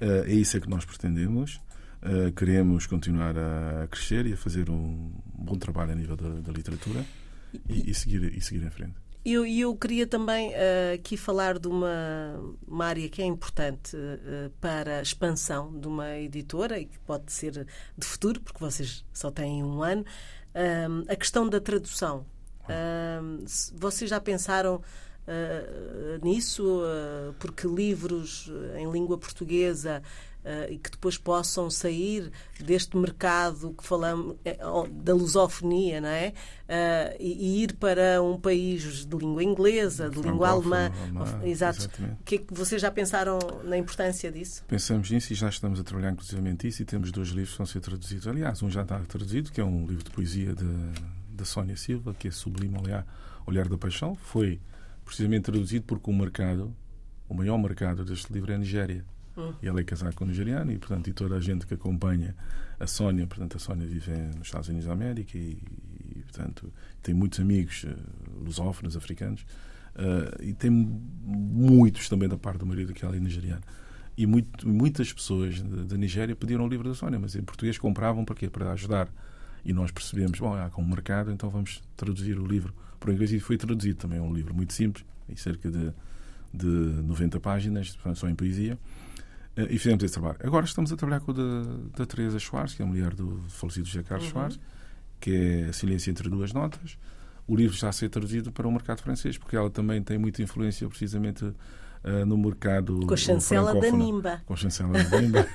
Uh, 0.00 0.24
é 0.26 0.32
isso 0.32 0.56
é 0.56 0.60
que 0.60 0.70
nós 0.70 0.84
pretendemos. 0.84 1.60
Uh, 2.00 2.30
queremos 2.30 2.86
continuar 2.86 3.34
a 3.36 3.88
crescer 3.88 4.24
e 4.26 4.34
a 4.34 4.36
fazer 4.36 4.70
um 4.70 5.10
bom 5.34 5.56
trabalho 5.56 5.90
a 5.90 5.94
nível 5.96 6.16
da, 6.16 6.28
da 6.28 6.52
literatura 6.52 7.04
e, 7.68 7.90
e, 7.90 7.94
seguir, 7.94 8.36
e 8.36 8.40
seguir 8.40 8.64
em 8.64 8.70
frente. 8.70 8.94
E 9.24 9.32
eu, 9.32 9.44
eu, 9.44 9.76
queria 9.76 10.06
também 10.06 10.50
uh, 10.52 10.94
aqui 10.94 11.16
falar 11.16 11.58
de 11.58 11.68
uma, 11.68 12.40
uma, 12.66 12.86
área 12.86 13.08
que 13.08 13.20
é 13.20 13.26
importante 13.26 13.94
uh, 13.96 14.50
para 14.60 15.00
a 15.00 15.02
expansão 15.02 15.78
de 15.78 15.86
uma 15.86 16.16
editora 16.16 16.78
e 16.78 16.86
que 16.86 16.98
pode 17.00 17.30
ser 17.32 17.66
de 17.96 18.06
futuro, 18.06 18.40
porque 18.40 18.58
vocês 18.58 19.04
só 19.12 19.30
têm 19.30 19.62
um 19.62 19.82
ano, 19.82 20.02
uh, 20.02 21.12
a 21.12 21.16
questão 21.16 21.48
da 21.48 21.60
tradução. 21.60 22.24
vocês 23.74 24.08
já 24.08 24.20
pensaram 24.20 24.80
nisso? 26.22 26.80
porque 27.38 27.68
livros 27.68 28.50
em 28.78 28.90
língua 28.90 29.18
portuguesa 29.18 30.02
uh, 30.48 30.72
e 30.72 30.78
que 30.78 30.90
depois 30.90 31.18
possam 31.18 31.70
sair 31.70 32.32
deste 32.58 32.96
mercado 32.96 33.74
que 33.76 33.84
falamos 33.84 34.36
eh, 34.44 34.58
da 34.90 35.14
lusofonia, 35.14 36.00
não 36.00 36.08
é? 36.08 36.32
Uh, 36.68 37.16
e, 37.20 37.60
e, 37.60 37.62
ir 37.64 37.74
para 37.74 38.22
um 38.22 38.38
país 38.40 39.06
de 39.06 39.16
língua 39.16 39.44
inglesa, 39.44 40.08
de 40.08 40.20
língua 40.20 40.48
alemã. 40.48 40.90
alemã 41.02 41.40
Exato. 41.44 41.88
Que, 42.24 42.36
é 42.36 42.38
que 42.38 42.54
vocês 42.54 42.80
já 42.80 42.90
pensaram 42.90 43.38
na 43.64 43.76
importância 43.76 44.32
disso? 44.32 44.64
Pensamos 44.66 45.10
nisso 45.10 45.32
e 45.32 45.36
já 45.36 45.48
estamos 45.48 45.78
a 45.78 45.84
trabalhar 45.84 46.12
inclusivamente 46.12 46.66
isso 46.66 46.82
e 46.82 46.84
temos 46.84 47.12
dois 47.12 47.28
livros 47.28 47.52
que 47.52 47.58
vão 47.58 47.66
ser 47.66 47.80
traduzidos. 47.80 48.26
Aliás, 48.26 48.62
um 48.62 48.70
já 48.70 48.82
está 48.82 48.98
traduzido, 49.00 49.52
que 49.52 49.60
é 49.60 49.64
um 49.64 49.86
livro 49.86 50.04
de 50.04 50.10
poesia 50.10 50.54
da 51.30 51.44
Sónia 51.44 51.76
Silva, 51.76 52.14
que 52.14 52.28
é 52.28 52.30
Sublime 52.30 52.78
Olhar, 52.78 53.06
Olhar 53.46 53.68
da 53.68 53.78
Paixão. 53.78 54.14
Foi 54.14 54.60
precisamente 55.04 55.44
traduzido 55.44 55.84
porque 55.86 56.10
o 56.10 56.14
mercado, 56.14 56.74
o 57.28 57.34
maior 57.34 57.58
mercado 57.58 58.04
deste 58.04 58.32
livro 58.32 58.52
é 58.52 58.56
a 58.56 58.58
Nigéria. 58.58 59.04
E 59.62 59.68
ela 59.68 59.80
é 59.80 59.84
casada 59.84 60.12
com 60.12 60.24
um 60.24 60.28
nigeriano 60.28 60.72
e, 60.72 60.78
portanto, 60.78 61.08
e 61.08 61.12
toda 61.12 61.36
a 61.36 61.40
gente 61.40 61.66
que 61.66 61.74
acompanha 61.74 62.34
a 62.78 62.86
Sónia, 62.86 63.26
portanto, 63.26 63.56
a 63.56 63.60
Sónia 63.60 63.86
vive 63.86 64.10
nos 64.36 64.48
Estados 64.48 64.68
Unidos 64.68 64.86
da 64.86 64.92
América 64.92 65.36
e, 65.36 65.58
e 66.16 66.22
portanto, 66.22 66.72
tem 67.02 67.14
muitos 67.14 67.40
amigos 67.40 67.84
uh, 67.84 68.44
lusófonos, 68.44 68.96
africanos, 68.96 69.42
uh, 69.96 70.42
e 70.42 70.52
tem 70.52 70.70
muitos 70.70 72.08
também 72.08 72.28
da 72.28 72.36
parte 72.36 72.58
do 72.58 72.66
marido 72.66 72.92
que 72.92 73.04
ela 73.04 73.16
é 73.16 73.20
nigeriana. 73.20 73.62
E 74.18 74.26
muito, 74.26 74.68
muitas 74.68 75.12
pessoas 75.12 75.62
da 75.62 75.96
Nigéria 75.96 76.34
pediram 76.34 76.64
o 76.64 76.68
livro 76.68 76.88
da 76.88 76.94
Sónia, 76.94 77.20
mas 77.20 77.36
em 77.36 77.42
português 77.42 77.78
compravam 77.78 78.24
para 78.24 78.34
quê? 78.34 78.50
Para 78.50 78.72
ajudar. 78.72 79.08
E 79.64 79.72
nós 79.72 79.92
percebemos, 79.92 80.40
bom, 80.40 80.54
há 80.54 80.68
como 80.70 80.88
mercado, 80.88 81.30
então 81.30 81.48
vamos 81.48 81.80
traduzir 81.96 82.36
o 82.36 82.44
livro 82.44 82.74
para 82.98 83.10
o 83.10 83.12
inglês. 83.12 83.32
E 83.32 83.38
foi 83.38 83.56
traduzido 83.56 83.96
também, 83.96 84.18
é 84.18 84.20
um 84.20 84.34
livro 84.34 84.52
muito 84.52 84.72
simples, 84.72 85.04
em 85.28 85.36
cerca 85.36 85.70
de, 85.70 85.92
de 86.52 86.66
90 86.66 87.38
páginas, 87.38 87.96
só 88.16 88.28
em 88.28 88.34
poesia. 88.34 88.76
Eh, 89.58 89.66
e 89.70 89.78
fizemos 89.78 90.04
esse 90.04 90.14
trabalho. 90.14 90.38
Agora 90.44 90.64
estamos 90.64 90.92
a 90.92 90.96
trabalhar 90.96 91.20
com 91.20 91.32
a 91.32 91.34
da, 91.34 91.62
da 91.96 92.06
Teresa 92.06 92.38
Schwartz, 92.38 92.74
que 92.74 92.82
é 92.82 92.84
a 92.84 92.88
mulher 92.88 93.12
do 93.12 93.42
falecido 93.48 93.86
José 93.88 94.04
Carlos 94.04 94.26
uhum. 94.26 94.32
Schwartz, 94.32 94.60
que 95.18 95.66
é 95.68 95.72
Silêncio 95.72 96.10
entre 96.10 96.28
Duas 96.28 96.52
Notas. 96.52 96.96
O 97.46 97.56
livro 97.56 97.76
já 97.76 97.88
a 97.88 97.92
ser 97.92 98.08
traduzido 98.08 98.52
para 98.52 98.68
o 98.68 98.70
mercado 98.70 99.02
francês, 99.02 99.36
porque 99.36 99.56
ela 99.56 99.68
também 99.68 100.00
tem 100.02 100.16
muita 100.16 100.42
influência 100.42 100.86
precisamente 100.88 101.44
uh, 101.44 101.54
no 102.26 102.38
mercado 102.38 103.00
Com 103.06 103.14
a 103.14 103.16
chancela 103.16 103.74
da 103.74 103.90
Nimba. 103.90 104.42
Com 104.46 104.52
a 104.52 104.56
chancela 104.56 104.92
da 104.92 105.20
Nimba. 105.20 105.48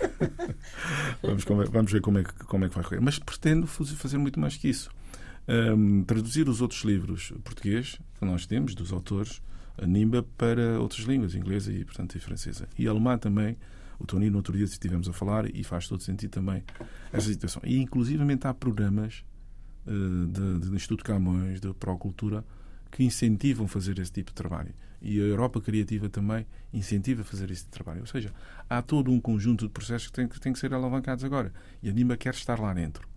vamos, 1.23 1.45
vamos 1.71 1.91
ver 1.91 2.01
como 2.01 2.17
é, 2.17 2.23
que, 2.23 2.33
como 2.45 2.65
é 2.65 2.69
que 2.69 2.75
vai 2.75 2.83
correr. 2.83 2.99
Mas 2.99 3.19
pretendo 3.19 3.67
fazer 3.67 4.17
muito 4.17 4.39
mais 4.39 4.57
que 4.57 4.67
isso. 4.67 4.89
Um, 5.47 6.03
traduzir 6.03 6.49
os 6.49 6.61
outros 6.61 6.83
livros 6.83 7.31
português 7.43 7.99
que 8.17 8.25
nós 8.25 8.45
temos, 8.47 8.73
dos 8.73 8.91
autores, 8.91 9.41
a 9.77 9.85
Nimba, 9.85 10.23
para 10.35 10.79
outras 10.79 11.05
línguas, 11.05 11.35
inglesa 11.35 11.71
e, 11.71 11.85
portanto, 11.85 12.15
e 12.15 12.19
francesa. 12.19 12.67
E 12.77 12.87
alemã 12.87 13.19
também, 13.19 13.55
o 14.03 14.07
Tony, 14.07 14.29
no 14.29 14.37
outro 14.37 14.55
dia 14.55 14.65
estivemos 14.65 15.07
a 15.07 15.13
falar 15.13 15.49
e 15.53 15.63
faz 15.63 15.87
todo 15.87 16.03
sentido 16.03 16.31
também 16.31 16.63
essa 17.11 17.27
situação. 17.27 17.61
E, 17.65 17.79
inclusivamente, 17.79 18.45
há 18.45 18.53
programas 18.53 19.23
uh, 19.87 20.27
do 20.27 20.75
Instituto 20.75 21.03
Camões, 21.03 21.59
da 21.59 21.73
Procultura, 21.73 22.45
que 22.91 23.03
incentivam 23.03 23.67
fazer 23.67 23.97
esse 23.99 24.11
tipo 24.11 24.31
de 24.31 24.35
trabalho. 24.35 24.73
E 25.01 25.19
a 25.19 25.23
Europa 25.23 25.59
Criativa 25.59 26.07
também 26.09 26.45
incentiva 26.71 27.21
a 27.21 27.25
fazer 27.25 27.49
esse 27.49 27.67
trabalho. 27.67 28.01
Ou 28.01 28.05
seja, 28.05 28.31
há 28.69 28.81
todo 28.81 29.11
um 29.11 29.19
conjunto 29.19 29.65
de 29.65 29.71
processos 29.71 30.07
que 30.07 30.13
têm 30.13 30.27
que, 30.27 30.39
que 30.39 30.59
ser 30.59 30.73
alavancados 30.73 31.23
agora. 31.23 31.51
E 31.81 31.89
a 31.89 31.93
NIMA 31.93 32.15
quer 32.15 32.33
estar 32.33 32.59
lá 32.59 32.73
dentro. 32.73 33.07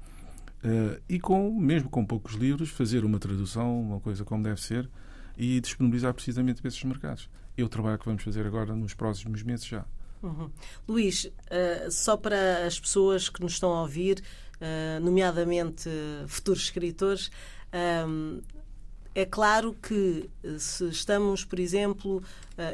Uh, 0.65 1.01
e 1.09 1.21
com, 1.21 1.53
mesmo 1.61 1.89
com 1.91 2.05
poucos 2.05 2.35
livros, 2.35 2.71
fazer 2.71 3.05
uma 3.05 3.19
tradução, 3.19 3.81
uma 3.81 4.01
coisa 4.01 4.25
como 4.25 4.43
deve 4.43 4.61
ser, 4.61 4.89
e 5.37 5.61
disponibilizar 5.61 6.15
precisamente 6.15 6.61
para 6.61 6.69
esses 6.69 6.83
mercados. 6.83 7.29
É 7.57 7.63
o 7.63 7.69
trabalho 7.69 7.99
que 7.99 8.07
vamos 8.07 8.23
fazer 8.23 8.47
agora 8.47 8.75
nos 8.75 8.95
próximos 8.95 9.43
meses 9.43 9.67
já. 9.67 9.85
Uhum. 10.23 10.51
Luís, 10.89 11.25
uh, 11.25 11.91
só 11.91 12.17
para 12.17 12.67
as 12.67 12.79
pessoas 12.79 13.29
que 13.29 13.41
nos 13.41 13.53
estão 13.53 13.73
a 13.73 13.83
ouvir, 13.83 14.23
uh, 14.57 15.01
nomeadamente 15.05 15.89
futuros 16.27 16.63
escritores, 16.63 17.31
um, 18.09 18.41
é 19.15 19.25
claro 19.25 19.75
que 19.75 20.29
se 20.59 20.89
estamos, 20.89 21.43
por 21.43 21.59
exemplo, 21.59 22.23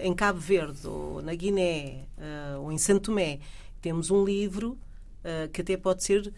em 0.03 0.13
Cabo 0.13 0.41
Verde, 0.41 0.89
ou 0.89 1.23
na 1.23 1.33
Guiné, 1.37 2.09
ou 2.59 2.73
em 2.73 2.79
Santo 2.79 3.03
Tomé, 3.13 3.39
temos 3.81 4.11
um 4.11 4.25
livro 4.25 4.77
que 5.53 5.61
até 5.61 5.77
pode 5.77 6.03
ser 6.03 6.35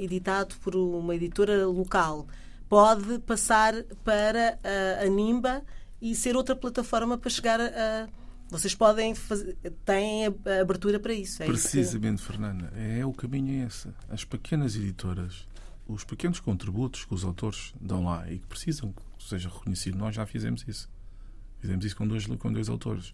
editado 0.00 0.56
por 0.56 0.74
uma 0.74 1.14
editora 1.14 1.68
local, 1.68 2.26
pode 2.68 3.20
passar 3.20 3.74
para 4.02 4.58
a 5.00 5.08
Nimba 5.08 5.62
e 6.02 6.16
ser 6.16 6.34
outra 6.34 6.56
plataforma 6.56 7.16
para 7.16 7.30
chegar 7.30 7.60
a 7.60 8.08
vocês 8.54 8.74
podem 8.74 9.14
fazer, 9.14 9.56
têm 9.84 10.26
a 10.26 10.60
abertura 10.60 11.00
para 11.00 11.12
isso. 11.12 11.42
É 11.42 11.46
Precisamente, 11.46 12.18
isso 12.18 12.26
que... 12.26 12.32
Fernanda. 12.32 12.72
É 12.76 13.04
o 13.04 13.12
caminho 13.12 13.62
é 13.62 13.66
esse. 13.66 13.88
As 14.08 14.24
pequenas 14.24 14.76
editoras, 14.76 15.48
os 15.88 16.04
pequenos 16.04 16.38
contributos 16.38 17.04
que 17.04 17.12
os 17.12 17.24
autores 17.24 17.74
dão 17.80 18.04
lá 18.04 18.30
e 18.30 18.38
que 18.38 18.46
precisam 18.46 18.92
que 18.92 19.02
seja 19.18 19.48
reconhecido, 19.48 19.98
nós 19.98 20.14
já 20.14 20.24
fizemos 20.24 20.64
isso. 20.68 20.88
Fizemos 21.58 21.84
isso 21.84 21.96
com 21.96 22.06
dois, 22.06 22.26
com 22.26 22.52
dois 22.52 22.68
autores. 22.68 23.12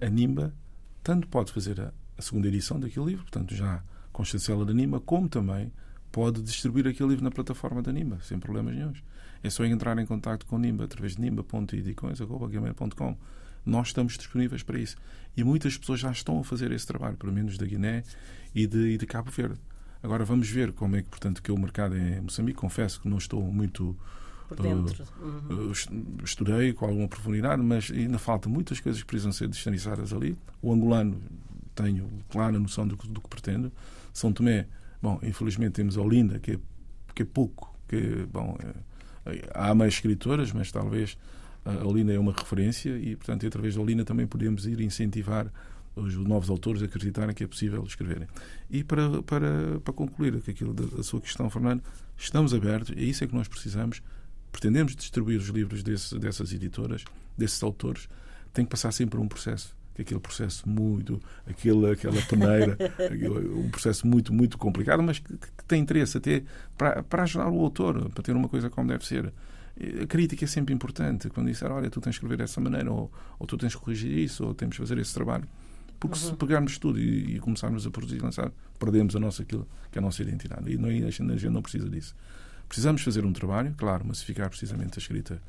A 0.00 0.06
Nimba 0.08 0.54
tanto 1.02 1.26
pode 1.26 1.52
fazer 1.52 1.80
a, 1.80 1.92
a 2.16 2.22
segunda 2.22 2.46
edição 2.46 2.78
daquele 2.78 3.06
livro, 3.06 3.24
portanto, 3.24 3.54
já 3.54 3.82
com 4.12 4.24
chancela 4.24 4.64
da 4.64 4.72
Nimba, 4.72 5.00
como 5.00 5.28
também 5.28 5.72
pode 6.12 6.40
distribuir 6.42 6.86
aquele 6.86 7.08
livro 7.08 7.24
na 7.24 7.32
plataforma 7.32 7.82
da 7.82 7.92
Nimba, 7.92 8.20
sem 8.22 8.38
problemas 8.38 8.76
nenhums. 8.76 9.02
É 9.42 9.50
só 9.50 9.64
entrar 9.64 9.98
em 9.98 10.06
contato 10.06 10.46
com 10.46 10.56
Nimba 10.58 10.84
através 10.84 11.16
de 11.16 11.22
nimba.edicões.com 11.22 13.16
nós 13.68 13.88
estamos 13.88 14.16
disponíveis 14.16 14.62
para 14.62 14.78
isso. 14.78 14.96
E 15.36 15.44
muitas 15.44 15.76
pessoas 15.76 16.00
já 16.00 16.10
estão 16.10 16.40
a 16.40 16.44
fazer 16.44 16.72
esse 16.72 16.86
trabalho, 16.86 17.16
pelo 17.16 17.32
menos 17.32 17.56
da 17.56 17.66
Guiné 17.66 18.02
e 18.54 18.66
de, 18.66 18.94
e 18.94 18.98
de 18.98 19.06
Cabo 19.06 19.30
Verde. 19.30 19.60
Agora 20.02 20.24
vamos 20.24 20.48
ver 20.48 20.72
como 20.72 20.96
é 20.96 21.02
que, 21.02 21.08
portanto, 21.08 21.42
que 21.42 21.50
é 21.50 21.54
o 21.54 21.58
mercado 21.58 21.96
em 21.96 22.20
Moçambique. 22.20 22.58
Confesso 22.58 23.00
que 23.00 23.08
não 23.08 23.18
estou 23.18 23.42
muito 23.52 23.96
por 24.48 24.60
dentro. 24.60 25.04
Uh, 25.20 25.52
uhum. 25.52 25.72
Estudei 26.24 26.72
com 26.72 26.86
alguma 26.86 27.08
profundidade, 27.08 27.62
mas 27.62 27.90
ainda 27.90 28.18
falta 28.18 28.48
muitas 28.48 28.80
coisas 28.80 29.02
que 29.02 29.06
precisam 29.06 29.32
ser 29.32 29.48
destanizadas 29.48 30.12
ali. 30.12 30.36
O 30.62 30.72
angolano 30.72 31.20
tenho 31.74 32.08
clara 32.28 32.58
noção 32.58 32.86
do, 32.86 32.96
do 32.96 33.20
que 33.20 33.28
pretendo. 33.28 33.72
São 34.12 34.32
Tomé, 34.32 34.66
bom, 35.02 35.18
infelizmente 35.22 35.72
temos 35.74 35.96
a 35.96 36.00
Olinda, 36.00 36.38
que 36.38 36.52
é, 36.52 36.58
que 37.14 37.22
é 37.22 37.26
pouco, 37.26 37.76
que 37.86 37.96
é, 37.96 38.26
bom, 38.26 38.56
é, 39.26 39.48
há 39.54 39.74
mais 39.74 39.94
escritoras, 39.94 40.52
mas 40.52 40.72
talvez 40.72 41.18
a 41.70 41.86
Olina 41.86 42.12
é 42.12 42.18
uma 42.18 42.32
referência 42.32 42.90
e, 42.96 43.16
portanto, 43.16 43.46
através 43.46 43.74
da 43.74 43.80
Olina 43.80 44.04
também 44.04 44.26
podemos 44.26 44.66
ir 44.66 44.80
incentivar 44.80 45.50
os 45.94 46.14
novos 46.16 46.48
autores 46.48 46.82
a 46.82 46.86
acreditarem 46.86 47.34
que 47.34 47.44
é 47.44 47.46
possível 47.46 47.82
escreverem. 47.84 48.28
E 48.70 48.84
para, 48.84 49.22
para, 49.22 49.80
para 49.82 49.92
concluir 49.92 50.36
aquilo 50.36 50.72
da, 50.72 51.02
sua 51.02 51.20
questão, 51.20 51.50
Fernando, 51.50 51.82
estamos 52.16 52.54
abertos, 52.54 52.96
é 52.96 53.00
isso 53.00 53.24
é 53.24 53.26
que 53.26 53.34
nós 53.34 53.48
precisamos. 53.48 54.00
Pretendemos 54.52 54.94
distribuir 54.94 55.38
os 55.38 55.48
livros 55.48 55.82
desse, 55.82 56.18
dessas 56.18 56.52
editoras, 56.52 57.04
desses 57.36 57.62
autores, 57.62 58.08
tem 58.52 58.64
que 58.64 58.70
passar 58.70 58.92
sempre 58.92 59.18
um 59.20 59.28
processo 59.28 59.76
que 59.98 60.02
aquele 60.02 60.20
processo 60.20 60.68
muito, 60.68 61.20
aquele, 61.44 61.90
aquela 61.90 62.22
peneira, 62.22 62.78
um 63.56 63.68
processo 63.68 64.06
muito, 64.06 64.32
muito 64.32 64.56
complicado, 64.56 65.02
mas 65.02 65.18
que, 65.18 65.36
que, 65.36 65.64
tem 65.66 65.82
interesse 65.82 66.18
até 66.18 66.44
para, 66.76 67.02
para 67.02 67.24
ajudar 67.24 67.48
o 67.48 67.60
autor, 67.60 68.08
para 68.10 68.22
ter 68.22 68.36
uma 68.36 68.48
coisa 68.48 68.70
como 68.70 68.86
deve 68.86 69.04
ser 69.04 69.32
a 70.02 70.06
crítica 70.06 70.44
é 70.44 70.48
sempre 70.48 70.74
importante. 70.74 71.28
Quando 71.30 71.48
disser, 71.48 71.70
olha, 71.70 71.88
tu 71.88 72.00
tens 72.00 72.18
que 72.18 72.24
escrever 72.24 72.38
dessa 72.38 72.60
maneira, 72.60 72.90
ou, 72.90 73.10
ou 73.38 73.46
tu 73.46 73.56
tens 73.56 73.74
que 73.74 73.80
corrigir 73.80 74.16
isso, 74.18 74.44
ou 74.44 74.54
temos 74.54 74.76
que 74.76 74.82
fazer 74.82 74.98
esse 74.98 75.14
trabalho. 75.14 75.44
Porque 76.00 76.18
uhum. 76.18 76.30
se 76.30 76.36
pegarmos 76.36 76.78
tudo 76.78 76.98
e, 76.98 77.36
e, 77.36 77.38
começarmos 77.40 77.86
a 77.86 77.90
produzir 77.90 78.16
e 78.16 78.20
lançar, 78.20 78.52
perdemos 78.78 79.14
a 79.16 79.20
nossa, 79.20 79.42
aquilo, 79.42 79.66
que 79.90 79.98
é 79.98 80.00
a 80.00 80.02
nossa 80.02 80.22
identidade. 80.22 80.72
E 80.72 80.76
não, 80.76 80.88
a 80.88 81.10
gente 81.10 81.48
não 81.48 81.62
precisa 81.62 81.88
disso. 81.88 82.14
Precisamos 82.68 83.02
fazer 83.02 83.24
um 83.24 83.32
trabalho, 83.32 83.74
claro, 83.76 84.06
massificar 84.06 84.48
precisamente 84.48 84.98
a 84.98 85.00
escrita 85.00 85.40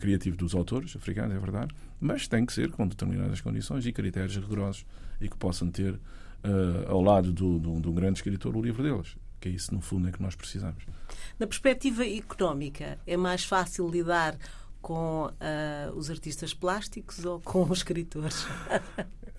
criativa 0.00 0.36
dos 0.36 0.54
autores 0.54 0.96
africanos, 0.96 1.36
é 1.36 1.38
verdade, 1.38 1.74
mas 2.00 2.26
tem 2.26 2.46
que 2.46 2.52
ser 2.52 2.70
com 2.70 2.86
determinadas 2.86 3.40
condições 3.40 3.84
e 3.84 3.92
critérios 3.92 4.36
rigorosos 4.36 4.86
e 5.20 5.28
que 5.28 5.36
possam 5.36 5.70
ter 5.70 5.92
uh, 5.92 6.88
ao 6.88 7.02
lado 7.02 7.32
do, 7.32 7.58
do, 7.58 7.80
de 7.80 7.88
um 7.88 7.92
grande 7.92 8.18
escritor 8.18 8.56
o 8.56 8.62
livro 8.62 8.82
deles 8.82 9.16
que 9.42 9.48
é 9.48 9.52
isso, 9.52 9.74
no 9.74 9.80
fundo, 9.80 10.08
é 10.08 10.12
que 10.12 10.22
nós 10.22 10.34
precisamos. 10.36 10.84
Na 11.38 11.46
perspectiva 11.46 12.06
económica, 12.06 12.98
é 13.06 13.16
mais 13.16 13.44
fácil 13.44 13.88
lidar 13.88 14.38
com 14.80 15.26
uh, 15.26 15.96
os 15.96 16.10
artistas 16.10 16.54
plásticos 16.54 17.24
ou 17.24 17.40
com 17.40 17.64
os 17.64 17.78
escritores? 17.78 18.46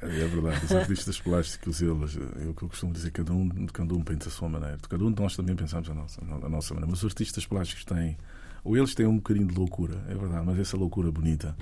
É 0.01 0.27
verdade, 0.27 0.65
os 0.65 0.71
artistas 0.73 1.21
plásticos, 1.21 1.81
eles, 1.81 2.17
é 2.17 2.49
o 2.49 2.53
que 2.53 2.63
eu 2.63 2.67
costumo 2.67 2.91
dizer, 2.91 3.11
cada 3.11 3.31
um, 3.31 3.47
cada 3.67 3.93
um 3.93 4.03
pensa 4.03 4.27
a 4.27 4.31
sua 4.31 4.49
maneira. 4.49 4.77
Cada 4.89 5.01
um 5.01 5.09
de 5.09 5.21
nós 5.21 5.33
também 5.33 5.55
pensamos 5.55 5.89
a 5.89 5.93
nossa, 5.93 6.21
a 6.21 6.49
nossa 6.49 6.73
maneira. 6.73 6.91
Mas 6.91 7.03
os 7.03 7.05
artistas 7.05 7.45
plásticos 7.45 7.85
têm, 7.85 8.17
ou 8.65 8.75
eles 8.75 8.93
têm 8.93 9.05
um 9.05 9.15
bocadinho 9.15 9.47
de 9.47 9.55
loucura, 9.55 10.03
é 10.09 10.13
verdade, 10.13 10.45
mas 10.45 10.59
essa 10.59 10.75
loucura 10.75 11.09
bonita. 11.09 11.55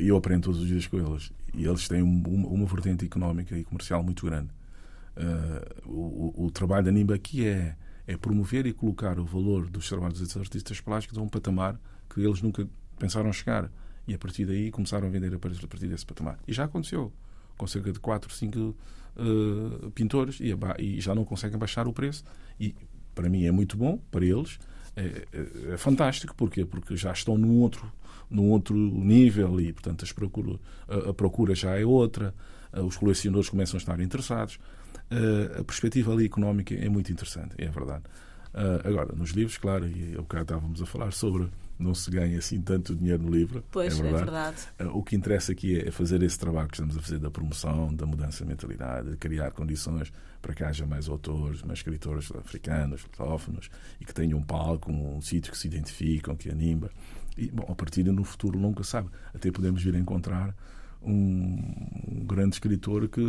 E 0.00 0.08
eu 0.08 0.16
aprendo 0.16 0.44
todos 0.44 0.62
os 0.62 0.66
dias 0.66 0.86
com 0.86 0.98
eles. 0.98 1.30
E 1.52 1.66
eles 1.66 1.86
têm 1.86 2.00
uma, 2.00 2.48
uma 2.48 2.66
vertente 2.66 3.04
económica 3.04 3.56
e 3.56 3.62
comercial 3.62 4.02
muito 4.02 4.24
grande. 4.24 4.48
Uh, 5.16 5.90
o, 5.90 6.46
o, 6.46 6.50
trabalho 6.50 6.84
da 6.84 6.92
NIMBA 6.92 7.14
aqui 7.14 7.46
é, 7.46 7.74
é 8.06 8.16
promover 8.16 8.66
e 8.66 8.72
colocar 8.72 9.18
o 9.18 9.24
valor 9.24 9.68
dos 9.70 9.88
trabalhos 9.88 10.20
dos 10.20 10.36
artistas 10.36 10.80
plásticos 10.80 11.16
a 11.16 11.22
um 11.22 11.28
patamar 11.28 11.80
que 12.12 12.20
eles 12.20 12.42
nunca 12.42 12.68
pensaram 12.98 13.32
chegar. 13.32 13.70
E 14.06 14.14
a 14.14 14.18
partir 14.18 14.44
daí 14.44 14.70
começaram 14.70 15.08
a 15.08 15.10
vender 15.10 15.34
a 15.34 15.38
partir 15.38 15.88
desse 15.88 16.06
patamar. 16.06 16.38
E 16.46 16.52
já 16.52 16.64
aconteceu. 16.64 17.12
Com 17.56 17.66
cerca 17.66 17.90
de 17.90 17.98
4, 17.98 18.32
5 18.32 18.58
uh, 18.58 19.90
pintores 19.92 20.38
e, 20.40 20.54
e, 20.78 21.00
já 21.00 21.14
não 21.14 21.24
conseguem 21.24 21.58
baixar 21.58 21.88
o 21.88 21.92
preço. 21.92 22.22
E 22.60 22.74
para 23.14 23.28
mim 23.28 23.46
é 23.46 23.50
muito 23.50 23.76
bom, 23.76 23.98
para 24.10 24.24
eles 24.24 24.58
é, 24.94 25.26
é, 25.32 25.72
é 25.74 25.76
fantástico. 25.76 26.34
Porquê? 26.36 26.64
Porque 26.64 26.96
já 26.96 27.12
estão 27.12 27.36
num 27.36 27.60
outro, 27.60 27.90
num 28.30 28.50
outro 28.50 28.76
nível 28.76 29.60
e, 29.60 29.72
portanto, 29.72 30.04
as 30.04 30.12
procura, 30.12 30.58
a, 30.88 31.10
a 31.10 31.14
procura 31.14 31.54
já 31.54 31.78
é 31.78 31.84
outra. 31.84 32.34
Uh, 32.76 32.84
os 32.84 32.96
colecionadores 32.96 33.48
começam 33.48 33.76
a 33.76 33.80
estar 33.80 34.00
interessados. 34.00 34.58
Uh, 35.10 35.60
a 35.60 35.64
perspectiva 35.64 36.12
ali 36.12 36.26
económica 36.26 36.74
é 36.74 36.88
muito 36.88 37.12
interessante, 37.12 37.54
é 37.58 37.68
verdade. 37.68 38.04
Uh, 38.52 38.88
agora, 38.88 39.14
nos 39.14 39.30
livros, 39.30 39.58
claro, 39.58 39.86
e 39.86 40.16
o 40.16 40.22
bocado 40.22 40.44
estávamos 40.44 40.80
a 40.80 40.86
falar 40.86 41.12
sobre 41.12 41.48
não 41.78 41.94
se 41.94 42.10
ganha 42.10 42.38
assim 42.38 42.60
tanto 42.60 42.94
dinheiro 42.94 43.22
no 43.22 43.30
livro. 43.30 43.62
Pois, 43.70 43.98
é 43.98 44.02
verdade. 44.02 44.22
É 44.78 44.84
verdade. 44.84 44.98
O 44.98 45.02
que 45.02 45.14
interessa 45.14 45.52
aqui 45.52 45.78
é 45.78 45.90
fazer 45.90 46.22
esse 46.22 46.38
trabalho 46.38 46.68
que 46.68 46.74
estamos 46.74 46.96
a 46.96 47.02
fazer 47.02 47.18
da 47.18 47.30
promoção, 47.30 47.94
da 47.94 48.06
mudança 48.06 48.44
de 48.44 48.48
mentalidade, 48.48 49.10
de 49.10 49.16
criar 49.18 49.50
condições 49.50 50.10
para 50.40 50.54
que 50.54 50.64
haja 50.64 50.86
mais 50.86 51.08
autores, 51.08 51.62
mais 51.62 51.80
escritores 51.80 52.32
africanos, 52.34 53.02
lutófonos, 53.02 53.68
e 54.00 54.04
que 54.04 54.14
tenham 54.14 54.38
um 54.38 54.42
palco, 54.42 54.90
um 54.90 55.20
sítio 55.20 55.52
que 55.52 55.58
se 55.58 55.66
identificam, 55.66 56.34
que 56.34 56.48
animam. 56.48 56.88
E, 57.36 57.50
bom, 57.50 57.66
a 57.68 57.74
partir 57.74 58.04
no 58.04 58.24
futuro 58.24 58.58
nunca 58.58 58.82
sabe. 58.82 59.10
Até 59.34 59.50
podemos 59.50 59.82
vir 59.82 59.94
a 59.94 59.98
encontrar 59.98 60.54
um, 61.06 62.24
grande 62.26 62.56
escritor 62.56 63.08
que 63.08 63.20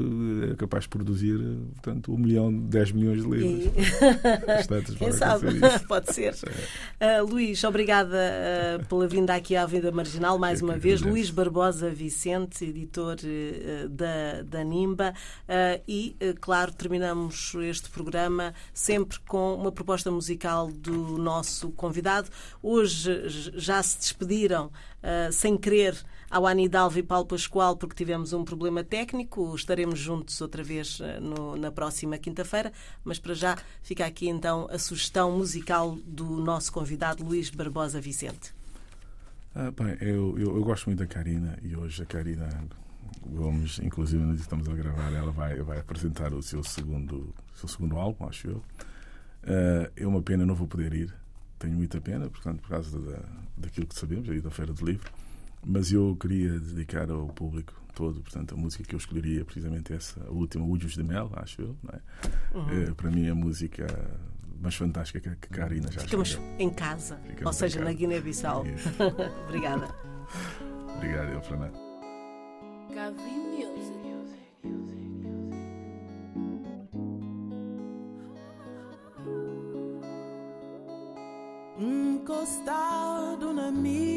é 0.51 0.55
capaz 0.55 0.83
de 0.83 0.89
produzir 0.89 1.37
portanto, 1.75 2.13
um 2.13 2.17
milhão, 2.17 2.51
dez 2.51 2.91
milhões 2.91 3.21
de 3.21 3.29
livros. 3.29 3.73
E... 3.75 4.95
Quem 4.97 5.11
sabe? 5.13 5.47
Pode 5.87 6.13
ser. 6.13 6.33
Uh, 6.33 7.25
Luís, 7.25 7.63
obrigada 7.63 8.17
uh, 8.17 8.85
pela 8.85 9.07
vinda 9.07 9.35
aqui 9.35 9.55
à 9.55 9.65
Vida 9.65 9.91
Marginal 9.91 10.39
mais 10.39 10.61
uma 10.61 10.73
vez. 10.73 11.01
Agradeço. 11.01 11.09
Luís 11.09 11.29
Barbosa 11.29 11.89
Vicente, 11.89 12.65
editor 12.65 13.17
uh, 13.23 13.89
da, 13.89 14.41
da 14.43 14.63
NIMBA. 14.63 15.13
e, 15.87 16.15
claro, 16.41 16.73
terminamos 16.73 17.53
este 17.61 17.89
programa 17.89 18.53
sempre 18.73 19.19
com 19.27 19.55
uma 19.55 19.71
proposta 19.71 20.11
musical 20.11 20.71
do 20.71 21.17
nosso 21.17 21.69
convidado. 21.71 22.29
Hoje 22.61 23.51
já 23.55 23.81
se 23.83 23.99
despediram 23.99 24.71
sem 25.31 25.57
querer 25.57 25.95
ao 26.29 26.45
Anidalvo 26.45 26.99
e 26.99 27.03
Paulo 27.03 27.25
Pascoal, 27.25 27.77
porque 27.77 27.95
tivemos 27.95 28.33
um 28.33 28.43
problema 28.43 28.83
técnico. 28.83 29.55
Estaremos 29.55 29.99
juntos 29.99 30.39
outra 30.41 30.63
vez 30.63 30.99
eh, 31.01 31.19
no, 31.19 31.55
na 31.55 31.71
próxima 31.71 32.17
quinta-feira, 32.17 32.71
mas 33.03 33.19
para 33.19 33.33
já 33.33 33.57
fica 33.81 34.05
aqui 34.05 34.27
então 34.27 34.67
a 34.69 34.77
sugestão 34.77 35.31
musical 35.31 35.97
do 36.05 36.25
nosso 36.37 36.71
convidado 36.71 37.23
Luís 37.23 37.49
Barbosa 37.49 38.01
Vicente. 38.01 38.53
Ah, 39.55 39.71
bem, 39.71 39.97
eu, 40.01 40.37
eu, 40.37 40.55
eu, 40.55 40.63
gosto 40.63 40.85
muito 40.85 40.99
da 40.99 41.07
Karina 41.07 41.57
e 41.63 41.75
hoje 41.75 42.03
a 42.03 42.05
Karina 42.05 42.47
Gomes, 43.25 43.79
inclusive 43.79 44.23
nós 44.23 44.39
estamos 44.39 44.67
a 44.69 44.73
gravar, 44.73 45.11
ela 45.11 45.31
vai, 45.31 45.59
vai 45.61 45.79
apresentar 45.79 46.33
o 46.33 46.41
seu 46.43 46.63
segundo, 46.63 47.33
seu 47.55 47.67
segundo 47.67 47.97
álbum, 47.97 48.27
acho 48.27 48.49
eu. 48.49 48.57
Uh, 48.57 49.91
é 49.95 50.05
uma 50.05 50.21
pena 50.21 50.45
não 50.45 50.53
vou 50.53 50.67
poder 50.67 50.93
ir, 50.93 51.13
tenho 51.57 51.73
muita 51.73 51.99
pena, 51.99 52.29
portanto, 52.29 52.61
por 52.61 52.69
causa 52.69 52.99
da, 52.99 53.19
daquilo 53.57 53.87
que 53.87 53.95
sabemos 53.95 54.29
aí 54.29 54.39
da 54.39 54.51
Feira 54.51 54.73
do 54.73 54.85
Livro. 54.85 55.09
Mas 55.65 55.91
eu 55.91 56.15
queria 56.19 56.59
dedicar 56.59 57.09
ao 57.11 57.27
público 57.27 57.73
todo, 57.93 58.21
portanto, 58.21 58.53
a 58.53 58.57
música 58.57 58.83
que 58.83 58.93
eu 58.93 58.97
escolheria 58.97 59.43
precisamente 59.43 59.91
essa, 59.91 60.23
a 60.23 60.29
última, 60.29 60.63
Údios 60.65 60.93
de 60.93 61.03
Mel, 61.03 61.31
acho 61.35 61.61
eu. 61.61 61.75
É? 61.91 62.57
Uhum. 62.57 62.69
É, 62.69 62.93
para 62.93 63.09
mim, 63.09 63.27
a 63.27 63.35
música 63.35 63.87
mais 64.61 64.75
fantástica 64.75 65.19
que 65.19 65.29
a 65.29 65.35
Karina 65.35 65.91
já 65.91 66.01
Ficamos 66.01 66.29
escolheu. 66.29 66.55
em 66.59 66.69
casa, 66.69 67.17
Ficamos 67.23 67.45
ou 67.45 67.53
seja, 67.53 67.83
na 67.83 67.91
Guiné-Bissau. 67.91 68.65
Obrigada. 69.47 69.87
Obrigado, 70.95 71.29
eu, 71.31 71.41
Fernando. 71.41 71.77
Encostado 82.27 83.53
na 83.53 83.71
minha 83.71 84.16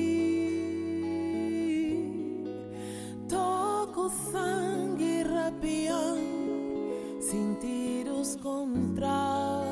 sangue 4.11 5.22
rapiando, 5.22 7.20
sentir 7.20 8.08
os 8.08 8.36
contra, 8.36 9.62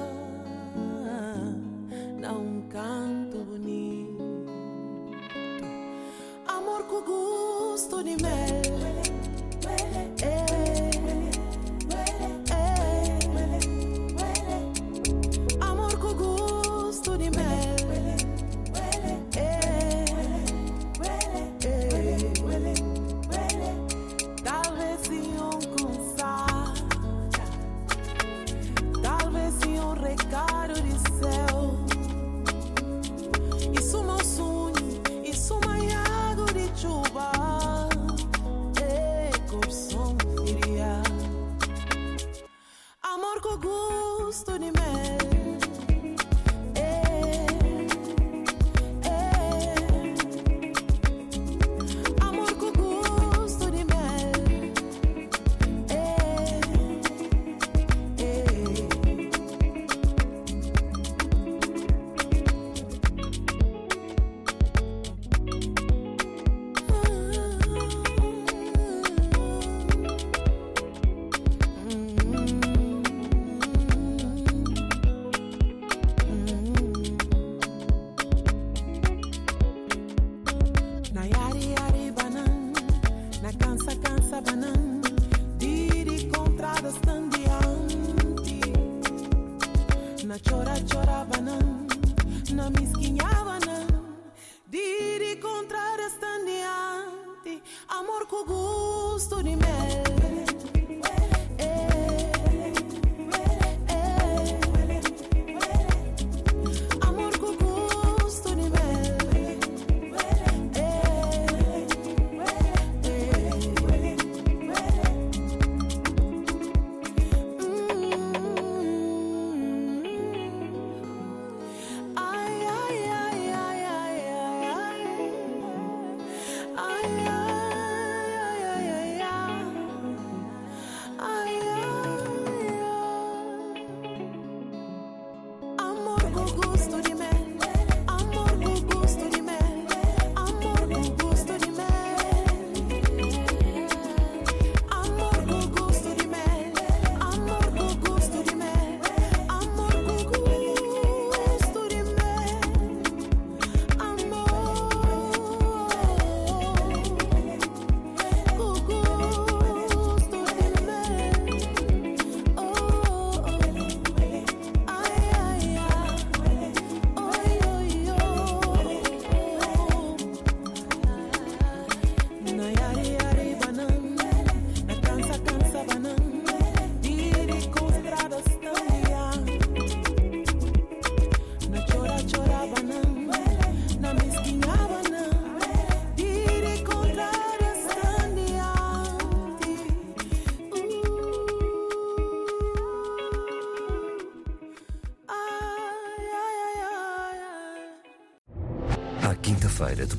um 2.30 2.62
canto 2.68 3.07